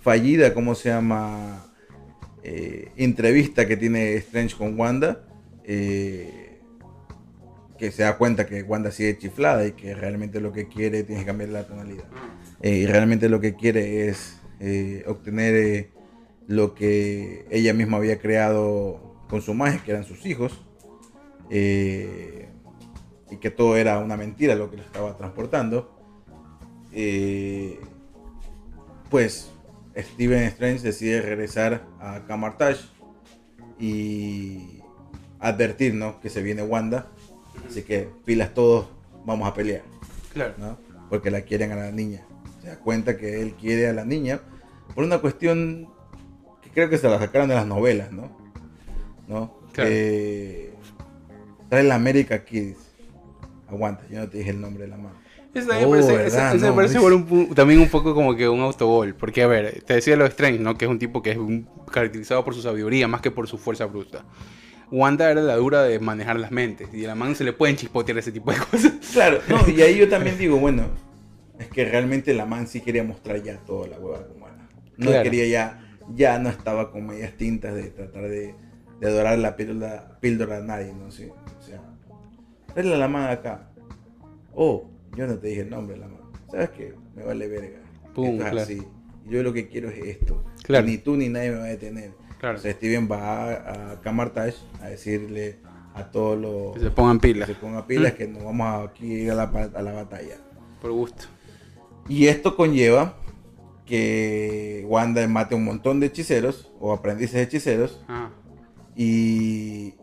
fallida, 0.01 0.53
¿cómo 0.53 0.75
se 0.75 0.89
llama? 0.89 1.67
Eh, 2.43 2.91
entrevista 2.97 3.67
que 3.67 3.77
tiene 3.77 4.15
Strange 4.17 4.57
con 4.57 4.79
Wanda, 4.79 5.25
eh, 5.65 6.61
que 7.79 7.91
se 7.91 8.03
da 8.03 8.19
cuenta 8.19 8.47
que 8.47 8.63
Wanda 8.63 8.91
sigue 8.91 9.17
chiflada 9.17 9.67
y 9.67 9.73
que 9.73 9.95
realmente 9.95 10.41
lo 10.41 10.53
que 10.53 10.69
quiere 10.69 11.05
tiene 11.05 11.23
que 11.23 11.27
cambiar 11.27 11.51
la 11.51 11.67
tonalidad. 11.67 12.05
Y 12.63 12.87
realmente 12.87 13.29
lo 13.29 13.41
que 13.41 13.55
quiere 13.55 14.09
es 14.09 14.41
obtener 15.07 15.91
lo 16.47 16.75
que 16.75 17.47
ella 17.51 17.75
misma 17.75 17.99
había 17.99 18.19
creado 18.19 19.17
con 19.29 19.43
su 19.43 19.55
magia, 19.55 19.83
que 19.85 19.91
eran 19.93 20.05
sus 20.05 20.27
hijos. 20.27 20.65
y 21.51 23.37
que 23.41 23.51
todo 23.51 23.77
era 23.77 23.99
una 23.99 24.17
mentira 24.17 24.55
lo 24.55 24.71
que 24.71 24.77
lo 24.77 24.83
estaba 24.83 25.17
transportando. 25.17 25.91
Pues 29.15 29.49
Steven 29.97 30.43
Strange 30.43 30.83
decide 30.83 31.23
regresar 31.23 31.87
a 32.01 32.25
Camartage 32.27 32.81
y 33.79 34.81
advertir 35.39 35.95
¿no? 35.95 36.21
que 36.21 36.29
se 36.29 36.43
viene 36.43 36.65
Wanda. 36.65 37.07
Así 37.65 37.83
que 37.83 38.09
pilas 38.25 38.55
todos, 38.55 38.89
vamos 39.25 39.49
a 39.49 39.55
pelear. 39.55 39.83
Claro. 40.33 40.55
¿no? 40.59 40.79
Porque 41.09 41.31
la 41.31 41.43
quieren 41.43 41.71
a 41.71 41.77
la 41.77 41.93
niña. 41.93 42.27
Se 42.61 42.67
da 42.67 42.81
cuenta 42.81 43.17
que 43.17 43.41
él 43.41 43.55
quiere 43.55 43.87
a 43.87 43.93
la 43.93 44.05
niña 44.05 44.41
por 44.97 45.05
una 45.05 45.19
cuestión 45.19 45.89
que 46.61 46.71
creo 46.71 46.91
que 46.91 46.99
se 46.99 47.09
la 47.09 47.21
sacaron 47.21 47.49
de 47.49 47.55
las 47.55 47.69
novelas, 47.69 48.11
¿no? 48.11 48.37
¿No? 49.29 49.57
Claro. 49.71 49.91
Que 49.91 50.75
trae 51.69 51.85
la 51.85 51.95
América 51.95 52.45
Kids. 52.45 52.79
Aguanta, 53.69 54.03
yo 54.11 54.19
no 54.19 54.29
te 54.29 54.39
dije 54.39 54.51
el 54.51 54.61
nombre 54.61 54.87
de 54.87 54.91
la 54.91 54.97
mano. 54.97 55.24
Eso 55.55 55.69
también, 55.69 55.89
Oh, 55.89 55.93
me 55.93 56.03
parece, 56.03 56.27
eso- 56.27 56.39
eso 56.49 56.55
me 56.59 56.67
No, 56.69 56.75
parece 56.75 56.99
es- 56.99 57.03
un 57.05 57.55
también 57.55 57.81
un 57.81 57.89
poco 57.89 58.15
como 58.15 58.35
que 58.37 58.49
un 58.49 58.61
autogol. 58.61 59.15
Porque, 59.15 59.43
a 59.43 59.47
ver, 59.47 59.83
te 59.87 59.95
decía 59.95 60.17
lo 60.17 60.25
de 60.25 60.31
Strange, 60.31 60.59
¿no? 60.59 60.77
Que 60.77 60.85
es 60.87 60.91
un 60.91 60.99
tipo 60.99 61.23
que 61.23 61.31
es 61.33 61.37
un- 61.39 61.69
caracterizado 61.91 62.45
por 62.45 62.55
su 62.55 62.63
sabiduría 62.63 63.07
más 63.09 63.21
que 63.21 63.31
por 63.31 63.47
su 63.47 63.57
fuerza 63.59 63.87
bruta. 63.87 64.25
Wanda 64.91 65.31
era 65.31 65.41
la 65.43 65.57
dura 65.57 65.83
de 65.83 65.99
manejar 66.01 66.39
las 66.39 66.51
mentes. 66.51 66.93
Y 66.93 67.05
a 67.05 67.09
la 67.09 67.15
mano 67.15 67.35
se 67.35 67.45
le 67.45 67.53
pueden 67.53 67.77
chispotear 67.77 68.19
ese 68.19 68.33
tipo 68.33 68.51
de 68.53 68.59
cosas. 68.59 68.93
Claro, 69.13 69.39
no, 69.49 69.69
y 69.69 69.81
ahí 69.83 69.97
yo 69.97 70.09
también 70.09 70.37
digo, 70.39 70.57
bueno, 70.59 70.85
es 71.59 71.69
que 71.69 71.85
realmente 71.85 72.35
la 72.35 72.47
man 72.47 72.67
sí 72.67 72.81
quería 72.81 73.05
mostrar 73.05 73.43
ya 73.43 73.57
toda 73.59 73.87
la 73.89 73.99
hueva 73.99 74.27
como 74.27 74.47
era. 74.49 74.69
No 74.97 75.07
Claro. 75.11 75.23
quería 75.23 75.47
ya, 75.47 75.97
ya 76.15 76.39
no 76.39 76.49
estaba 76.51 76.91
con 76.91 77.07
medias 77.07 77.33
tintas 77.37 77.75
de 77.75 77.85
tratar 77.91 78.23
de, 78.29 78.55
de 79.01 79.07
adorar 79.09 79.39
la 79.39 79.57
píldora, 79.57 80.19
píldora 80.21 80.59
a 80.59 80.61
nadie, 80.61 80.93
¿no? 80.93 81.11
Sí, 81.11 81.29
o 81.29 81.63
sea, 81.63 81.81
dale 82.75 82.95
a 82.95 82.99
la 82.99 83.09
man 83.09 83.31
acá. 83.31 83.71
Oh, 84.55 84.91
yo 85.17 85.27
no 85.27 85.39
te 85.39 85.49
dije 85.49 85.61
el 85.63 85.71
nombre 85.71 85.97
la 85.97 86.09
man. 86.09 86.21
¿Sabes 86.51 86.71
qué? 86.71 86.95
Me 87.15 87.25
vale 87.25 87.49
verga. 87.49 87.79
Pum, 88.15 88.27
Esto 88.27 88.45
es 88.45 88.51
claro. 88.51 88.61
así. 88.61 88.83
Yo 89.29 89.43
lo 89.43 89.53
que 89.53 89.69
quiero 89.69 89.89
es 89.89 89.99
esto. 89.99 90.45
Claro. 90.63 90.87
Ni 90.87 90.99
tú 90.99 91.17
ni 91.17 91.29
nadie 91.29 91.51
me 91.51 91.57
va 91.59 91.65
a 91.65 91.69
detener. 91.69 92.13
Claro. 92.39 92.59
O 92.59 92.61
sea, 92.61 92.73
Steven 92.73 93.09
va 93.11 93.93
a, 93.93 94.01
Camartage 94.03 94.57
a 94.83 94.89
decirle 94.89 95.59
a 95.95 96.11
todos 96.11 96.39
los 96.39 96.75
Que 96.75 96.81
se 96.81 96.91
pongan 96.91 97.19
que 97.19 97.29
pilas. 97.29 97.49
se 97.49 97.55
pongan 97.55 97.87
pilas 97.87 98.13
Mm. 98.13 98.17
que 98.17 98.29
nos 98.29 98.45
vamos 98.45 98.67
a 98.67 98.83
aquí 98.83 99.07
ir 99.07 99.31
a 99.31 99.35
la, 99.35 99.51
pa- 99.51 99.71
a 99.75 99.83
la 99.83 99.93
batalla. 99.93 100.37
Por 100.81 100.93
gusto. 100.93 101.25
Y 102.09 102.27
esto 102.27 102.55
conlleva 102.57 103.17
que 103.87 104.85
Wanda 104.89 105.27
mate 105.29 105.55
un 105.55 105.65
montón 105.65 106.01
de 106.01 106.07
hechiceros 106.07 106.73
o 106.81 106.93
aprendices 106.93 107.35
de 107.35 107.43
hechiceros 107.43 108.03
Ah, 108.09 108.31
y 108.97 109.95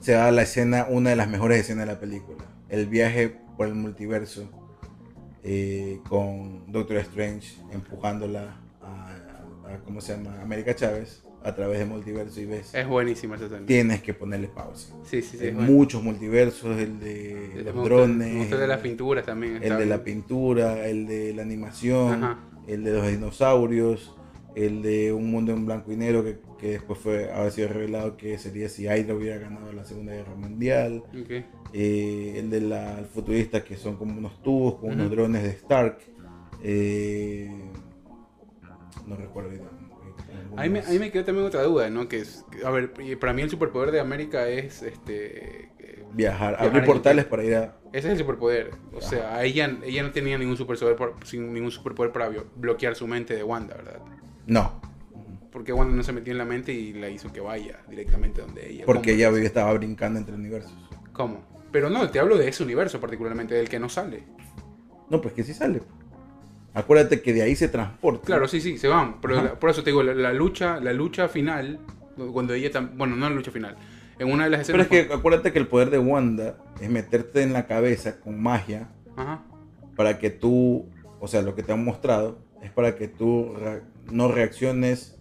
se 0.00 0.12
da 0.12 0.30
la 0.32 0.42
escena, 0.42 0.86
una 0.88 1.10
de 1.10 1.16
las 1.16 1.28
mejores 1.28 1.60
escenas 1.60 1.86
de 1.86 1.92
la 1.94 2.00
película. 2.00 2.44
El 2.70 2.86
viaje 2.86 3.36
por 3.56 3.66
el 3.66 3.74
multiverso 3.74 4.48
eh, 5.42 6.00
con 6.08 6.70
Doctor 6.70 6.98
Strange 6.98 7.56
empujándola 7.72 8.56
a, 8.82 9.16
a- 9.68 9.78
¿cómo 9.84 10.00
se 10.00 10.16
llama? 10.16 10.40
América 10.40 10.74
Chávez 10.74 11.22
a 11.42 11.54
través 11.54 11.78
del 11.78 11.88
multiverso 11.88 12.38
y 12.40 12.44
ves, 12.44 12.74
es 12.74 12.86
buenísima 12.86 13.36
esa 13.36 13.46
escena. 13.46 13.64
tienes 13.64 14.02
que 14.02 14.12
ponerle 14.12 14.48
pausa. 14.48 14.94
Sí, 15.04 15.22
sí, 15.22 15.38
sí. 15.38 15.46
Hay 15.46 15.52
muchos 15.52 16.02
multiversos, 16.02 16.78
el 16.78 17.00
de 17.00 17.62
los 17.64 17.82
drones, 17.84 18.52
el 18.52 18.58
de 18.58 18.66
las 18.66 18.80
pinturas 18.80 19.24
también. 19.24 19.58
el 19.62 19.78
de 19.78 19.86
la 19.86 20.04
pintura, 20.04 20.86
el 20.86 21.06
de 21.06 21.32
la 21.32 21.40
animación, 21.40 22.22
Ajá. 22.24 22.38
el 22.66 22.84
de 22.84 22.92
los 22.92 23.06
dinosaurios, 23.08 24.14
el 24.54 24.82
de 24.82 25.12
un 25.12 25.30
mundo 25.30 25.52
en 25.52 25.64
blanco 25.66 25.92
y 25.92 25.96
negro 25.96 26.24
que, 26.24 26.38
que 26.58 26.70
después 26.72 26.98
fue 26.98 27.30
ha 27.32 27.48
sido 27.50 27.68
revelado 27.68 28.16
que 28.16 28.36
sería 28.38 28.68
si 28.68 28.84
Hydra 28.84 29.14
hubiera 29.14 29.38
ganado 29.38 29.72
la 29.72 29.84
Segunda 29.84 30.12
Guerra 30.12 30.34
Mundial, 30.34 31.02
eh, 31.72 32.34
el 32.36 32.50
de 32.50 32.60
la 32.60 32.98
el 32.98 33.06
futurista 33.06 33.62
que 33.62 33.76
son 33.76 33.96
como 33.96 34.18
unos 34.18 34.42
tubos 34.42 34.74
con 34.80 34.90
unos 34.92 35.10
drones 35.10 35.42
de 35.44 35.50
Stark, 35.50 35.98
eh, 36.62 37.50
no 39.06 39.16
recuerdo. 39.16 39.50
ahorita, 39.50 39.70
Ahí 40.56 40.68
me, 40.68 40.80
ahí 40.80 40.98
me 40.98 41.10
quedó 41.10 41.24
también 41.24 41.46
otra 41.46 41.62
duda, 41.62 41.88
¿no? 41.90 42.08
Que 42.08 42.18
es, 42.18 42.44
a 42.64 42.70
ver, 42.70 42.92
para 43.20 43.32
mí 43.32 43.42
el 43.42 43.50
superpoder 43.50 43.92
de 43.92 44.00
América 44.00 44.48
es, 44.48 44.82
este, 44.82 45.64
eh, 45.78 46.04
viajar, 46.12 46.50
viajar 46.54 46.66
abrir 46.66 46.84
portales 46.84 47.24
para 47.24 47.44
ir 47.44 47.54
a 47.54 47.76
ese 47.92 48.06
es 48.08 48.12
el 48.12 48.18
superpoder. 48.18 48.70
O 48.92 49.00
sea, 49.00 49.42
ella, 49.44 49.78
ella 49.84 50.02
no 50.02 50.10
tenía 50.10 50.36
ningún 50.38 50.56
superpoder, 50.56 50.96
por- 50.96 51.14
sin 51.24 51.52
ningún 51.52 51.70
superpoder 51.70 52.12
para 52.12 52.30
bloquear 52.56 52.94
su 52.94 53.06
mente 53.06 53.34
de 53.34 53.42
Wanda, 53.42 53.76
¿verdad? 53.76 54.00
No, 54.50 54.80
Porque 55.52 55.72
Wanda 55.72 55.94
no 55.96 56.02
se 56.02 56.12
metió 56.12 56.32
en 56.32 56.38
la 56.38 56.44
mente 56.44 56.72
y 56.72 56.92
la 56.92 57.08
hizo 57.08 57.32
que 57.32 57.40
vaya 57.40 57.80
directamente 57.88 58.40
donde 58.40 58.70
ella. 58.70 58.84
porque 58.86 59.14
ella 59.14 59.30
estaba 59.40 59.72
brincando 59.74 60.18
entre 60.18 60.34
universos. 60.34 60.72
¿Cómo? 61.12 61.40
Pero 61.72 61.88
no, 61.90 62.08
te 62.10 62.18
hablo 62.20 62.36
de 62.36 62.48
ese 62.48 62.62
universo 62.62 63.00
particularmente, 63.00 63.54
del 63.54 63.68
que 63.68 63.78
no 63.78 63.88
sale. 63.88 64.24
No, 65.08 65.20
pues 65.20 65.34
que 65.34 65.42
sí 65.44 65.54
sale. 65.54 65.82
Acuérdate 66.72 67.20
que 67.20 67.32
de 67.32 67.42
ahí 67.42 67.56
se 67.56 67.68
transporta. 67.68 68.24
Claro, 68.26 68.46
sí, 68.46 68.60
sí, 68.60 68.78
se 68.78 68.86
van. 68.88 69.20
Pero 69.20 69.34
la- 69.42 69.54
por 69.58 69.70
eso 69.70 69.82
te 69.82 69.90
digo, 69.90 70.02
la, 70.02 70.14
la 70.14 70.32
lucha, 70.32 70.78
la 70.80 70.92
lucha 70.92 71.28
final, 71.28 71.80
cuando 72.32 72.54
ella 72.54 72.70
tam- 72.70 72.96
bueno, 72.96 73.16
no 73.16 73.28
la 73.28 73.34
lucha 73.34 73.50
final, 73.50 73.76
en 74.18 74.30
una 74.30 74.44
de 74.44 74.50
las 74.50 74.66
Pero 74.68 74.82
escenas. 74.82 75.00
es 75.02 75.08
que 75.08 75.12
acuérdate 75.14 75.52
que 75.52 75.58
el 75.58 75.66
poder 75.66 75.90
de 75.90 75.98
Wanda 75.98 76.58
es 76.80 76.88
meterte 76.90 77.42
en 77.42 77.52
la 77.52 77.66
cabeza 77.66 78.20
con 78.20 78.40
magia 78.40 78.88
Ajá. 79.16 79.42
para 79.96 80.18
que 80.18 80.30
tú, 80.30 80.86
o 81.18 81.26
sea, 81.26 81.42
lo 81.42 81.54
que 81.56 81.62
te 81.64 81.72
han 81.72 81.84
mostrado 81.84 82.38
es 82.62 82.70
para 82.70 82.96
que 82.96 83.08
tú 83.08 83.54
re- 83.54 83.82
no 84.10 84.28
reacciones 84.28 85.18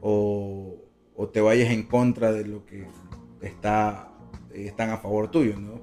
o, 0.00 0.76
o 1.14 1.28
te 1.28 1.40
vayas 1.40 1.70
en 1.70 1.84
contra 1.84 2.32
de 2.32 2.46
lo 2.46 2.64
que 2.66 2.86
está 3.42 4.08
están 4.54 4.90
a 4.90 4.98
favor 4.98 5.30
tuyo, 5.30 5.56
¿no? 5.58 5.80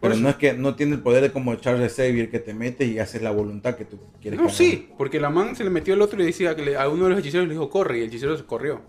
Pero 0.00 0.16
no 0.16 0.28
es 0.28 0.36
que 0.36 0.52
no 0.52 0.74
tiene 0.74 0.96
el 0.96 1.00
poder 1.02 1.22
de 1.22 1.32
como 1.32 1.54
Charles 1.56 1.94
Xavier 1.96 2.30
que 2.30 2.38
te 2.38 2.52
mete 2.52 2.84
y 2.84 2.98
haces 2.98 3.22
la 3.22 3.30
voluntad 3.30 3.74
que 3.74 3.86
tú 3.86 3.98
quieres. 4.20 4.38
No, 4.38 4.50
sí, 4.50 4.88
porque 4.98 5.18
la 5.18 5.30
man 5.30 5.56
se 5.56 5.64
le 5.64 5.70
metió 5.70 5.94
al 5.94 6.02
otro 6.02 6.22
y 6.22 6.26
decía 6.26 6.54
que 6.54 6.62
le- 6.62 6.76
a 6.76 6.88
uno 6.90 7.04
de 7.04 7.10
los 7.10 7.18
hechiceros 7.20 7.46
le 7.48 7.54
dijo 7.54 7.70
corre 7.70 7.98
y 7.98 8.02
el 8.02 8.08
hechicero 8.08 8.36
se 8.36 8.44
corrió. 8.44 8.82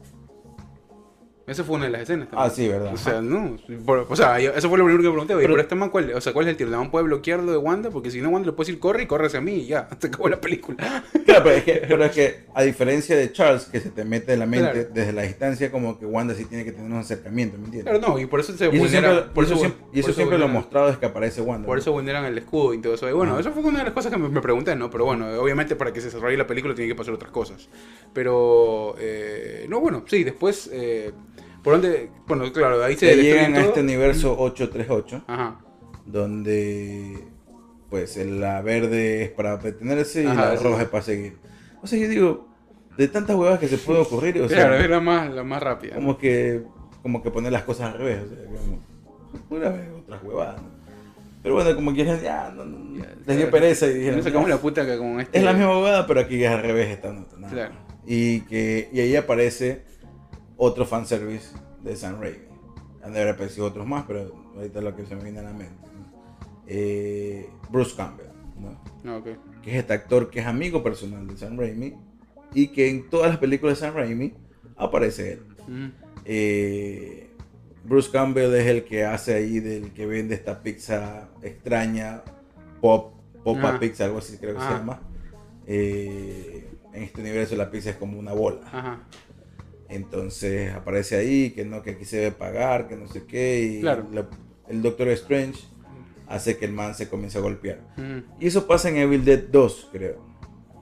Esa 1.47 1.63
fue 1.63 1.75
una 1.75 1.85
de 1.85 1.91
las 1.91 2.01
escenas. 2.01 2.27
también. 2.29 2.47
Ah, 2.47 2.53
sí, 2.53 2.67
verdad. 2.67 2.91
O 2.93 2.97
sea, 2.97 3.21
no. 3.21 3.57
por- 3.85 4.07
o 4.09 4.15
sea, 4.15 4.39
yo- 4.39 4.51
eso 4.53 4.67
fue 4.67 4.79
lo 4.79 4.85
primero 4.85 5.03
que 5.03 5.09
pregunté. 5.11 5.35
Oye, 5.35 5.43
Pero- 5.43 5.53
pero, 5.53 5.61
este 5.61 5.75
man, 5.75 5.89
¿cuál, 5.91 6.11
o 6.13 6.19
sea, 6.21 6.33
¿cuál 6.33 6.45
es 6.47 6.51
el 6.51 6.57
tiro? 6.57 6.71
¿La 6.71 6.77
man 6.79 6.89
puede 6.89 7.05
bloquearlo 7.05 7.51
de 7.51 7.57
Wanda? 7.57 7.91
Porque 7.91 8.09
si 8.09 8.19
no, 8.19 8.29
Wanda 8.29 8.47
le 8.47 8.53
puede 8.53 8.67
decir 8.67 8.79
corre 8.79 9.03
y 9.03 9.05
corre 9.05 9.27
hacia 9.27 9.41
mí 9.41 9.53
y 9.57 9.67
ya. 9.67 9.87
Se 9.99 10.07
acabó 10.07 10.27
la 10.27 10.41
película. 10.41 11.03
Claro, 11.41 11.43
pero 11.45 11.55
es, 11.57 11.63
que, 11.63 11.73
pero 11.87 12.05
es 12.05 12.11
que 12.11 12.45
a 12.53 12.63
diferencia 12.63 13.15
de 13.15 13.31
Charles, 13.31 13.65
que 13.65 13.79
se 13.79 13.89
te 13.89 14.03
mete 14.05 14.33
en 14.33 14.39
la 14.39 14.45
mente 14.45 14.71
Claro. 14.71 14.89
desde 14.93 15.13
la 15.13 15.21
distancia, 15.23 15.71
como 15.71 15.99
que 15.99 16.05
Wanda 16.05 16.33
sí 16.35 16.45
tiene 16.45 16.63
que 16.65 16.71
tener 16.71 16.91
un 16.91 16.97
acercamiento, 16.97 17.57
¿me 17.57 17.65
entiendes? 17.65 17.91
Claro, 17.93 18.07
no, 18.13 18.19
y 18.19 18.25
por 18.25 18.39
eso 18.39 18.53
se 18.57 18.65
y 18.65 18.69
eso 18.69 18.77
vulnera. 18.77 19.11
siempre, 19.11 19.33
por 19.33 19.43
y 19.43 19.47
eso 19.47 19.55
siempre, 19.57 19.85
y 19.93 19.99
eso 19.99 20.13
siempre 20.13 20.37
lo 20.37 20.45
vulneran- 20.47 20.51
mostrado 20.53 20.89
es 20.89 20.97
que 20.97 21.05
aparece 21.05 21.41
Wanda. 21.41 21.65
Por 21.67 21.77
eso 21.77 21.91
vulneran 21.91 22.25
el 22.25 22.37
escudo 22.37 22.73
y 22.73 22.79
todo 22.81 22.93
eso. 22.95 23.09
Y 23.09 23.13
bueno, 23.13 23.39
eso 23.39 23.51
fue 23.51 23.63
una 23.63 23.79
de 23.79 23.85
las 23.85 23.93
cosas 23.93 24.11
que 24.11 24.17
me, 24.17 24.29
me 24.29 24.41
pregunté, 24.41 24.75
¿no? 24.75 24.89
Pero 24.89 25.05
bueno, 25.05 25.27
obviamente 25.39 25.75
para 25.75 25.91
que 25.93 25.99
se 26.01 26.07
desarrolle 26.07 26.37
la 26.37 26.47
película 26.47 26.73
tiene 26.75 26.87
que 26.89 26.95
pasar 26.95 27.13
otras 27.13 27.31
cosas. 27.31 27.67
Pero, 28.13 28.95
eh, 28.99 29.65
no, 29.69 29.79
bueno, 29.79 30.03
sí, 30.07 30.23
después, 30.23 30.69
eh, 30.71 31.11
¿por 31.63 31.73
dónde? 31.73 32.09
Bueno, 32.27 32.51
claro, 32.53 32.83
ahí 32.83 32.95
se 32.95 33.15
llegan 33.15 33.55
a 33.55 33.61
este 33.61 33.81
universo 33.81 34.35
838, 34.39 35.23
Ajá, 35.27 35.59
donde 36.05 37.23
pues 37.95 38.17
la 38.17 38.61
verde 38.61 39.23
es 39.23 39.29
para 39.29 39.55
detenerse 39.55 40.23
y 40.23 40.27
Ajá, 40.27 40.53
la 40.53 40.55
roja 40.57 40.81
es 40.81 40.89
para 40.89 41.01
seguir. 41.01 41.37
O 41.81 41.87
sea, 41.87 41.97
yo 41.97 42.09
digo, 42.09 42.47
de 42.97 43.07
tantas 43.07 43.37
huevas 43.37 43.57
que 43.57 43.69
se 43.69 43.77
puede 43.77 44.01
ocurrir, 44.01 44.41
o 44.41 44.49
sea, 44.49 44.57
claro, 44.67 44.75
es 44.75 44.89
la 44.89 44.99
más, 44.99 45.33
la 45.33 45.45
más 45.45 45.63
rápida. 45.63 45.95
como 45.95 46.17
que 46.17 46.61
como 47.01 47.23
que 47.23 47.31
poner 47.31 47.53
las 47.53 47.63
cosas 47.63 47.93
al 47.93 47.99
revés, 47.99 48.19
o 48.25 48.27
sea, 48.27 48.43
como, 48.47 49.39
pura 49.47 49.69
vez 49.69 49.87
otras 49.97 50.21
huevadas. 50.23 50.61
¿no? 50.61 50.67
Pero 51.41 51.55
bueno, 51.55 51.73
como 51.73 51.93
que 51.93 52.03
ya, 52.03 52.51
no, 52.53 52.65
no, 52.65 52.99
Ya, 53.01 53.13
les 53.25 53.37
dio 53.37 53.49
pereza 53.49 53.87
y 53.87 53.93
dijeron, 53.93 54.17
nos 54.17 54.25
sacamos 54.25 54.49
"Ya, 54.49 54.55
la 54.55 54.61
puta 54.61 54.85
que 54.85 54.97
con 54.97 55.21
este. 55.21 55.37
Es 55.37 55.43
la 55.45 55.53
misma 55.53 55.77
huevada, 55.77 56.05
pero 56.05 56.19
aquí 56.19 56.43
es 56.43 56.51
al 56.51 56.63
revés 56.63 56.89
esta 56.89 57.13
nota. 57.13 57.37
nada 57.37 57.53
Claro. 57.53 57.75
Y, 58.05 58.41
que, 58.41 58.89
y 58.91 58.99
ahí 58.99 59.15
aparece 59.15 59.83
otro 60.57 60.85
fanservice 60.85 61.55
de 61.81 61.95
Sam 61.95 62.19
Raimi. 62.19 62.39
Han 63.03 63.13
de 63.13 63.21
haber 63.21 63.35
aparecido 63.35 63.67
otros 63.67 63.87
más, 63.87 64.03
pero 64.05 64.35
ahorita 64.57 64.79
es 64.79 64.83
lo 64.83 64.95
que 64.97 65.05
se 65.05 65.15
me 65.15 65.23
viene 65.23 65.39
a 65.39 65.43
la 65.43 65.53
mente. 65.53 65.84
Eh, 66.67 67.49
Bruce 67.69 67.95
Campbell, 67.95 68.27
ok. 69.07 69.27
que 69.61 69.71
es 69.71 69.77
este 69.77 69.93
actor 69.93 70.29
que 70.29 70.39
es 70.39 70.45
amigo 70.47 70.81
personal 70.83 71.27
de 71.27 71.37
Sam 71.37 71.57
Raimi 71.59 71.93
y 72.53 72.67
que 72.67 72.89
en 72.89 73.09
todas 73.09 73.29
las 73.29 73.37
películas 73.39 73.79
de 73.79 73.85
Sam 73.85 73.95
Raimi 73.95 74.33
aparece 74.77 75.33
él. 75.33 75.93
Eh, 76.25 77.29
Bruce 77.83 78.09
Campbell 78.11 78.53
es 78.55 78.65
el 78.65 78.83
que 78.83 79.05
hace 79.05 79.35
ahí 79.35 79.59
del 79.59 79.91
que 79.93 80.05
vende 80.07 80.33
esta 80.35 80.63
pizza 80.63 81.29
extraña, 81.43 82.23
pop, 82.81 83.13
popa 83.43 83.75
Ah. 83.75 83.79
pizza, 83.79 84.05
algo 84.05 84.17
así 84.17 84.37
creo 84.37 84.55
que 84.55 84.61
se 84.61 84.65
Ah. 84.67 84.77
llama. 84.79 85.01
Eh, 85.67 86.67
en 86.93 87.03
este 87.03 87.21
universo 87.21 87.55
la 87.55 87.69
pizza 87.69 87.91
es 87.91 87.95
como 87.97 88.17
una 88.17 88.33
bola. 88.33 88.61
Ajá. 88.71 89.03
Entonces 89.87 90.73
aparece 90.73 91.15
ahí 91.15 91.51
que 91.51 91.63
no, 91.63 91.83
que 91.83 91.91
aquí 91.91 92.05
se 92.05 92.17
debe 92.17 92.31
pagar, 92.31 92.87
que 92.87 92.95
no 92.95 93.07
sé 93.07 93.25
qué. 93.25 93.61
Y 93.61 93.81
Claro. 93.81 94.07
la- 94.11 94.27
el 94.67 94.81
Doctor 94.81 95.09
Strange 95.09 95.59
hace 96.27 96.57
que 96.57 96.65
el 96.65 96.73
man 96.73 96.95
se 96.95 97.09
comience 97.09 97.37
a 97.37 97.41
golpear. 97.41 97.79
Y 98.39 98.47
eso 98.47 98.67
pasa 98.67 98.89
en 98.89 98.97
Evil 98.97 99.23
Dead 99.25 99.39
2, 99.51 99.89
creo. 99.91 100.25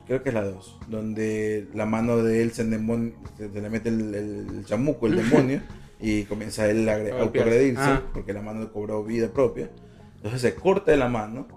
Creo 0.05 0.21
que 0.21 0.29
es 0.29 0.35
la 0.35 0.43
2. 0.43 0.79
Donde 0.89 1.67
la 1.73 1.85
mano 1.85 2.17
de 2.17 2.41
él 2.43 2.51
se, 2.51 2.65
endemon- 2.65 3.13
se, 3.37 3.49
se 3.51 3.61
le 3.61 3.69
mete 3.69 3.89
el, 3.89 4.13
el 4.15 4.65
chamuco, 4.65 5.07
el 5.07 5.15
demonio, 5.23 5.61
y 5.99 6.23
comienza 6.23 6.69
él 6.69 6.87
a 6.89 6.95
A 6.95 7.21
autoagredirse, 7.21 7.81
Ah. 7.81 8.01
porque 8.13 8.33
la 8.33 8.41
mano 8.41 8.71
cobró 8.73 9.03
vida 9.03 9.29
propia. 9.31 9.69
Entonces 10.17 10.41
se 10.41 10.55
corta 10.55 10.91
de 10.91 10.97
la 10.97 11.07
mano 11.09 11.47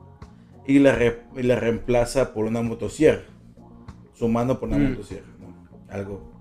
y 0.67 0.79
la, 0.79 0.93
re- 0.95 1.23
y 1.37 1.43
la 1.43 1.57
reemplaza 1.57 2.33
por 2.33 2.45
una 2.45 2.63
motosierra. 2.63 3.23
Su 4.15 4.29
mano 4.29 4.59
por 4.61 4.69
una 4.69 4.79
Mm. 4.79 4.91
motosierra. 4.91 5.27
¿no? 5.41 5.93
Algo 5.93 6.33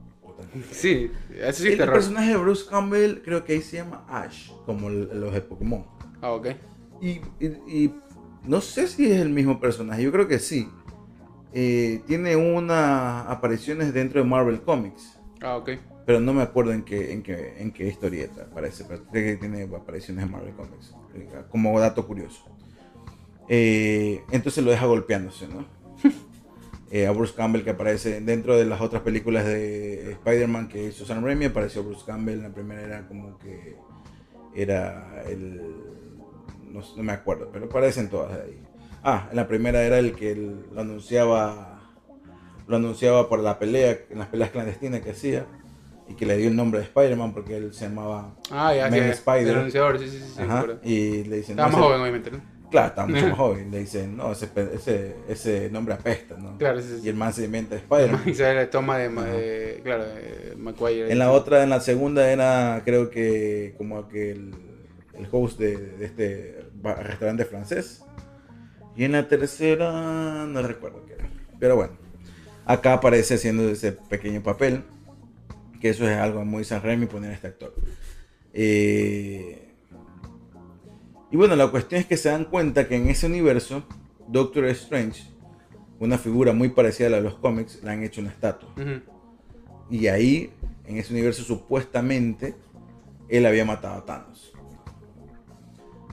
Sí, 0.72 1.12
eso 1.40 1.64
sí 1.64 1.70
el 1.70 1.78
terror. 1.78 1.96
personaje 1.96 2.30
de 2.32 2.38
Bruce 2.38 2.66
Campbell 2.70 3.22
creo 3.24 3.44
que 3.44 3.54
ahí 3.54 3.62
se 3.62 3.78
llama 3.78 4.06
Ash, 4.08 4.52
como 4.66 4.90
los 4.90 5.34
de 5.34 5.42
Pokémon. 5.42 5.86
Ah, 6.22 6.32
ok. 6.34 6.48
Y, 7.02 7.22
y- 7.40 7.62
y 7.68 7.94
no 8.46 8.62
sé 8.62 8.88
si 8.88 9.12
es 9.12 9.20
el 9.20 9.30
mismo 9.30 9.60
personaje, 9.60 10.04
yo 10.04 10.12
creo 10.12 10.28
que 10.28 10.40
sí. 10.40 10.70
Eh, 11.54 12.02
tiene 12.06 12.36
unas 12.36 13.28
apariciones 13.28 13.94
dentro 13.94 14.22
de 14.22 14.28
Marvel 14.28 14.62
Comics, 14.62 15.18
Ah, 15.42 15.56
ok. 15.56 15.70
pero 16.06 16.20
no 16.20 16.34
me 16.34 16.42
acuerdo 16.42 16.74
en 16.74 16.84
qué, 16.84 17.14
en 17.14 17.24
qué, 17.24 17.56
en 17.60 17.72
qué 17.72 17.88
historieta 17.88 18.44
aparece, 18.52 18.84
pero 18.86 19.04
creo 19.06 19.24
que 19.26 19.38
tiene 19.38 19.64
apariciones 19.64 20.26
en 20.26 20.32
Marvel 20.32 20.54
Comics, 20.54 20.94
eh, 21.14 21.28
como 21.50 21.80
dato 21.80 22.06
curioso. 22.06 22.44
Eh, 23.48 24.22
entonces 24.32 24.64
lo 24.64 24.72
deja 24.72 24.86
golpeándose, 24.86 25.48
¿no? 25.48 25.66
Eh, 26.92 27.08
a 27.08 27.12
Bruce 27.12 27.34
Campbell 27.36 27.64
que 27.64 27.72
aparece 27.72 28.22
dentro 28.22 28.56
de 28.56 28.64
las 28.64 28.80
otras 28.80 29.02
películas 29.02 29.44
de 29.44 30.12
Spider-Man 30.12 30.70
que 30.70 30.86
hizo 30.86 31.04
Sam 31.04 31.26
Raimi, 31.26 31.46
apareció 31.46 31.84
Bruce 31.84 32.04
Campbell, 32.06 32.42
la 32.44 32.54
primera 32.54 32.82
era 32.84 33.08
como 33.08 33.38
que 33.40 33.76
era 34.54 35.24
el... 35.28 35.62
No, 36.76 36.82
no 36.98 37.04
me 37.04 37.14
acuerdo, 37.14 37.50
pero 37.52 37.66
aparecen 37.66 38.10
todas 38.10 38.32
ahí. 38.40 38.60
Ah, 39.04 39.28
en 39.30 39.36
la 39.36 39.48
primera 39.48 39.84
era 39.84 40.00
el 40.00 40.14
que 40.16 40.36
lo 40.36 40.82
anunciaba, 40.82 41.82
lo 42.68 42.76
anunciaba 42.76 43.30
por 43.30 43.40
la 43.40 43.58
pelea, 43.60 43.98
en 44.10 44.20
las 44.20 44.28
peleas 44.28 44.50
clandestinas 44.52 45.02
que 45.02 45.12
hacía, 45.12 45.46
y 46.08 46.16
que 46.16 46.26
le 46.26 46.38
dio 46.38 46.50
el 46.50 46.56
nombre 46.56 46.80
de 46.80 46.86
Spider-Man 46.86 47.34
porque 47.34 47.58
él 47.58 47.74
se 47.74 47.88
llamaba 47.88 48.36
Ah, 48.52 48.74
ya, 48.76 48.90
Men 48.90 49.06
ya. 49.08 49.12
Spider. 49.14 49.48
El 49.48 49.56
anunciador, 49.58 50.00
sí, 50.00 50.08
sí, 50.10 50.20
sí. 50.20 50.42
Ajá, 50.42 50.66
y 50.84 51.24
le 51.24 51.38
dicen... 51.38 51.52
Estaba 51.58 51.70
"No, 51.70 51.72
más 51.72 51.72
ese- 51.74 51.82
joven, 51.82 52.02
obviamente, 52.02 52.32
¿no? 52.32 52.56
Claro, 52.72 52.88
estaba 52.88 53.08
mucho 53.08 53.28
más 53.28 53.38
joven. 53.38 53.72
Le 53.72 53.80
dicen, 53.80 54.18
no, 54.18 54.32
ese, 54.32 54.50
ese, 54.74 55.16
ese 55.30 55.70
nombre 55.70 55.94
apesta, 55.94 56.36
¿no? 56.38 56.58
Claro, 56.58 56.82
sí, 56.82 56.88
sí. 57.00 57.06
Y 57.06 57.10
el 57.10 57.16
man 57.16 57.32
se 57.32 57.46
inventa 57.46 57.76
Spider-Man. 57.76 58.24
Y 58.28 58.34
se 58.34 58.54
la 58.54 58.70
toma 58.70 58.98
de, 58.98 59.10
de- 59.10 59.82
claro, 59.84 60.04
de 60.06 60.56
McGuire. 60.58 61.12
En 61.12 61.20
la 61.20 61.32
otra, 61.32 61.64
en 61.64 61.70
la 61.70 61.80
segunda 61.80 62.30
era, 62.32 62.82
creo 62.84 63.10
que 63.12 63.76
como 63.78 64.08
que 64.08 64.32
el, 64.32 64.56
el 65.14 65.28
host 65.32 65.60
de, 65.60 65.78
de 65.78 66.06
este 66.06 66.55
restaurante 66.94 67.46
francés. 67.46 68.04
Y 68.96 69.04
en 69.04 69.14
la 69.14 69.28
tercera, 69.28 70.46
no 70.46 70.62
recuerdo 70.62 71.06
qué 71.06 71.14
era. 71.14 71.30
Pero 71.60 71.76
bueno, 71.76 71.94
acá 72.66 72.94
aparece 72.94 73.36
haciendo 73.36 73.68
ese 73.70 73.92
pequeño 73.92 74.42
papel. 74.42 74.84
Que 75.82 75.90
eso 75.90 76.08
es 76.08 76.18
algo 76.18 76.46
muy 76.46 76.64
San 76.64 76.82
Raimi 76.82 77.06
poner 77.06 77.32
a 77.32 77.34
este 77.34 77.48
actor. 77.48 77.76
Eh, 78.54 79.74
y 81.32 81.38
bueno, 81.38 81.56
la 81.56 81.68
cuestión 81.68 82.00
es 82.00 82.08
que 82.08 82.16
se 82.16 82.30
dan 82.30 82.46
cuenta 82.46 82.88
que 82.88 82.96
en 82.96 83.10
ese 83.10 83.26
universo, 83.26 83.84
Doctor 84.28 84.66
Strange, 84.68 85.24
una 86.00 86.18
figura 86.18 86.54
muy 86.54 86.70
parecida 86.70 87.08
a 87.08 87.10
la 87.10 87.18
de 87.18 87.24
los 87.24 87.36
cómics, 87.36 87.84
le 87.84 87.92
han 87.92 88.04
hecho 88.04 88.22
una 88.22 88.30
estatua. 88.30 88.70
Y 89.90 90.08
ahí, 90.08 90.52
en 90.86 90.98
ese 90.98 91.12
universo, 91.14 91.44
supuestamente, 91.44 92.56
él 93.28 93.46
había 93.46 93.66
matado 93.66 93.96
a 93.96 94.06
Thanos. 94.06 94.55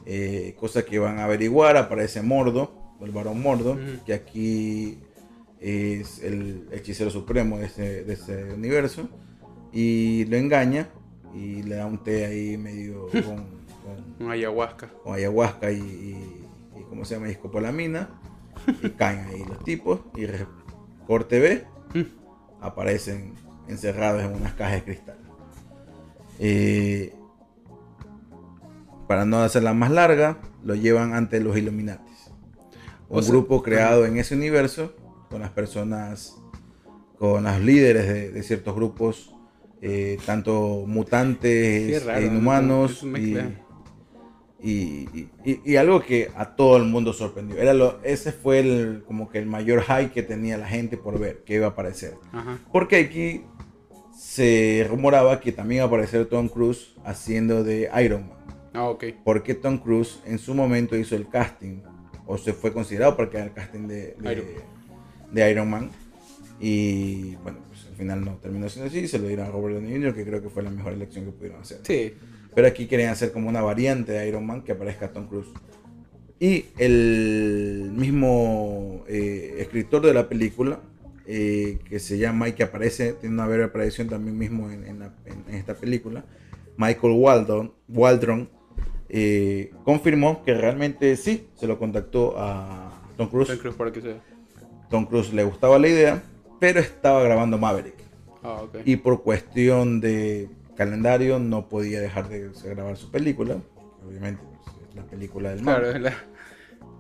Eh, 0.07 0.55
cosa 0.59 0.84
que 0.84 0.98
van 0.98 1.18
a 1.18 1.24
averiguar, 1.24 1.76
aparece 1.76 2.22
Mordo, 2.22 2.72
el 3.00 3.11
varón 3.11 3.40
Mordo, 3.42 3.78
que 4.07 4.12
aquí 4.14 4.98
es 5.61 6.20
el 6.22 6.66
hechicero 6.72 7.11
supremo 7.11 7.59
de 7.59 7.66
ese, 7.66 8.05
de 8.05 8.12
ese 8.14 8.53
universo, 8.53 9.09
y 9.72 10.24
lo 10.26 10.36
engaña 10.36 10.88
y 11.34 11.62
le 11.62 11.76
da 11.76 11.86
un 11.86 12.03
té 12.03 12.26
ahí 12.26 12.57
medio 12.59 13.07
con, 14.18 14.28
ayahuasca. 14.30 14.88
con 15.05 15.14
ayahuasca 15.14 15.70
y, 15.72 15.78
y, 15.78 16.46
y 16.80 16.82
¿cómo 16.88 17.05
se 17.05 17.14
llama? 17.14 17.28
Y 17.28 17.32
escopolamina, 17.32 18.11
y 18.82 18.90
caen 18.90 19.20
ahí 19.26 19.44
los 19.48 19.62
tipos, 19.64 20.00
y 20.16 20.26
corte 21.07 21.38
B, 21.40 21.64
Mm. 21.94 22.07
aparecen 22.62 23.34
encerrados 23.68 24.22
en 24.22 24.34
unas 24.34 24.55
cajas 24.55 24.76
de 24.76 24.82
cristal. 24.84 25.16
Eh, 26.38 27.12
para 29.12 29.26
no 29.26 29.42
hacerla 29.42 29.74
más 29.74 29.90
larga, 29.90 30.38
lo 30.64 30.74
llevan 30.74 31.12
ante 31.12 31.38
los 31.38 31.54
Illuminatis. 31.54 32.30
Un 33.10 33.18
O 33.18 33.20
sea, 33.22 33.30
grupo 33.30 33.62
creado 33.62 34.06
en 34.06 34.16
ese 34.16 34.34
universo 34.34 34.94
con 35.28 35.42
las 35.42 35.50
personas, 35.50 36.38
con 37.18 37.44
los 37.44 37.60
líderes 37.60 38.06
de, 38.08 38.30
de 38.30 38.42
ciertos 38.42 38.74
grupos, 38.74 39.34
eh, 39.82 40.16
tanto 40.24 40.84
mutantes, 40.86 42.06
raro, 42.06 42.20
e 42.20 42.22
¿no? 42.22 42.26
inhumanos 42.32 43.02
una 43.02 43.18
y, 43.18 43.36
y, 44.62 44.70
y- 45.12 45.30
y- 45.44 45.60
y 45.72 45.76
algo 45.76 46.00
que 46.00 46.30
a 46.34 46.56
todo 46.56 46.78
el 46.78 46.84
mundo 46.84 47.12
sorprendió. 47.12 47.58
Era 47.58 47.74
lo, 47.74 48.00
ese 48.02 48.32
fue 48.32 48.60
el, 48.60 49.02
como 49.06 49.28
que 49.28 49.36
el 49.40 49.44
mayor 49.46 49.82
hype 49.82 50.10
que 50.12 50.22
tenía 50.22 50.56
la 50.56 50.68
gente 50.68 50.96
por 50.96 51.18
ver 51.18 51.42
que 51.44 51.56
iba 51.56 51.66
a 51.66 51.70
aparecer. 51.70 52.14
Ajá. 52.32 52.58
Porque 52.72 52.96
aquí 52.96 53.42
se 54.18 54.86
rumoraba 54.88 55.38
que 55.38 55.52
también 55.52 55.80
iba 55.80 55.84
a 55.84 55.88
aparecer 55.88 56.24
Tom 56.24 56.48
Cruise 56.48 56.94
haciendo 57.04 57.62
de 57.62 57.90
Iron 58.02 58.22
Man. 58.28 58.38
Ah, 58.75 58.89
ok. 58.89 59.05
Porque 59.25 59.55
Tom 59.55 59.79
Cruise 59.79 60.20
en 60.25 60.39
su 60.39 60.55
momento 60.55 60.97
hizo 60.97 61.14
el 61.16 61.29
casting, 61.29 61.81
o 62.27 62.39
se 62.39 62.53
fue 62.53 62.73
considerado 62.73 63.16
para 63.16 63.29
que 63.31 63.37
haga 63.39 63.47
el 63.47 63.53
casting 63.53 63.87
de, 63.89 64.16
de, 64.18 64.33
Iron 64.33 64.47
de 65.33 65.51
Iron 65.51 65.70
Man. 65.70 65.91
Y 66.61 67.35
bueno, 67.43 67.59
pues 67.68 67.87
al 67.87 67.97
final 67.97 68.25
no 68.25 68.37
terminó 68.37 68.68
siendo 68.68 68.89
así, 68.89 69.09
se 69.09 69.18
lo 69.18 69.27
dieron 69.27 69.47
a 69.47 69.51
Robert 69.51 69.75
Downey 69.77 69.93
Jr., 69.95 70.14
que 70.14 70.25
creo 70.25 70.43
que 70.43 70.49
fue 70.49 70.62
la 70.62 70.70
mejor 70.70 70.93
elección 70.93 71.25
que 71.25 71.33
pudieron 71.33 71.61
hacer. 71.61 71.81
Sí. 71.83 72.14
Pero 72.55 72.68
aquí 72.68 72.87
querían 72.87 73.11
hacer 73.11 73.33
como 73.33 73.49
una 73.49 73.62
variante 73.62 74.12
de 74.12 74.29
Iron 74.29 74.47
Man 74.47 74.62
que 74.62 74.73
aparezca 74.73 75.11
Tom 75.12 75.27
Cruise. 75.27 75.49
Y 76.39 76.66
el 76.79 77.91
mismo 77.95 79.05
eh, 79.09 79.57
escritor 79.59 80.05
de 80.05 80.12
la 80.14 80.29
película, 80.29 80.81
eh, 81.27 81.79
que 81.89 81.99
se 82.01 82.18
llama 82.18 82.49
y 82.49 82.53
que 82.53 82.62
aparece, 82.64 83.12
tiene 83.14 83.35
una 83.35 83.47
breve 83.47 83.64
aparición 83.64 84.09
también 84.09 84.37
mismo 84.39 84.70
en, 84.70 84.85
en 84.87 84.99
la- 85.01 85.14
en 85.27 85.55
esta 85.55 85.75
película, 85.75 86.25
Michael 86.77 87.14
Waldron, 87.14 87.73
Waldron 87.89 88.49
eh, 89.14 89.70
confirmó 89.84 90.42
que 90.42 90.54
realmente 90.54 91.16
sí, 91.16 91.46
se 91.54 91.66
lo 91.66 91.78
contactó 91.78 92.34
a 92.38 92.90
Tom 93.18 93.28
Cruise. 93.28 93.48
Tom 93.48 93.58
Cruise 93.58 93.76
para 93.76 93.92
que 93.92 94.00
sea. 94.00 94.16
Tom 94.88 95.04
Cruise 95.04 95.34
le 95.34 95.44
gustaba 95.44 95.78
la 95.78 95.88
idea, 95.88 96.22
pero 96.58 96.80
estaba 96.80 97.22
grabando 97.22 97.58
Maverick. 97.58 97.96
Ah, 98.42 98.62
ok. 98.62 98.78
Y 98.86 98.96
por 98.96 99.22
cuestión 99.22 100.00
de 100.00 100.48
calendario 100.76 101.38
no 101.38 101.68
podía 101.68 102.00
dejar 102.00 102.30
de 102.30 102.50
grabar 102.64 102.96
su 102.96 103.10
película. 103.10 103.58
Obviamente, 104.06 104.42
pues, 104.64 104.88
es 104.88 104.94
la 104.94 105.02
película 105.02 105.50
del. 105.50 105.60
Claro, 105.60 105.98
la... 105.98 106.14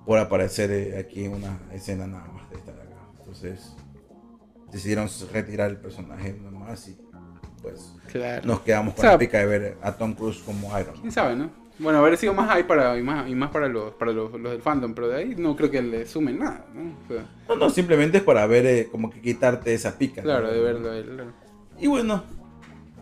Por 0.04 0.18
aparecer 0.18 0.70
eh, 0.70 0.98
aquí 0.98 1.26
una 1.28 1.60
escena 1.72 2.06
nada 2.06 2.28
más 2.28 2.50
de 2.50 2.56
estar 2.56 2.74
acá. 2.74 3.08
Entonces, 3.20 3.74
decidieron 4.70 5.08
retirar 5.32 5.70
el 5.70 5.78
personaje 5.78 6.34
nomás 6.34 6.88
y 6.88 6.96
pues 7.62 7.94
Claro. 8.10 8.44
nos 8.44 8.60
quedamos 8.60 8.94
con 8.94 9.00
O 9.00 9.02
sea, 9.02 9.12
la 9.12 9.18
pica 9.18 9.38
de 9.38 9.46
ver 9.46 9.78
a 9.80 9.92
Tom 9.92 10.12
Cruise 10.14 10.42
como 10.44 10.68
Iron 10.78 10.92
Man. 10.92 11.00
¿Quién 11.00 11.12
sabe, 11.12 11.36
no? 11.36 11.61
Bueno, 11.82 11.98
haber 11.98 12.16
sido 12.16 12.32
más 12.32 12.48
ahí 12.50 12.62
para, 12.62 12.96
y 12.98 13.02
más, 13.02 13.28
y 13.28 13.34
más 13.34 13.50
para, 13.50 13.68
los, 13.68 13.92
para 13.94 14.12
los, 14.12 14.32
los 14.32 14.52
del 14.52 14.62
fandom, 14.62 14.94
pero 14.94 15.08
de 15.08 15.16
ahí 15.16 15.34
no 15.36 15.56
creo 15.56 15.70
que 15.70 15.82
le 15.82 16.06
sumen 16.06 16.38
nada, 16.38 16.64
¿no? 16.74 16.82
O 17.04 17.08
sea, 17.08 17.26
No, 17.48 17.56
no, 17.56 17.70
simplemente 17.70 18.18
es 18.18 18.22
para 18.24 18.46
ver, 18.46 18.66
eh, 18.66 18.88
como 18.90 19.10
que 19.10 19.20
quitarte 19.20 19.74
esa 19.74 19.98
pica. 19.98 20.20
¿no? 20.22 20.26
claro, 20.26 20.52
de 20.52 20.60
verlo 20.60 20.90
a 20.90 20.96
él. 20.96 21.06
claro. 21.14 21.32
Y 21.80 21.88
bueno, 21.88 22.22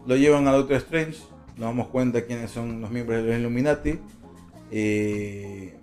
lo 0.06 0.16
llevan 0.16 0.48
a 0.48 0.52
Doctor 0.52 0.76
Strange. 0.78 1.18
Nos 1.56 1.68
damos 1.68 1.88
cuenta 1.88 2.24
quiénes 2.24 2.50
son 2.50 2.80
los 2.80 2.90
miembros 2.90 3.22
de 3.22 3.28
los 3.28 3.38
Illuminati. 3.38 3.98
eh, 4.70 5.76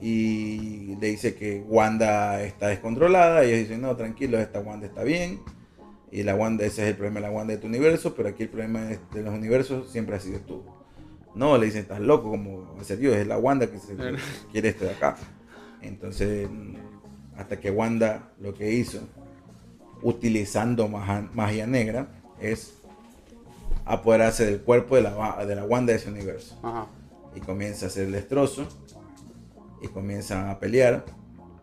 y 0.00 0.96
le 1.00 1.08
dice 1.08 1.34
que 1.36 1.64
Wanda 1.68 2.42
está 2.42 2.68
descontrolada. 2.68 3.44
Y 3.44 3.48
ellos 3.48 3.60
dicen, 3.68 3.82
no, 3.82 3.94
tranquilo, 3.96 4.38
esta 4.38 4.60
Wanda 4.60 4.86
está 4.86 5.04
bien. 5.04 5.40
Y 6.10 6.22
la 6.24 6.34
Wanda, 6.34 6.64
ese 6.64 6.82
es 6.82 6.88
el 6.88 6.94
problema 6.96 7.20
de 7.20 7.26
la 7.26 7.32
Wanda 7.32 7.54
de 7.54 7.60
tu 7.60 7.66
universo. 7.68 8.14
Pero 8.14 8.28
aquí 8.28 8.44
el 8.44 8.48
problema 8.48 8.80
de 8.80 9.22
los 9.22 9.32
universos 9.34 9.90
siempre 9.90 10.16
ha 10.16 10.20
sido 10.20 10.40
tú. 10.40 10.62
No, 11.34 11.56
le 11.58 11.66
dicen, 11.66 11.82
estás 11.82 12.00
loco, 12.00 12.30
como 12.30 12.74
va 12.76 12.80
a 12.82 12.84
ser 12.84 12.98
yo. 13.00 13.14
Es 13.14 13.26
la 13.26 13.38
Wanda 13.38 13.66
que 13.70 13.78
se 13.78 13.96
quiere 14.52 14.68
esto 14.70 14.84
de 14.84 14.90
acá. 14.90 15.16
Entonces, 15.80 16.48
hasta 17.36 17.58
que 17.58 17.70
Wanda 17.70 18.30
lo 18.40 18.54
que 18.54 18.70
hizo 18.72 19.00
utilizando 20.02 20.88
magia 20.88 21.66
negra 21.66 22.08
es 22.40 22.74
apoderarse 23.84 24.44
del 24.46 24.60
cuerpo 24.60 24.96
de 24.96 25.02
la, 25.02 25.16
wa- 25.16 25.44
de 25.44 25.54
la 25.56 25.64
Wanda 25.64 25.92
de 25.92 25.98
ese 25.98 26.10
universo. 26.10 26.58
Ajá. 26.62 26.86
Y 27.34 27.40
comienza 27.40 27.86
a 27.86 27.88
hacer 27.88 28.06
el 28.06 28.12
destrozo. 28.12 28.66
Y 29.80 29.88
comienzan 29.88 30.48
a 30.48 30.58
pelear. 30.58 31.04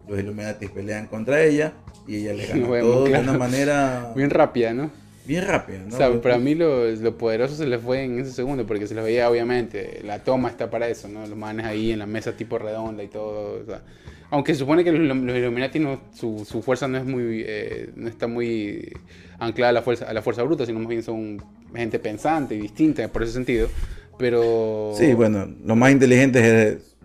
Los 0.07 0.19
Illuminati 0.19 0.67
pelean 0.67 1.07
contra 1.07 1.41
ella. 1.43 1.73
Y 2.07 2.15
ella 2.17 2.33
le 2.33 2.47
gana 2.47 2.67
Bueno, 2.67 2.85
todo 2.87 3.03
de 3.05 3.19
una 3.19 3.33
manera 3.37 4.11
Bien 4.15 4.29
rápida, 4.29 4.73
¿no? 4.73 4.89
Bien 5.29 5.45
rápida. 5.45 5.77
¿no? 5.87 5.93
O 5.93 5.97
sea, 5.97 6.21
para 6.21 6.39
mí 6.39 6.55
lo, 6.55 6.89
lo 6.89 7.17
poderoso 7.17 7.55
se 7.55 7.67
le 7.67 7.77
fue 7.77 8.03
en 8.03 8.19
ese 8.19 8.31
segundo, 8.31 8.65
porque 8.65 8.87
se 8.87 8.95
los 8.95 9.05
veía 9.05 9.29
obviamente, 9.29 10.01
la 10.03 10.23
toma 10.23 10.49
está 10.49 10.71
para 10.71 10.87
eso, 10.89 11.07
¿no? 11.07 11.21
Los 11.27 11.37
manes 11.37 11.67
ahí 11.67 11.91
en 11.91 11.99
la 11.99 12.07
mesa 12.07 12.35
tipo 12.35 12.57
redonda 12.57 13.03
y 13.03 13.09
todo. 13.09 13.61
o 13.61 13.65
sea, 13.65 13.83
aunque 14.31 14.53
se 14.53 14.59
supone 14.59 14.83
que 14.83 14.91
los, 14.91 15.15
los 15.15 15.37
Illuminati 15.37 15.77
no, 15.79 16.01
su, 16.15 16.45
su 16.49 16.63
fuerza 16.63 16.87
no 16.87 16.97
es 16.97 17.05
muy, 17.05 17.43
eh, 17.45 17.91
no 17.95 18.09
está 18.09 18.25
muy 18.25 18.91
anclada 19.37 19.69
a 19.69 19.73
la 19.73 19.81
fuerza, 19.83 20.09
a 20.09 20.13
la 20.13 20.23
fuerza 20.23 20.41
bruta, 20.41 20.65
sino 20.65 20.79
más 20.79 20.87
bien 20.87 21.03
son 21.03 21.43
gente 21.75 21.99
pensante 21.99 22.55
y 22.55 22.61
distinta 22.61 23.07
por 23.07 23.21
ese 23.21 23.33
sentido. 23.33 23.69
Pero 24.17 24.93
Sí, 24.97 25.13
bueno, 25.13 25.47
lo 25.63 25.75
más 25.75 25.91
inteligente 25.91 26.39
es, 26.69 26.95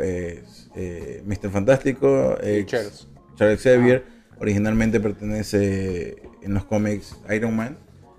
es, 0.00 0.70
eh, 0.76 1.22
Mr. 1.26 1.50
Fantástico, 1.50 2.36
Charles. 2.66 3.08
Charles 3.36 3.60
Xavier. 3.60 4.13
Originalmente 4.44 5.00
pertenece 5.00 6.18
en 6.42 6.52
los 6.52 6.64
cómics 6.66 7.16
Iron 7.34 7.56
Man, 7.56 7.78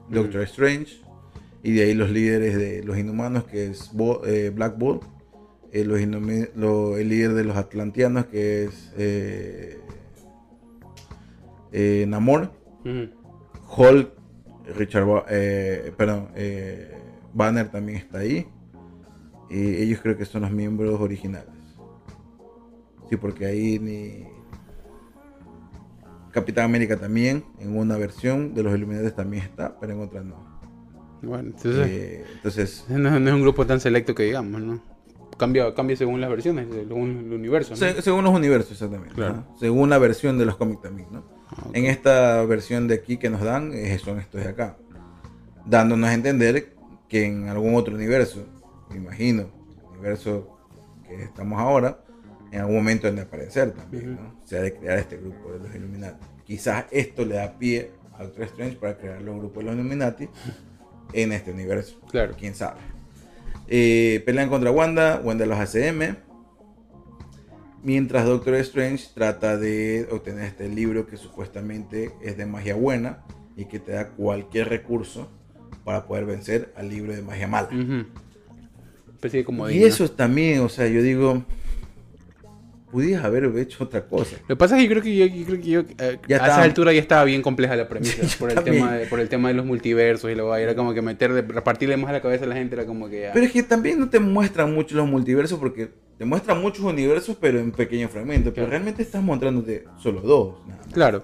Doctor 0.09 0.41
Strange, 0.41 0.99
y 1.61 1.73
de 1.73 1.83
ahí 1.83 1.93
los 1.93 2.09
líderes 2.09 2.57
de 2.57 2.83
los 2.83 2.97
inhumanos, 2.97 3.43
que 3.43 3.67
es 3.67 3.91
Bo- 3.93 4.25
eh, 4.25 4.49
Black 4.49 4.75
Bolt, 4.75 5.03
eh, 5.71 5.85
los 5.85 5.99
inhumi- 5.99 6.49
lo- 6.55 6.97
el 6.97 7.09
líder 7.09 7.33
de 7.35 7.43
los 7.43 7.55
atlantianos, 7.55 8.25
que 8.25 8.63
es 8.63 8.91
eh, 8.97 9.77
eh, 11.71 12.05
Namor. 12.07 12.51
Hulk, 13.77 14.09
Richard, 14.75 15.05
Ba- 15.05 15.25
perdón, 15.95 16.29
Banner 17.35 17.69
también 17.69 17.99
está 17.99 18.17
ahí. 18.19 18.47
Y 19.51 19.75
ellos 19.75 19.99
creo 20.01 20.17
que 20.17 20.25
son 20.25 20.41
los 20.41 20.49
miembros 20.51 20.99
originales. 20.99 21.53
Sí, 23.11 23.15
porque 23.15 23.45
ahí 23.45 23.77
ni. 23.77 24.33
Capitán 26.35 26.65
América 26.65 26.97
también, 26.97 27.45
en 27.59 27.75
una 27.77 27.97
versión 27.97 28.53
de 28.53 28.61
los 28.61 28.75
Illuminati 28.75 29.15
también 29.15 29.43
está, 29.43 29.79
pero 29.79 29.93
en 29.93 30.01
otra 30.01 30.21
no. 30.21 30.35
Bueno, 31.21 31.49
entonces, 31.55 31.87
Eh, 31.89 32.25
entonces, 32.35 32.85
no, 32.89 33.19
no 33.19 33.29
es 33.29 33.33
un 33.33 33.41
grupo 33.41 33.65
tan 33.65 33.79
selecto 33.79 34.13
que 34.13 34.23
digamos, 34.23 34.61
¿no? 34.61 34.81
Cambia, 35.37 35.73
cambia 35.73 35.95
según 35.97 36.19
las 36.21 36.29
versiones, 36.29 36.67
según 36.71 37.09
el 37.27 37.33
universo, 37.33 37.71
¿no? 37.71 37.77
se- 37.77 38.01
según 38.01 38.23
los 38.25 38.33
universos, 38.33 38.73
exactamente. 38.73 39.15
Claro. 39.15 39.35
¿no? 39.49 39.57
Según 39.57 39.89
la 39.89 39.97
versión 39.97 40.37
de 40.37 40.45
los 40.45 40.55
cómics 40.57 40.81
también, 40.81 41.07
¿no? 41.11 41.23
Ah. 41.51 41.67
En 41.73 41.85
esta 41.85 42.43
versión 42.45 42.87
de 42.89 42.95
aquí 42.95 43.17
que 43.17 43.29
nos 43.29 43.41
dan, 43.41 43.71
eh, 43.73 43.97
son 43.97 44.19
estos 44.19 44.41
de 44.43 44.49
acá. 44.49 44.77
Dándonos 45.65 46.09
a 46.09 46.13
entender 46.13 46.73
que 47.09 47.25
en 47.25 47.47
algún 47.47 47.75
otro 47.75 47.95
universo, 47.95 48.45
me 48.89 48.97
imagino, 48.97 49.41
el 49.43 49.89
universo 49.99 50.57
que 51.07 51.23
estamos 51.23 51.59
ahora, 51.59 51.99
en 52.51 52.59
algún 52.61 52.75
momento 52.75 53.07
han 53.07 53.15
de 53.15 53.23
aparecer 53.23 53.71
también, 53.71 54.15
¿no? 54.15 54.39
Se 54.43 54.57
ha 54.57 54.61
de 54.61 54.73
crear 54.73 54.97
este 54.97 55.17
grupo 55.17 55.51
de 55.51 55.59
los 55.59 55.75
Illuminati. 55.75 56.25
Quizás 56.45 56.85
esto 56.91 57.25
le 57.25 57.35
da 57.35 57.57
pie 57.57 57.91
a 58.17 58.23
Doctor 58.23 58.43
Strange 58.45 58.77
para 58.77 58.97
crear 58.97 59.21
los 59.21 59.37
grupos 59.37 59.63
de 59.63 59.71
los 59.71 59.75
Illuminati 59.75 60.29
en 61.13 61.31
este 61.31 61.51
universo. 61.51 61.99
Claro. 62.09 62.35
Quién 62.37 62.55
sabe. 62.55 62.79
Eh, 63.67 64.21
pelean 64.25 64.49
contra 64.49 64.71
Wanda, 64.71 65.21
Wanda 65.23 65.45
los 65.45 65.57
ACM. 65.57 66.15
Mientras 67.83 68.25
Doctor 68.25 68.55
Strange 68.55 69.05
trata 69.13 69.57
de 69.57 70.07
obtener 70.11 70.45
este 70.45 70.67
libro 70.67 71.05
que 71.05 71.17
supuestamente 71.17 72.11
es 72.21 72.35
de 72.35 72.45
magia 72.45 72.75
buena 72.75 73.23
y 73.55 73.65
que 73.65 73.79
te 73.79 73.91
da 73.91 74.09
cualquier 74.09 74.69
recurso 74.69 75.29
para 75.83 76.05
poder 76.05 76.25
vencer 76.25 76.73
al 76.75 76.89
libro 76.89 77.13
de 77.13 77.21
magia 77.21 77.47
mala. 77.47 77.69
Especie 79.13 79.39
de 79.39 79.45
como 79.45 79.69
Y 79.69 79.83
eso 79.83 80.09
también, 80.09 80.61
o 80.61 80.69
sea, 80.69 80.87
yo 80.87 81.01
digo, 81.03 81.43
pudieras 82.91 83.25
haber 83.25 83.45
hecho 83.57 83.83
otra 83.83 84.05
cosa. 84.05 84.37
Lo 84.41 84.47
que 84.47 84.55
pasa 84.55 84.75
es 84.77 84.83
que 84.83 84.87
yo 84.87 84.91
creo 84.91 85.03
que 85.03 85.15
yo, 85.15 85.25
yo 85.25 85.45
creo 85.45 85.61
que 85.61 85.69
yo, 85.69 85.79
eh, 86.05 86.19
Ya 86.27 86.43
a 86.43 86.47
esa 86.47 86.61
altura 86.61 86.93
ya 86.93 86.99
estaba 87.01 87.23
bien 87.25 87.41
compleja 87.41 87.75
la 87.75 87.87
premisa 87.89 88.23
Sí, 88.27 88.37
por 88.39 88.51
el 88.51 88.63
tema 88.63 88.93
de, 88.93 89.05
por 89.07 89.19
el 89.19 89.27
tema 89.29 89.49
de 89.49 89.53
los 89.55 89.65
multiversos 89.65 90.31
y 90.31 90.35
luego 90.35 90.55
era 90.55 90.75
como 90.75 90.93
que 90.93 91.01
meter 91.01 91.33
de 91.33 91.41
repartirle 91.41 91.97
más 91.97 92.09
a 92.09 92.13
la 92.13 92.21
cabeza 92.21 92.45
a 92.45 92.47
la 92.47 92.55
gente 92.55 92.75
era 92.75 92.85
como 92.85 93.09
que 93.09 93.21
ya. 93.23 93.33
Pero 93.33 93.45
es 93.45 93.51
que 93.51 93.63
también 93.63 93.99
no 93.99 94.09
te 94.09 94.19
muestran 94.19 94.73
mucho 94.73 94.95
los 94.95 95.07
multiversos 95.07 95.59
porque 95.59 95.89
te 96.17 96.23
muestran 96.25 96.61
muchos 96.61 96.85
universos, 96.85 97.35
pero 97.39 97.59
en 97.59 97.71
pequeños 97.71 98.11
fragmentos. 98.11 98.53
Pero 98.55 98.67
realmente 98.67 99.01
estás 99.01 99.21
mostrándote 99.21 99.85
solo 99.97 100.21
dos. 100.21 100.55
nada 100.67 100.79
más. 100.85 100.93
claro, 100.93 101.23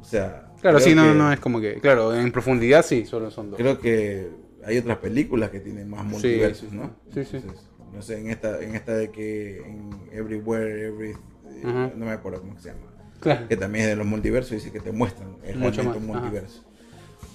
O 0.00 0.04
sea, 0.04 0.48
claro, 0.60 0.80
sí, 0.80 0.94
no, 0.94 1.04
que- 1.04 1.14
no 1.18 1.32
es 1.32 1.38
como 1.38 1.60
que, 1.60 1.74
claro, 1.74 2.14
en 2.16 2.32
profundidad 2.32 2.84
sí, 2.84 3.04
solo 3.06 3.30
son 3.30 3.50
dos. 3.50 3.58
Creo 3.58 3.78
que 3.78 4.28
hay 4.64 4.78
otras 4.78 4.98
películas 4.98 5.50
que 5.50 5.60
tienen 5.60 5.88
más 5.88 6.04
multiversos, 6.04 6.68
sí, 6.70 6.76
¿no? 6.76 6.90
sí, 7.14 7.24
sí. 7.24 7.36
Entonces, 7.36 7.60
no 7.92 8.02
sé, 8.02 8.18
en 8.18 8.28
esta, 8.30 8.60
en 8.62 8.74
esta 8.74 8.94
de 8.94 9.10
que 9.10 9.58
en 9.58 9.90
Everywhere, 10.12 10.86
Every, 10.86 11.10
eh, 11.10 11.62
Ajá. 11.64 11.92
no 11.96 12.06
me 12.06 12.12
acuerdo 12.12 12.40
cómo 12.40 12.58
se 12.58 12.68
llama, 12.70 12.86
Claro. 13.20 13.48
que 13.48 13.56
también 13.56 13.84
es 13.84 13.90
de 13.90 13.96
los 13.96 14.06
multiversos, 14.06 14.52
dice 14.52 14.72
que 14.72 14.80
te 14.80 14.92
muestran 14.92 15.36
es 15.44 15.56
Mucho 15.56 15.82
más, 15.84 15.96
ajá. 15.96 16.06
multiverso. 16.06 16.64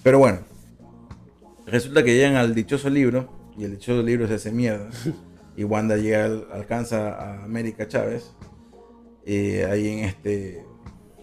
Pero 0.04 0.20
bueno, 0.20 0.40
resulta 1.66 2.04
que 2.04 2.16
llegan 2.16 2.36
al 2.36 2.56
dichoso 2.56 2.90
libro 2.90 3.30
y 3.58 3.64
el 3.66 3.72
dichoso 3.72 4.02
libro 4.04 4.28
se 4.28 4.36
hace 4.36 4.52
mierda 4.52 4.90
y 5.58 5.64
Wanda 5.64 5.98
llega, 5.98 6.26
al- 6.26 6.48
alcanza 6.52 7.14
a 7.14 7.44
América 7.44 7.88
Chávez 7.88 8.32
eh, 9.26 9.66
ahí 9.70 9.88
en 9.90 10.00
este 10.06 10.64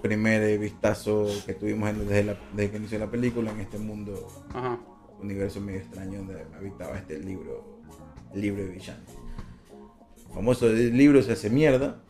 primer 0.03 0.43
eh, 0.43 0.59
vistazo 0.59 1.26
que 1.47 1.55
tuvimos 1.55 1.97
desde, 1.97 2.24
la- 2.24 2.41
desde 2.55 2.70
que 2.72 2.76
inició 2.78 2.99
la 2.99 3.11
película 3.11 3.51
en 3.53 3.61
este 3.61 3.78
mundo 3.78 4.28
Ajá. 4.53 4.78
universo 5.20 5.61
medio 5.61 5.80
extraño 5.80 6.18
donde 6.18 6.45
habitaba 6.57 6.97
este 6.99 7.18
libro, 7.20 7.80
el 8.35 8.41
libro 8.41 8.64
de 8.64 8.70
villano. 8.70 9.01
Famoso 10.35 10.68
libro 10.68 11.22
se 11.22 11.33
hace 11.33 11.51
mierda 11.51 12.01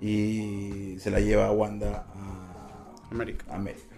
y 0.00 0.96
se 1.00 1.10
la 1.10 1.20
lleva 1.20 1.46
a 1.46 1.52
Wanda 1.52 2.06
a 2.14 3.10
América. 3.10 3.44
América. 3.50 3.96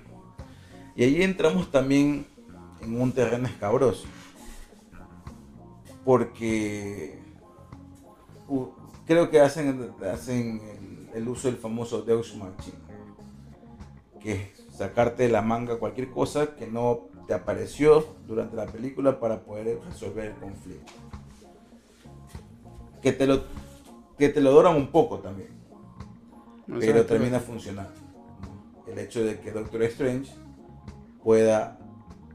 Y 0.97 1.05
ahí 1.05 1.23
entramos 1.23 1.71
también 1.71 2.27
en 2.81 3.01
un 3.01 3.13
terreno 3.13 3.47
escabroso. 3.47 4.07
Porque 6.05 7.19
uh, 8.49 8.67
creo 9.07 9.31
que 9.31 9.41
hacen, 9.41 9.93
hacen 10.11 10.61
el, 11.13 11.23
el 11.23 11.29
uso 11.29 11.49
del 11.49 11.59
famoso 11.59 12.03
Deus 12.03 12.35
Machina. 12.35 12.79
Que 14.21 14.33
es 14.33 14.77
sacarte 14.77 15.25
de 15.25 15.29
la 15.29 15.43
manga 15.43 15.79
cualquier 15.79 16.11
cosa 16.11 16.55
que 16.57 16.67
no 16.67 17.09
te 17.27 17.35
apareció 17.35 18.07
durante 18.27 18.57
la 18.57 18.67
película 18.67 19.21
para 19.21 19.43
poder 19.43 19.79
resolver 19.85 20.27
el 20.27 20.35
conflicto. 20.35 20.93
Que 23.03 23.13
te 23.13 23.27
lo, 23.27 23.45
que 24.19 24.29
te 24.29 24.41
lo 24.41 24.53
doran 24.53 24.77
un 24.77 24.89
poco 24.91 25.19
también 25.19 25.61
pero 26.79 27.05
termina 27.07 27.41
funcionando. 27.41 27.93
El 28.87 28.99
hecho 28.99 29.25
de 29.25 29.41
que 29.41 29.51
Doctor 29.51 29.83
Strange 29.85 30.31
pueda 31.23 31.79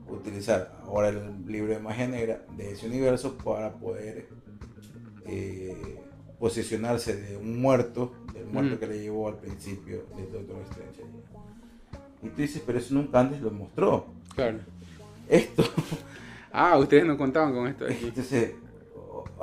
utilizar 0.07 0.77
ahora 0.85 1.09
el 1.09 1.45
libro 1.47 1.73
de 1.73 1.79
magia 1.79 2.07
negra 2.07 2.45
de 2.55 2.71
ese 2.71 2.87
universo 2.87 3.37
para 3.37 3.73
poder 3.73 4.27
eh, 5.25 5.99
posicionarse 6.39 7.15
de 7.15 7.37
un 7.37 7.59
muerto, 7.61 8.13
del 8.33 8.45
muerto 8.47 8.79
que 8.79 8.87
le 8.87 9.01
llevó 9.01 9.27
al 9.27 9.37
principio 9.37 10.05
del 10.15 10.31
Doctor 10.31 10.61
Strange. 10.69 11.01
Y 12.21 12.29
tú 12.29 12.41
dices, 12.41 12.61
pero 12.65 12.79
eso 12.79 12.93
nunca 12.93 13.19
antes 13.19 13.41
lo 13.41 13.51
mostró. 13.51 14.07
Claro. 14.35 14.59
Esto, 15.29 15.63
Ah, 16.57 16.77
ustedes 16.77 17.05
no 17.05 17.17
contaban 17.17 17.53
con 17.53 17.67
esto 17.67 17.83
aquí. 17.85 18.05
entonces, 18.05 18.53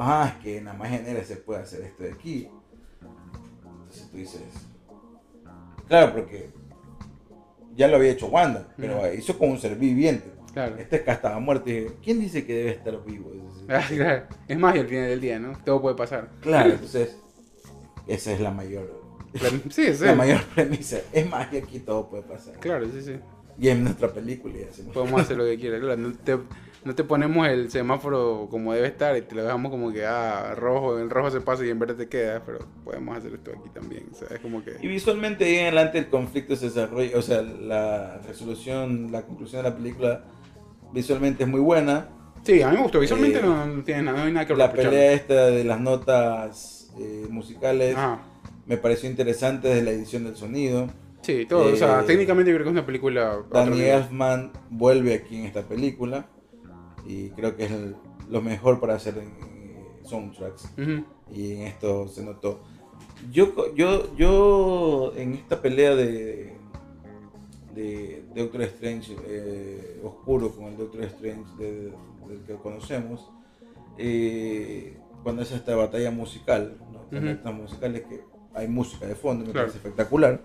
ah, 0.03 0.33
es 0.35 0.43
que 0.43 0.59
en 0.59 0.65
la 0.67 0.73
magia 0.73 1.01
negra 1.01 1.25
se 1.25 1.37
puede 1.37 1.61
hacer 1.61 1.83
esto 1.83 2.03
de 2.03 2.13
aquí. 2.13 2.49
Entonces 3.83 4.11
tú 4.11 4.17
dices, 4.17 4.43
claro, 5.89 6.13
porque 6.15 6.51
ya 7.75 7.89
lo 7.89 7.97
había 7.97 8.13
hecho 8.13 8.27
Wanda, 8.27 8.69
pero 8.77 9.13
hizo 9.13 9.39
con 9.39 9.51
un 9.51 9.59
ser 9.59 9.77
viviente. 9.77 10.31
Claro. 10.53 10.77
Este 10.77 10.97
acá 10.97 11.13
estaba 11.15 11.39
muerto 11.39 11.71
y 11.71 11.73
dije, 11.73 11.95
¿quién 12.03 12.21
dice 12.21 12.45
que 12.45 12.55
debe 12.55 12.71
estar 12.71 13.05
vivo? 13.05 13.31
Ah. 13.69 14.25
Es 14.49 14.59
más, 14.59 14.75
y 14.75 14.81
al 14.81 14.89
final 14.89 15.09
del 15.09 15.21
día, 15.21 15.39
¿no? 15.39 15.57
Todo 15.65 15.81
puede 15.81 15.95
pasar. 15.95 16.29
Claro, 16.41 16.71
entonces, 16.73 17.17
esa 18.09 18.33
es 18.33 18.41
la 18.41 18.51
mayor, 18.51 19.03
Sí, 19.71 19.95
sí. 19.95 20.05
la 20.05 20.15
mayor 20.15 20.43
premisa. 20.47 20.99
Es 21.13 21.29
más 21.29 21.49
que 21.49 21.59
aquí 21.59 21.79
todo 21.79 22.09
puede 22.09 22.23
pasar. 22.25 22.55
Claro, 22.59 22.87
sí, 22.91 23.01
sí. 23.03 23.15
Y 23.59 23.69
en 23.69 23.85
nuestra 23.85 24.13
película 24.13 24.55
hacemos. 24.69 24.93
Podemos 24.93 25.21
hacer 25.23 25.37
lo 25.37 25.45
que 25.45 25.59
quieras. 25.59 25.81
Claro, 25.81 25.97
no 25.97 26.13
te, 26.13 26.39
no 26.85 26.95
te 26.95 27.05
ponemos 27.05 27.47
el 27.47 27.71
semáforo 27.71 28.49
como 28.51 28.73
debe 28.73 28.89
estar 28.89 29.17
y 29.17 29.23
te 29.23 29.35
lo 29.35 29.45
dejamos 29.45 29.71
como 29.71 29.93
que, 29.93 30.05
ah, 30.05 30.55
rojo, 30.57 30.99
en 30.99 31.11
rojo 31.11 31.31
se 31.31 31.41
pasa 31.41 31.65
y 31.65 31.71
en 31.71 31.79
verde 31.79 31.95
te 31.95 32.09
queda, 32.09 32.43
pero 32.45 32.59
podemos 32.85 33.17
hacer 33.17 33.35
esto 33.35 33.53
aquí 33.53 33.69
también. 33.73 34.09
O 34.11 34.15
sea, 34.15 34.29
es 34.35 34.41
como 34.41 34.61
Y 34.61 34.63
que... 34.63 34.89
visualmente 34.89 35.45
ahí 35.45 35.57
en 35.57 35.67
adelante 35.67 35.99
el 35.99 36.09
conflicto 36.09 36.57
se 36.57 36.67
desarrolla, 36.67 37.17
o 37.17 37.23
sea, 37.23 37.43
la 37.43 38.19
resolución, 38.27 39.13
la 39.13 39.23
conclusión 39.23 39.63
de 39.63 39.71
la 39.71 39.77
película 39.77 40.25
visualmente 40.93 41.45
es 41.45 41.49
muy 41.49 41.61
buena. 41.61 42.09
Sí, 42.43 42.61
a 42.63 42.71
mí 42.71 42.77
me 42.77 42.83
gustó. 42.83 42.99
Visualmente 42.99 43.39
Eh, 43.39 43.43
no, 43.43 43.67
no 43.67 43.85
tiene 43.85 44.03
nada, 44.03 44.19
no 44.19 44.25
hay 44.25 44.33
nada 44.33 44.47
que 44.47 44.57
La 44.57 44.73
pelea 44.73 45.13
esta 45.13 45.47
de 45.47 45.63
las 45.65 45.81
notas 45.81 46.93
eh, 46.99 47.27
musicales 47.31 47.97
Ajá. 47.97 48.21
me 48.67 48.77
pareció 48.77 49.09
interesante 49.09 49.69
desde 49.69 49.83
la 49.83 49.91
edición 49.93 50.25
del 50.25 50.35
sonido. 50.37 50.89
Sí, 51.21 51.47
todo. 51.49 51.73
o 51.73 51.77
sea, 51.77 52.01
Eh, 52.01 52.05
técnicamente 52.09 52.51
yo 52.51 52.57
creo 52.57 52.65
que 52.65 52.71
es 52.71 52.75
una 52.77 52.87
película... 52.87 53.39
Danny. 53.53 53.83
Elfman 53.83 54.51
vuelve 54.71 55.15
aquí 55.15 55.39
en 55.39 55.47
esta 55.47 55.63
película 55.63 56.27
y 57.07 57.31
creo 57.31 57.57
que 57.57 57.65
es 57.65 57.73
el- 57.73 57.97
lo 58.31 58.41
mejor 58.41 58.81
para 58.81 58.95
hacer 58.95 59.19
eh, 59.19 59.99
soundtracks. 60.05 60.65
Ujú. 60.79 61.05
y 61.35 61.53
en 61.53 61.63
esto 61.63 62.09
se 62.09 62.23
notó. 62.23 62.61
Yo, 63.33 63.75
yo, 63.75 64.15
yo 64.17 65.13
en 65.17 65.33
esta 65.35 65.63
pelea 65.63 65.95
de, 65.95 66.53
de 67.75 68.25
Doctor 68.35 68.63
Strange 68.63 69.17
eh, 69.27 70.01
oscuro 70.05 70.51
con 70.55 70.67
el 70.67 70.77
Doctor 70.77 71.05
Strange 71.05 71.45
de- 71.59 71.93
del 72.29 72.41
que 72.47 72.55
conocemos, 72.57 73.31
eh, 73.99 74.97
cuando 75.23 75.43
es 75.43 75.53
esta 75.53 75.75
batalla 75.77 76.11
musical, 76.11 76.77
¿no? 76.93 77.19
Ujú. 77.19 77.29
estas 77.29 77.55
musicales 77.55 78.03
que 78.09 78.21
hay 78.55 78.69
música 78.69 79.07
de 79.07 79.15
fondo, 79.15 79.45
me 79.47 79.53
Claro. 79.53 79.69
parece 79.69 79.79
espectacular. 79.79 80.41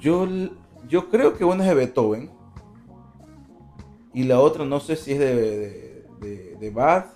Yo, 0.00 0.26
yo 0.88 1.08
creo 1.10 1.36
que 1.36 1.44
una 1.44 1.62
es 1.64 1.68
de 1.68 1.74
Beethoven 1.74 2.30
y 4.18 4.24
la 4.24 4.40
otra 4.40 4.64
no 4.64 4.80
sé 4.80 4.96
si 4.96 5.12
es 5.12 5.20
de, 5.20 5.36
de, 5.36 6.04
de, 6.20 6.56
de 6.58 6.70
Bach 6.70 7.06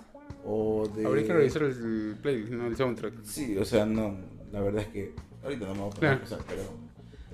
o 0.45 0.87
de... 0.87 1.05
Habría 1.05 1.27
que 1.27 1.33
revisar 1.33 1.63
el 1.63 2.15
playlist, 2.21 2.53
no 2.53 2.65
el 2.65 2.77
soundtrack. 2.77 3.23
Sí, 3.23 3.57
o 3.57 3.65
sea, 3.65 3.85
no, 3.85 4.15
la 4.53 4.61
verdad 4.61 4.83
es 4.83 4.87
que 4.87 5.13
ahorita 5.43 5.65
no 5.65 5.73
me 5.73 5.79
voy 5.81 5.89
a 5.89 5.95
poner 5.95 6.21
Claro. 6.21 6.43
pero 6.47 6.61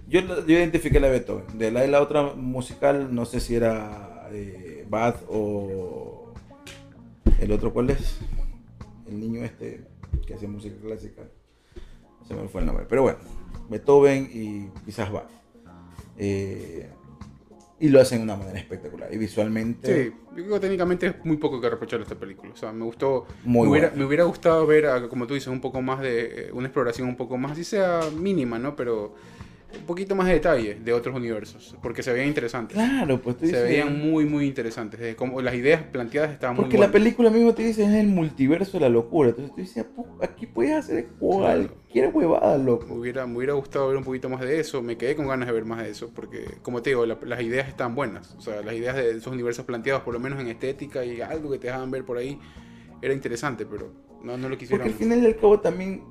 yo, 0.07 0.22
yo 0.47 0.57
identifiqué 0.57 0.99
la 0.99 1.05
de 1.05 1.20
Beethoven. 1.20 1.45
De 1.59 1.70
la, 1.70 1.82
de 1.82 1.88
la 1.88 2.01
otra 2.01 2.34
musical, 2.34 3.13
no 3.13 3.26
sé 3.26 3.39
si 3.39 3.53
era 3.53 4.28
eh, 4.32 4.88
Bad 4.89 5.17
o 5.30 6.34
el 7.39 7.51
otro, 7.51 7.72
¿cuál 7.72 7.91
es? 7.91 8.17
El 9.07 9.20
niño 9.20 9.43
este 9.43 9.86
que 10.26 10.34
hacía 10.34 10.49
música 10.49 10.76
clásica. 10.82 11.22
Se 12.28 12.34
me 12.34 12.47
fue 12.47 12.61
el 12.61 12.65
nombre, 12.65 12.88
pero 12.89 13.03
bueno, 13.03 13.20
Beethoven 13.70 14.32
y 14.34 14.70
quizás 14.84 15.11
Bad. 15.11 15.28
Eh, 16.17 16.89
y 17.80 17.90
lo 17.90 18.02
hacen 18.02 18.20
de 18.20 18.24
una 18.26 18.36
manera 18.36 18.60
espectacular. 18.60 19.14
Y 19.14 19.18
visualmente, 19.18 20.06
Sí, 20.06 20.12
yo 20.36 20.44
creo 20.44 20.54
que 20.56 20.60
técnicamente 20.60 21.08
es 21.08 21.26
muy 21.26 21.38
poco 21.38 21.62
que 21.62 21.70
reprochar 21.70 22.02
esta 22.02 22.16
película. 22.16 22.52
O 22.54 22.58
sea, 22.58 22.72
me 22.72 22.84
gustó. 22.86 23.26
Muy 23.44 23.66
me, 23.68 23.72
hubiera, 23.72 23.92
me 23.96 24.06
hubiera 24.06 24.24
gustado 24.26 24.66
ver, 24.66 25.08
como 25.10 25.28
tú 25.28 25.34
dices, 25.34 25.48
un 25.50 25.62
poco 25.62 25.82
más 25.82 26.02
de. 26.02 26.48
eh, 26.48 26.52
Una 26.52 26.68
exploración 26.68 27.08
un 27.08 27.16
poco 27.16 27.38
más, 27.38 27.54
así 27.54 27.64
sea 27.64 28.02
mínima, 28.18 28.60
¿no? 28.60 28.76
Pero 28.76 29.16
un 29.78 29.86
poquito 29.86 30.15
más 30.15 30.28
de 30.28 30.34
detalle 30.34 30.76
de 30.84 30.93
otros 30.93 31.15
universos. 31.15 31.76
Porque 31.82 32.01
se 32.03 32.11
veían 32.11 32.28
interesantes. 32.28 32.76
claro, 32.76 33.22
pues 33.22 33.38
tú 33.38 33.45
Se 33.47 33.61
veían 33.61 33.99
muy, 33.99 34.26
muy 34.26 34.45
interesantes. 34.47 34.99
de 34.99 35.15
cómo 35.15 35.41
las 35.41 35.53
ideas 35.53 35.84
planteadas 35.84 36.32
estaban 36.32 36.55
muy 36.55 36.63
Porque 36.65 36.78
la 36.78 36.91
película 36.91 37.30
mismo 37.30 37.53
te 37.53 37.63
dice 37.63 37.84
es 37.84 37.89
el 37.91 38.07
multiverso 38.07 38.74
de 38.78 38.82
la 38.82 38.89
locura. 38.89 39.30
Entonces 39.30 39.53
tú 39.55 39.61
dices, 39.61 39.86
"Pu- 39.95 40.05
aquí 40.24 40.47
puedes 40.47 40.74
hacer 40.76 41.07
cualquier 41.20 42.09
huevada, 42.13 42.57
Me 42.57 42.63
loco. 42.65 42.93
hubiera, 42.93 43.26
me 43.28 43.38
hubiera 43.38 43.53
gustado 43.53 43.88
ver 43.88 43.97
un 43.97 44.03
poquito 44.03 44.30
más 44.30 44.41
de 44.41 44.59
eso. 44.59 44.82
Me 44.82 44.97
quedé 44.97 45.15
con 45.15 45.28
ganas 45.28 45.47
de 45.47 45.53
ver 45.53 45.65
más 45.65 45.84
de 45.84 45.89
eso. 45.89 46.09
Porque, 46.13 46.45
como 46.61 46.82
te 46.82 46.89
digo, 46.91 47.05
la- 47.05 47.17
las 47.24 47.41
ideas 47.41 47.67
están 47.67 47.95
buenas. 47.95 48.34
O 48.36 48.41
sea, 48.41 48.61
las 48.61 48.74
ideas 48.76 48.95
de 48.95 49.11
esos 49.11 49.32
universos 49.32 49.65
planteados, 49.65 50.01
por 50.03 50.13
lo 50.13 50.20
menos 50.20 50.39
en 50.39 50.47
estética 50.47 51.05
y 51.05 51.22
algo 51.22 51.51
que 51.51 51.59
te 51.59 51.67
dejaban 51.67 51.91
ver 51.91 52.03
por 52.05 52.17
ahí, 52.17 52.39
era 53.01 53.13
interesante, 53.13 53.65
pero 53.65 53.91
no, 54.24 54.38
no 54.38 54.49
lo 54.49 54.57
quisieron. 54.57 54.86
Porque 54.88 54.93
al 55.03 55.09
final 55.09 55.24
y 55.24 55.28
al 55.28 55.36
cabo 55.38 55.59
también, 55.59 56.03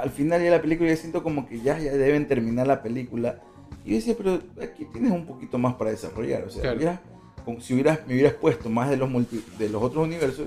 al 0.00 0.10
final 0.10 0.42
ya 0.42 0.50
la 0.50 0.62
película 0.62 0.88
ya 0.90 0.96
siento 0.96 1.22
como 1.22 1.46
que 1.46 1.60
ya, 1.60 1.78
ya 1.78 1.92
deben 1.92 2.26
terminar 2.26 2.66
la 2.66 2.82
película. 2.82 3.40
Y 3.84 3.90
yo 3.90 3.96
decía, 3.96 4.14
pero 4.16 4.40
aquí 4.62 4.84
tienes 4.86 5.12
un 5.12 5.26
poquito 5.26 5.58
más 5.58 5.74
para 5.74 5.90
desarrollar. 5.90 6.44
O 6.44 6.50
sea, 6.50 6.62
Claro. 6.62 6.80
ya, 6.80 7.00
con- 7.44 7.60
si 7.60 7.74
hubieras, 7.74 8.00
me 8.06 8.14
hubieras 8.14 8.34
puesto 8.34 8.70
más 8.70 8.88
de 8.90 8.96
los, 8.96 9.10
multi- 9.10 9.44
de 9.58 9.68
los 9.68 9.82
otros 9.82 10.04
universos, 10.04 10.46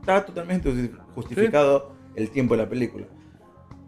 estaba 0.00 0.24
totalmente 0.26 0.68
justi- 0.70 0.90
justificado 1.14 1.92
el 2.16 2.28
tiempo 2.30 2.54
de 2.56 2.62
la 2.64 2.68
película. 2.68 3.06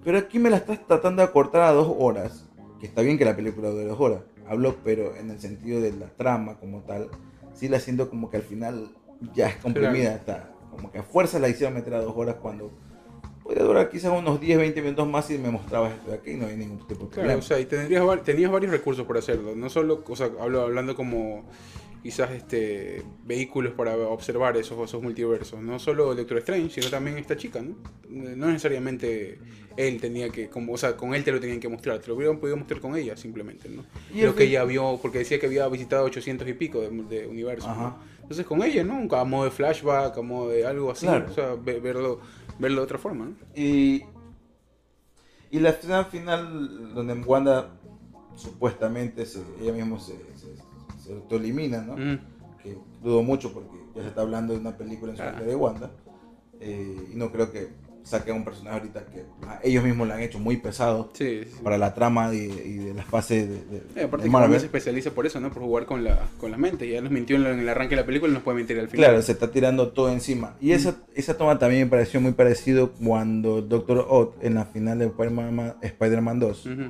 Pero 0.05 0.19
aquí 0.19 0.39
me 0.39 0.51
la 0.51 0.59
estás 0.59 0.87
tratando 0.87 1.23
de 1.23 1.31
cortar 1.33 1.63
a 1.63 1.73
dos 1.73 1.95
horas. 1.99 2.49
Que 2.81 2.87
está 2.87 3.03
bien 3.03 3.17
que 3.19 3.25
la 3.25 3.35
película 3.35 3.71
dure 3.71 3.85
dos 3.85 3.99
horas. 4.01 4.21
Hablo, 4.47 4.77
pero 4.85 5.17
en 5.17 5.31
el 5.31 5.41
sentido 5.41 5.81
de 5.81 5.93
la 5.93 6.07
trama 6.07 6.57
como 6.59 6.83
tal. 6.83 7.09
Sí 7.55 7.69
la 7.69 7.81
siento 7.81 8.11
como 8.11 8.31
que 8.31 8.37
al 8.37 8.43
final 8.43 8.91
ya 9.35 9.49
es 9.49 9.57
comprimida. 9.57 10.15
Está, 10.15 10.51
como 10.71 10.91
que 10.93 10.99
a 10.99 11.03
fuerza 11.03 11.39
la 11.39 11.49
hicieron 11.49 11.75
meter 11.75 11.95
a 11.95 12.01
dos 12.03 12.13
horas 12.17 12.37
cuando 12.43 12.71
podía 13.45 13.62
durar 13.62 13.88
quizás 13.90 14.11
unos 14.18 14.40
10, 14.40 14.59
20 14.59 14.82
minutos 14.82 15.07
más 15.07 15.30
y 15.30 15.38
me 15.38 15.51
mostrabas 15.51 15.92
esto 15.92 16.11
de 16.11 16.16
aquí 16.16 16.30
y 16.32 16.36
no 16.36 16.47
hay 16.47 16.57
ningún 16.57 16.78
tipo 16.78 17.05
de 17.05 17.11
Claro, 17.11 17.12
problema. 17.14 17.38
o 17.38 17.42
sea, 17.42 17.61
y 17.61 17.66
tendrías, 17.66 18.22
tenías 18.24 18.51
varios 18.51 18.72
recursos 18.72 19.07
para 19.07 19.20
hacerlo. 19.20 19.55
No 19.55 19.68
solo, 19.70 20.03
o 20.09 20.16
sea, 20.16 20.30
hablo, 20.40 20.62
hablando 20.62 20.97
como 20.97 21.45
quizás 22.03 22.30
este 22.32 23.03
vehículos 23.24 23.72
para 23.72 23.97
observar 23.97 24.57
esos, 24.59 24.78
esos 24.88 25.03
multiversos. 25.03 25.61
No 25.62 25.78
solo 25.78 26.14
Doctor 26.14 26.38
Strange, 26.38 26.68
sino 26.70 26.90
también 26.90 27.16
esta 27.18 27.36
chica, 27.36 27.62
¿no? 27.62 27.76
No 28.11 28.47
necesariamente 28.47 29.38
él 29.76 30.01
tenía 30.01 30.28
que, 30.28 30.49
como, 30.51 30.74
o 30.74 30.76
sea, 30.78 30.97
con 30.97 31.14
él 31.14 31.24
te 31.24 31.32
lo 31.32 31.40
tenían 31.40 31.61
que 31.61 31.68
mostrar. 31.68 31.99
Te 32.01 32.09
lo 32.09 32.14
hubieran 32.16 32.38
podido 32.38 32.57
mostrar 32.59 32.80
con 32.80 32.95
ella, 32.97 33.16
simplemente, 33.16 33.68
¿no? 33.70 33.84
Y 34.14 34.20
lo 34.22 34.34
que 34.34 34.45
ella 34.45 34.64
vio, 34.64 34.99
porque 35.01 35.18
decía 35.18 35.38
que 35.40 35.47
había 35.47 35.66
visitado 35.68 36.05
800 36.05 36.47
y 36.49 36.53
pico 36.55 36.80
de, 36.82 36.90
de 36.90 37.26
universos. 37.26 37.74
¿no? 37.76 37.99
Entonces 38.20 38.45
con 38.47 38.62
ella, 38.62 38.84
¿no? 38.84 39.14
A 39.16 39.24
modo 39.24 39.45
de 39.45 39.51
flashback, 39.51 40.16
a 40.18 40.22
modo 40.22 40.51
de 40.51 40.66
algo 40.66 40.90
así. 40.90 41.07
Claro. 41.07 41.26
O 41.30 41.34
sea, 41.34 41.55
ve- 41.55 41.80
verlo, 41.80 42.20
verlo 42.59 42.81
de 42.81 42.85
otra 42.85 42.99
forma, 42.99 43.27
¿no? 43.27 43.35
Y, 43.55 44.05
y 45.51 45.61
la 45.61 45.71
escena 45.71 46.05
final 46.05 46.95
donde 46.95 47.15
Wanda 47.15 47.71
supuestamente 48.37 49.25
se, 49.27 49.43
ella 49.61 49.73
misma 49.73 49.99
se, 50.01 50.13
se, 50.37 50.57
se 51.03 51.13
autoelimina, 51.15 51.83
¿no? 51.83 51.93
Ujú. 51.95 52.23
Que 52.63 52.79
dudo 53.03 53.23
mucho 53.23 53.53
porque 53.53 53.77
ya 53.95 54.03
se 54.03 54.09
está 54.09 54.23
hablando 54.23 54.53
de 54.55 54.61
una 54.61 54.77
película 54.77 55.13
en 55.13 55.19
su 55.19 55.23
Ah. 55.23 55.33
de 55.33 55.55
Wanda. 55.55 55.91
eh, 56.61 57.09
y 57.13 57.17
no 57.17 57.31
creo 57.31 57.51
que 57.53 57.69
saquen 58.05 58.37
un 58.37 58.45
personaje 58.45 58.77
ahorita 58.79 59.05
que 59.07 59.25
ah, 59.49 59.59
ellos 59.65 59.83
mismos 59.83 60.07
lo 60.07 60.15
han 60.15 60.21
hecho 60.21 60.39
muy 60.39 60.59
pesado 60.59 61.11
Sí, 61.15 61.43
sí. 61.45 61.61
para 61.63 61.79
la 61.79 61.95
trama 61.95 62.33
y, 62.35 62.39
y 62.39 62.77
de 62.77 62.95
las 62.95 63.07
fases 63.07 63.49
de, 63.49 63.55
de- 63.95 64.03
aparte 64.05 64.19
de 64.19 64.23
que 64.25 64.31
Marvel. 64.31 64.61
Se 64.61 64.67
especializa 64.67 65.11
por 65.11 65.27
eso, 65.27 65.41
¿no? 65.41 65.51
Por 65.51 65.63
jugar 65.63 65.87
con 65.87 66.05
la, 66.05 66.21
con 66.39 66.51
la 66.51 66.57
mente. 66.59 66.89
Ya 66.89 67.01
nos 67.01 67.11
mintió 67.11 67.37
en, 67.37 67.47
el- 67.61 67.69
arranque 67.69 67.97
de 67.97 68.03
la 68.03 68.07
película 68.07 68.31
y 68.31 68.35
nos 68.35 68.43
puede 68.43 68.59
mentir 68.59 68.79
al 68.79 68.89
final. 68.89 69.07
Claro, 69.07 69.23
se 69.23 69.33
está 69.33 69.51
tirando 69.51 69.89
todo 69.93 70.13
encima. 70.13 70.55
Y 70.61 70.73
esa, 70.73 70.97
esa 71.15 71.37
toma 71.37 71.59
también 71.59 71.85
me 71.85 71.91
pareció 71.91 72.21
muy 72.21 72.33
parecido 72.33 72.93
cuando 72.93 73.63
Doctor 73.63 74.07
Odd 74.09 74.35
en 74.43 74.55
la 74.55 74.67
final 74.67 74.99
de 74.99 75.07
Spider-Man 75.07 75.75
Spider-Man 75.83 76.39
2 76.41 76.67
Ujú. 76.67 76.83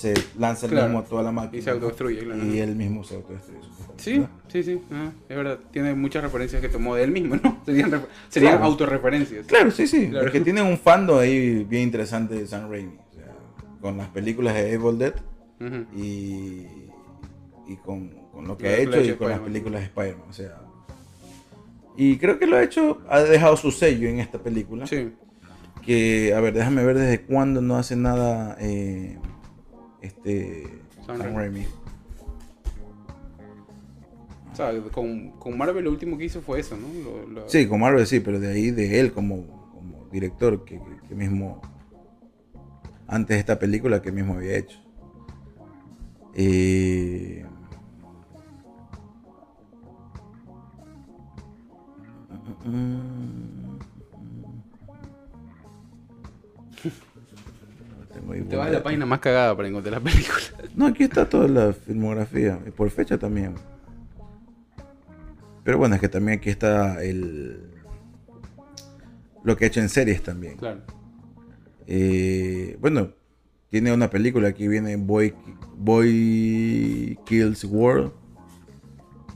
Se 0.00 0.14
lanza 0.38 0.66
el 0.66 0.72
Claro. 0.72 0.86
mismo 0.88 1.00
a 1.00 1.04
toda 1.04 1.22
la 1.22 1.32
máquina. 1.32 1.58
Y 1.58 1.62
se 1.62 1.70
autodestruye, 1.70 2.18
claro. 2.24 2.44
Y 2.46 2.58
él 2.58 2.74
mismo 2.76 3.04
se 3.04 3.16
autodestruye. 3.16 3.60
Sí, 3.96 4.12
¿verdad? 4.14 4.30
sí, 4.48 4.62
sí. 4.62 4.80
ah, 4.92 5.10
es 5.28 5.36
verdad. 5.36 5.58
Tiene 5.70 5.94
muchas 5.94 6.22
referencias 6.22 6.60
que 6.62 6.68
tomó 6.68 6.94
de 6.94 7.04
él 7.04 7.10
mismo, 7.10 7.36
¿no? 7.36 7.60
Serían, 7.66 7.90
serían 8.28 8.52
Claro. 8.54 8.64
autorreferencias. 8.66 9.46
Claro, 9.46 9.70
sí, 9.70 9.86
sí. 9.86 10.08
Claro. 10.08 10.26
Es 10.26 10.32
que 10.32 10.40
tienen 10.40 10.64
un 10.66 10.78
fandom 10.78 11.18
ahí 11.18 11.64
bien 11.64 11.82
interesante 11.84 12.34
de 12.34 12.46
Sam 12.46 12.70
Raimi. 12.70 12.94
O 13.10 13.14
sea, 13.14 13.26
con 13.80 13.96
las 13.98 14.08
películas 14.08 14.54
de 14.54 14.72
Evil 14.72 14.98
Dead 14.98 15.14
y, 15.94 16.66
y 17.68 17.76
con, 17.84 18.08
con 18.32 18.46
lo 18.48 18.56
que 18.56 18.68
ha 18.68 18.76
hecho 18.78 19.00
y 19.02 19.12
con 19.14 19.28
las 19.28 19.40
películas 19.40 19.80
de 19.80 19.86
Spider-Man. 19.86 20.26
O 20.28 20.32
sea, 20.32 20.56
y 21.96 22.16
creo 22.16 22.38
que 22.38 22.46
lo 22.46 22.56
ha 22.56 22.62
hecho, 22.62 23.02
ha 23.10 23.20
dejado 23.20 23.56
su 23.56 23.70
sello 23.70 24.08
en 24.08 24.20
esta 24.20 24.38
película. 24.38 24.86
Sí. 24.86 25.12
Que, 25.84 26.32
a 26.34 26.40
ver, 26.40 26.54
déjame 26.54 26.84
ver 26.84 26.96
desde 26.98 27.22
cuándo 27.22 27.60
no 27.60 27.76
hace 27.76 27.96
nada 27.96 28.56
eh, 28.60 29.18
este 30.02 30.66
Raimi. 31.06 31.34
Raimi. 31.36 31.66
O 34.52 34.56
sea, 34.56 34.72
con, 34.92 35.30
con 35.32 35.56
Marvel 35.56 35.84
lo 35.84 35.90
último 35.90 36.18
que 36.18 36.24
hizo 36.24 36.40
fue 36.42 36.60
eso, 36.60 36.76
¿no? 36.76 36.88
Lo- 37.02 37.26
lo- 37.28 37.48
Sí, 37.48 37.66
con 37.66 37.80
Marvel 37.80 38.06
sí, 38.06 38.20
pero 38.20 38.38
de 38.40 38.48
ahí 38.52 38.70
de 38.70 39.00
él 39.00 39.12
como, 39.12 39.46
como 39.72 40.06
director, 40.10 40.64
que, 40.64 40.80
que- 41.08 41.14
mismo, 41.14 41.60
antes 43.06 43.36
de 43.36 43.40
esta 43.40 43.58
película, 43.58 44.02
que 44.02 44.12
mismo 44.12 44.34
había 44.34 44.56
hecho. 44.56 44.78
Eh, 46.34 47.44
Te 58.48 58.56
vas 58.56 58.68
a 58.68 58.70
la 58.70 58.82
página 58.82 59.06
más 59.06 59.20
cagada 59.20 59.56
para 59.56 59.68
encontrar 59.68 59.94
la 59.94 60.00
película. 60.00 60.38
No, 60.74 60.86
aquí 60.86 61.04
está 61.04 61.28
toda 61.28 61.48
la 61.48 61.72
filmografía, 61.72 62.58
y 62.66 62.70
por 62.70 62.88
fecha 62.90 63.18
también. 63.18 63.54
Pero 65.64 65.78
bueno, 65.78 65.94
es 65.94 66.00
que 66.00 66.08
también 66.08 66.38
aquí 66.38 66.50
está 66.50 67.02
el 67.02 67.66
lo 69.42 69.56
que 69.56 69.64
ha 69.64 69.68
hecho 69.68 69.80
en 69.80 69.88
series 69.88 70.22
también. 70.22 70.56
Claro. 70.56 70.80
Eh, 71.86 72.76
bueno, 72.80 73.10
tiene 73.68 73.92
una 73.92 74.10
película, 74.10 74.48
aquí 74.48 74.68
viene 74.68 74.96
Boy, 74.96 75.34
Boy 75.76 77.18
Kills 77.26 77.64
World. 77.64 78.12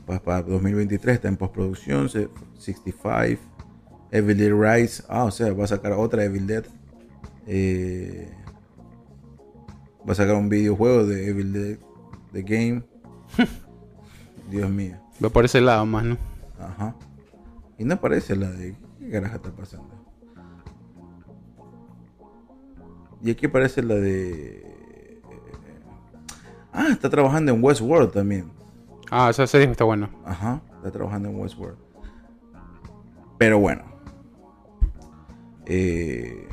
pa- 0.05 0.21
Para 0.21 0.41
2023 0.43 1.15
está 1.15 1.27
en 1.27 1.37
postproducción. 1.37 2.09
se- 2.09 2.29
65. 2.59 3.41
Evil 4.11 4.37
Dead 4.37 4.53
Rise. 4.53 5.03
Ah, 5.09 5.23
o 5.25 5.31
sea, 5.31 5.51
va 5.53 5.65
a 5.65 5.67
sacar 5.67 5.91
otra 5.93 6.23
Evil 6.23 6.45
Dead. 6.47 6.63
Eh, 7.47 8.31
va 10.07 10.11
a 10.11 10.15
sacar 10.15 10.35
un 10.35 10.49
videojuego 10.49 11.05
de 11.05 11.29
Evil 11.29 11.53
Dead 11.53 11.77
The 12.31 12.41
Game. 12.43 12.83
Dios 14.49 14.69
mío. 14.69 14.97
Va 15.23 15.29
por 15.29 15.45
ese 15.45 15.61
lado 15.61 15.85
más, 15.85 16.03
¿no? 16.03 16.17
Ajá. 16.59 16.95
Y 17.77 17.83
no 17.83 17.95
aparece 17.95 18.35
la 18.35 18.49
de. 18.51 18.75
¿Qué 18.99 19.09
carajo 19.09 19.35
está 19.35 19.51
pasando? 19.51 19.89
Y 23.21 23.31
aquí 23.31 23.47
aparece 23.47 23.81
la 23.81 23.95
de. 23.95 25.21
Ah, 26.71 26.89
está 26.91 27.09
trabajando 27.09 27.53
en 27.53 27.63
Westworld 27.63 28.11
también. 28.11 28.51
Ah, 29.09 29.29
esa 29.29 29.47
serie 29.47 29.69
está 29.71 29.85
buena. 29.85 30.09
Ajá, 30.25 30.61
está 30.77 30.91
trabajando 30.91 31.29
en 31.29 31.39
Westworld. 31.39 31.77
Pero 33.37 33.59
bueno. 33.59 33.83
Eh, 35.65 36.44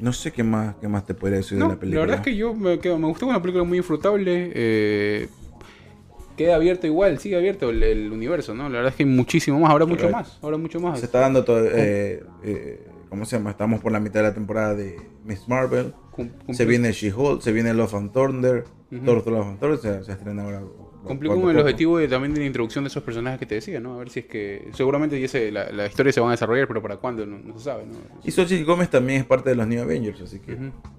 no 0.00 0.12
sé 0.12 0.30
qué 0.32 0.42
más, 0.44 0.76
qué 0.80 0.88
más 0.88 1.04
te 1.06 1.14
podría 1.14 1.38
decir 1.38 1.58
No, 1.58 1.64
de 1.64 1.68
la 1.70 1.74
la, 1.74 1.80
película. 1.80 2.00
verdad 2.02 2.16
es 2.18 2.22
que 2.22 2.36
yo 2.36 2.54
me, 2.54 2.78
quedo- 2.78 2.98
me 2.98 3.06
gustó 3.08 3.26
una 3.26 3.40
película 3.42 3.64
muy 3.64 3.78
disfrutable. 3.78 4.52
eh, 4.54 5.28
queda 6.36 6.54
abierto 6.54 6.86
igual, 6.86 7.18
sigue 7.18 7.36
abierto 7.36 7.70
el, 7.70 7.82
el 7.82 8.12
universo, 8.12 8.54
¿no? 8.54 8.64
La 8.68 8.76
verdad 8.76 8.90
es 8.90 8.94
que 8.96 9.02
hay 9.02 9.08
muchísimo 9.08 9.58
más, 9.58 9.70
habrá 9.70 9.86
mucho 9.86 10.08
más, 10.08 10.38
habrá 10.40 10.56
mucho 10.56 10.78
más. 10.80 11.00
Se 11.00 11.06
está 11.06 11.20
dando 11.20 11.44
todo. 11.44 11.64
eh, 11.64 12.22
eh, 12.44 12.86
¿Cómo 13.08 13.24
se 13.24 13.36
llama? 13.38 13.50
Estamos 13.50 13.80
por 13.80 13.90
la 13.90 13.98
mitad 14.00 14.20
de 14.20 14.28
la 14.28 14.34
temporada 14.34 14.74
de 14.74 15.00
Miss 15.24 15.48
Marvel. 15.48 15.94
Cum- 16.12 16.30
Se 16.52 16.64
viene 16.64 16.92
She-Hulk, 16.92 17.40
se 17.40 17.52
viene 17.52 17.72
Love 17.74 17.94
and 17.94 18.12
Thunder. 18.12 18.64
Ujú. 18.92 19.04
Thor, 19.04 19.22
Thor, 19.24 19.32
Love 19.32 19.46
and 19.48 19.58
Thunder 19.58 19.78
se, 19.78 20.04
se 20.04 20.12
estrena 20.12 20.42
ahora. 20.44 20.62
Poco 21.08 21.40
con 21.40 21.50
el 21.50 21.56
poco. 21.56 21.60
objetivo 21.66 21.98
de, 21.98 22.08
también 22.08 22.34
de 22.34 22.40
la 22.40 22.46
introducción 22.46 22.84
de 22.84 22.88
esos 22.88 23.02
personajes 23.02 23.38
que 23.38 23.46
te 23.46 23.54
decía, 23.56 23.80
¿no? 23.80 23.94
A 23.94 23.98
ver 23.98 24.10
si 24.10 24.20
es 24.20 24.26
que. 24.26 24.68
Seguramente 24.72 25.20
ya 25.20 25.28
se- 25.28 25.50
la, 25.50 25.70
la 25.72 25.86
historia 25.86 26.12
se 26.12 26.20
van 26.20 26.28
a 26.28 26.32
desarrollar, 26.32 26.68
pero 26.68 26.80
para 26.82 26.96
cuándo 26.98 27.24
no, 27.26 27.38
no 27.38 27.58
se 27.58 27.64
sabe, 27.64 27.84
¿no? 27.86 27.94
Y 28.24 28.30
Xochitl 28.30 28.64
Gómez 28.64 28.90
también 28.90 29.20
es 29.20 29.26
parte 29.26 29.50
de 29.50 29.56
los 29.56 29.66
New 29.66 29.82
Avengers, 29.82 30.20
así 30.20 30.38
que 30.40 30.52
es 30.52 30.58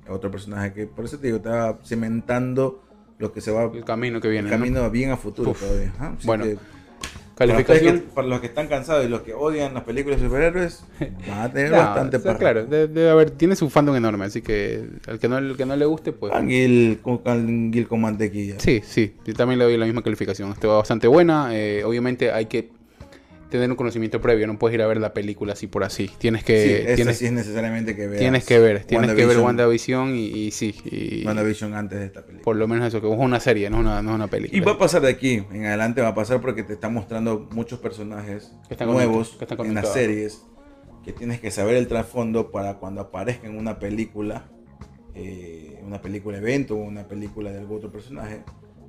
otro 0.10 0.30
personaje 0.32 0.74
que, 0.74 0.88
por 0.88 1.05
eso 1.05 1.18
te 1.20 1.28
digo, 1.28 1.38
está 1.38 1.78
cimentando 1.86 2.84
lo 3.18 3.32
que 3.34 3.41
se 3.41 3.51
va 3.51 3.64
El 3.74 3.84
camino 3.84 4.22
que 4.22 4.30
viene. 4.30 4.47
el 4.49 4.53
¿no? 4.55 4.60
camino 4.60 4.89
bien 4.89 5.12
a 5.12 5.18
futuro 5.18 5.51
Uf. 5.51 5.60
todavía. 5.62 5.93
Bueno. 6.24 6.45
Para 7.40 7.54
Calificación. 7.54 8.00
que- 8.02 8.06
para 8.14 8.28
los 8.28 8.40
que 8.42 8.48
están 8.48 8.68
cansados 8.68 9.06
y 9.06 9.08
los 9.10 9.22
que 9.22 9.34
odian 9.34 9.74
las 9.74 9.84
películas 9.84 10.20
de 10.20 10.28
superhéroes, 10.28 10.84
van 11.28 11.40
a 11.40 11.52
tener 11.52 11.72
No, 11.72 11.78
bastante 11.78 12.18
o 12.18 12.20
sea, 12.20 12.34
para. 12.34 12.40
claro, 12.40 12.66
de- 12.66 12.88
debe 12.88 13.10
haber, 13.10 13.32
tiene 13.32 13.56
su 13.56 13.70
fandom 13.70 13.96
enorme, 13.96 14.26
así 14.26 14.42
que 14.42 14.84
al 15.08 15.20
que 15.20 15.28
no, 15.30 15.38
al 15.38 15.56
que 15.58 15.66
no 15.66 15.76
le 15.76 15.86
guste, 15.86 16.12
pues. 16.12 16.32
Canguil 16.34 17.00
con, 17.02 17.20
con 17.20 18.02
mantequilla. 18.02 18.56
Sí, 18.60 18.82
sí, 18.84 19.16
yo 19.26 19.34
también 19.34 19.58
le 19.58 19.66
doy 19.66 19.78
la 19.78 19.86
misma 19.86 20.04
calificación. 20.04 20.52
Está 20.52 20.68
bastante 20.68 21.08
buena. 21.08 21.50
eh, 21.56 21.84
obviamente 21.86 22.32
hay 22.32 22.46
que 22.48 22.70
tener 23.50 23.70
un 23.70 23.76
conocimiento 23.76 24.22
previo, 24.22 24.47
no 24.47 24.58
puedes 24.60 24.76
ir 24.76 24.82
a 24.82 24.88
ver 24.88 24.97
la 24.97 25.14
película 25.14 25.54
así 25.54 25.68
por 25.68 25.84
así. 25.84 26.10
Tienes 26.18 26.41
Sí, 26.41 26.47
que, 26.47 26.84
esa 26.84 26.95
tienes, 26.95 27.18
sí 27.18 27.26
es 27.26 27.32
necesariamente 27.32 27.95
que 27.95 28.08
veas. 28.08 28.20
tienes 28.20 28.45
que 28.45 28.60
ver, 28.60 28.84
tienes 28.86 29.12
que 29.14 29.26
ver 29.26 29.38
WandaVision- 29.38 30.16
y, 30.16 30.38
y 30.47 30.52
sí, 30.52 30.76
y 30.86 31.26
WandaVision 31.26 31.74
antes 31.74 32.00
de 32.00 32.06
esta 32.06 32.22
película. 32.22 32.43
por 32.43 32.56
lo 32.56 32.68
menos 32.68 32.88
eso, 32.88 33.02
que 33.02 33.12
es 33.12 33.18
una 33.20 33.39
serie, 33.39 33.70
no 33.70 33.78
es 33.78 33.82
una, 33.82 34.02
no 34.02 34.12
es 34.12 34.16
una 34.16 34.28
película. 34.28 34.58
Y 34.58 34.62
va 34.64 34.74
a 34.74 34.78
pasar 34.78 35.02
de 35.02 35.10
aquí 35.10 35.43
en 35.52 35.66
adelante, 35.66 36.02
va 36.02 36.10
a 36.10 36.16
pasar 36.16 36.41
porque 36.41 36.64
te 36.64 36.74
está 36.74 36.89
mostrando 36.89 37.47
muchos 37.52 37.80
personajes 37.80 38.52
nuevos 38.86 39.30
conectados, 39.30 39.38
que 39.38 39.43
están 39.45 39.66
en 39.66 39.76
las 39.76 39.93
series 39.93 40.45
que 41.04 41.14
tienes 41.14 41.39
que 41.39 41.50
saber 41.50 41.76
el 41.76 41.88
trasfondo 41.88 42.52
para 42.52 42.76
cuando 42.76 43.02
aparezca 43.02 43.47
en 43.47 43.58
una 43.58 43.80
película, 43.80 44.45
eh, 45.16 45.80
una 45.84 46.02
película 46.02 46.38
evento 46.38 46.76
o 46.76 46.80
una 46.84 47.08
película 47.08 47.52
de 47.52 47.60
algún 47.60 47.78
otro 47.78 47.91
personaje, 47.91 48.43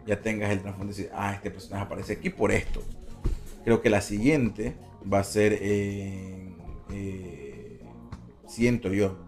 ya 0.06 0.20
tengas 0.20 0.50
el 0.50 0.60
trasfondo 0.60 0.92
de 0.92 0.96
decir, 1.02 1.12
ah, 1.14 1.32
este 1.34 1.50
personaje 1.50 1.84
aparece 1.84 2.12
aquí 2.14 2.30
por 2.30 2.52
esto. 2.52 2.82
Creo 3.64 3.80
que 3.80 3.90
la 3.90 4.00
siguiente 4.00 4.76
va 5.10 5.20
a 5.20 5.24
ser 5.24 5.52
en, 5.54 6.56
eh, 6.92 7.80
siento 8.46 8.92
yo, 8.92 9.18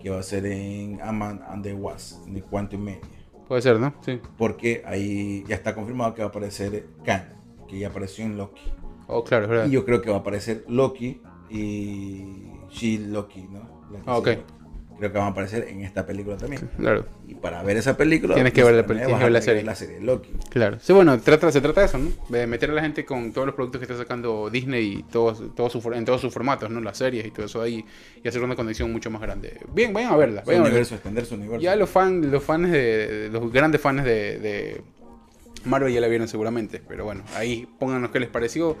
que 0.00 0.10
va 0.10 0.18
a 0.18 0.22
ser 0.22 0.46
en 0.46 1.00
Ant-Man 1.00 1.42
and 1.48 1.62
the 1.62 1.74
Wasp, 1.74 2.26
en 2.26 2.40
Quantum 2.40 2.80
Mania 2.80 3.00
Puede 3.46 3.62
ser, 3.62 3.78
¿no? 3.78 3.94
Sí. 4.00 4.20
porque 4.36 4.82
ahí 4.86 5.44
ya 5.46 5.56
está 5.56 5.74
confirmado 5.74 6.14
que 6.14 6.22
va 6.22 6.26
a 6.26 6.30
aparecer 6.30 6.86
Kang, 7.04 7.24
que 7.68 7.78
ya 7.78 7.88
apareció 7.88 8.24
en 8.24 8.36
Loki. 8.36 8.62
Oh, 9.08 9.22
claro, 9.22 9.46
verdad. 9.46 9.66
Y 9.66 9.70
yo 9.72 9.84
creo 9.84 10.00
que 10.00 10.10
va 10.10 10.16
a 10.16 10.20
aparecer 10.20 10.64
Loki 10.68 11.20
y 11.50 12.50
She-Loki, 12.70 13.42
¿no? 13.50 13.86
La 13.92 13.98
que 14.00 14.04
Ah, 14.06 14.16
ok. 14.16 14.28
Creo 15.02 15.12
que 15.12 15.18
van 15.18 15.26
a 15.26 15.30
aparecer 15.32 15.66
en 15.68 15.80
esta 15.80 16.06
película 16.06 16.36
también. 16.36 16.70
Claro, 16.78 17.04
Y 17.26 17.34
para 17.34 17.60
ver 17.64 17.76
esa 17.76 17.96
película, 17.96 18.34
Tienes 18.34 18.52
que 18.52 18.62
ver 18.62 18.74
la 18.74 18.86
pues, 18.86 19.00
ver 19.00 19.08
la 19.10 19.18
tener 19.18 19.42
serie. 19.42 19.62
La 19.64 19.74
serie 19.74 19.96
de 19.96 20.00
Loki. 20.02 20.30
claro. 20.48 20.78
Sí, 20.80 20.92
bueno, 20.92 21.18
trata, 21.20 21.50
se 21.50 21.60
trata 21.60 21.80
de 21.80 21.86
eso, 21.86 21.98
¿no? 21.98 22.10
De 22.28 22.46
meter 22.46 22.70
a 22.70 22.74
la 22.74 22.82
gente 22.82 23.04
con 23.04 23.32
todos 23.32 23.46
los 23.46 23.56
productos 23.56 23.80
que 23.80 23.84
está 23.86 23.96
sacando 23.98 24.48
Disney 24.48 24.98
y 24.98 25.02
todos, 25.02 25.42
todos 25.56 25.72
su 25.72 25.92
en 25.92 26.04
todos 26.04 26.20
sus 26.20 26.32
formatos, 26.32 26.70
¿no? 26.70 26.80
Las 26.80 26.98
series 26.98 27.26
y 27.26 27.32
todo 27.32 27.46
eso 27.46 27.60
ahí 27.60 27.84
y 28.22 28.28
hacer 28.28 28.42
una 28.44 28.54
conexión 28.54 28.92
mucho 28.92 29.10
más 29.10 29.20
grande. 29.22 29.58
Bien, 29.74 29.92
vayan 29.92 30.12
a 30.12 30.16
verla. 30.16 30.40
Su 30.42 30.46
Vayan 30.46 30.60
a 30.60 30.64
verla. 30.64 30.68
universo, 30.76 30.94
extender 30.94 31.26
su 31.26 31.34
universo. 31.34 31.60
Ya 31.62 31.74
los 31.74 31.90
fans, 31.90 32.24
los 32.26 32.44
fans 32.44 32.70
de, 32.70 32.78
de- 33.08 33.28
los 33.30 33.52
grandes 33.52 33.80
fans 33.80 34.04
de, 34.04 34.38
de 34.38 34.82
Marvel 35.64 35.92
ya 35.92 36.00
la 36.00 36.08
vieron 36.08 36.28
seguramente, 36.28 36.80
pero 36.86 37.04
bueno, 37.04 37.22
ahí 37.34 37.68
pónganos 37.78 38.10
qué 38.10 38.20
les 38.20 38.28
pareció, 38.28 38.76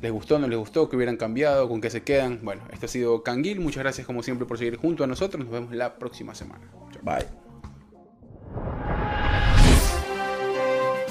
les 0.00 0.12
gustó, 0.12 0.38
no 0.38 0.48
les 0.48 0.58
gustó, 0.58 0.88
qué 0.88 0.96
hubieran 0.96 1.16
cambiado, 1.16 1.68
con 1.68 1.80
qué 1.80 1.90
se 1.90 2.02
quedan. 2.02 2.40
Bueno, 2.42 2.62
esto 2.72 2.86
ha 2.86 2.88
sido 2.88 3.22
Canguil, 3.22 3.60
muchas 3.60 3.82
gracias 3.82 4.06
como 4.06 4.22
siempre 4.22 4.46
por 4.46 4.58
seguir 4.58 4.76
junto 4.76 5.04
a 5.04 5.06
nosotros, 5.06 5.42
nos 5.44 5.52
vemos 5.52 5.74
la 5.74 5.98
próxima 5.98 6.34
semana. 6.34 6.70
Chao. 6.92 7.02
Bye. 7.02 7.26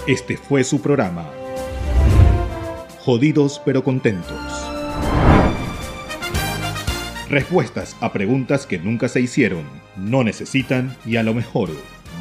Este 0.08 0.36
fue 0.36 0.64
su 0.64 0.82
programa. 0.82 1.30
Jodidos 3.00 3.62
pero 3.64 3.84
contentos. 3.84 4.38
Respuestas 7.30 7.96
a 8.00 8.14
preguntas 8.14 8.68
que 8.68 8.78
nunca 8.78 9.08
se 9.08 9.22
hicieron, 9.22 9.64
no 9.96 10.24
necesitan 10.24 10.96
y 11.06 11.16
a 11.16 11.24
lo 11.24 11.34
mejor 11.34 11.70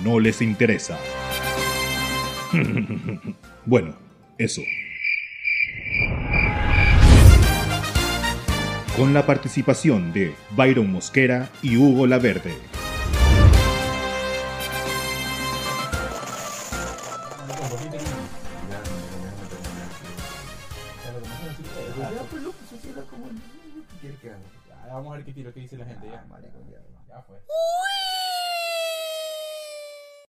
no 0.02 0.20
les 0.20 0.40
interesa. 0.40 0.98
bueno, 3.66 3.94
eso. 4.38 4.62
Con 8.97 9.14
la 9.14 9.24
participación 9.24 10.12
de 10.12 10.34
Byron 10.51 10.93
Mosquera 10.93 11.49
y 11.62 11.78
Hugo 11.78 12.07
Laverde. 12.07 12.55
Vamos 24.88 25.14
a 25.14 25.16
ver 25.16 25.24
qué 25.24 25.32
tiro, 25.32 25.55
qué 25.55 25.61
dice 25.61 25.78
la 25.78 25.86
gente 25.86 26.07
ya. 26.07 26.26
Ya 27.09 27.22
fue. 27.22 27.38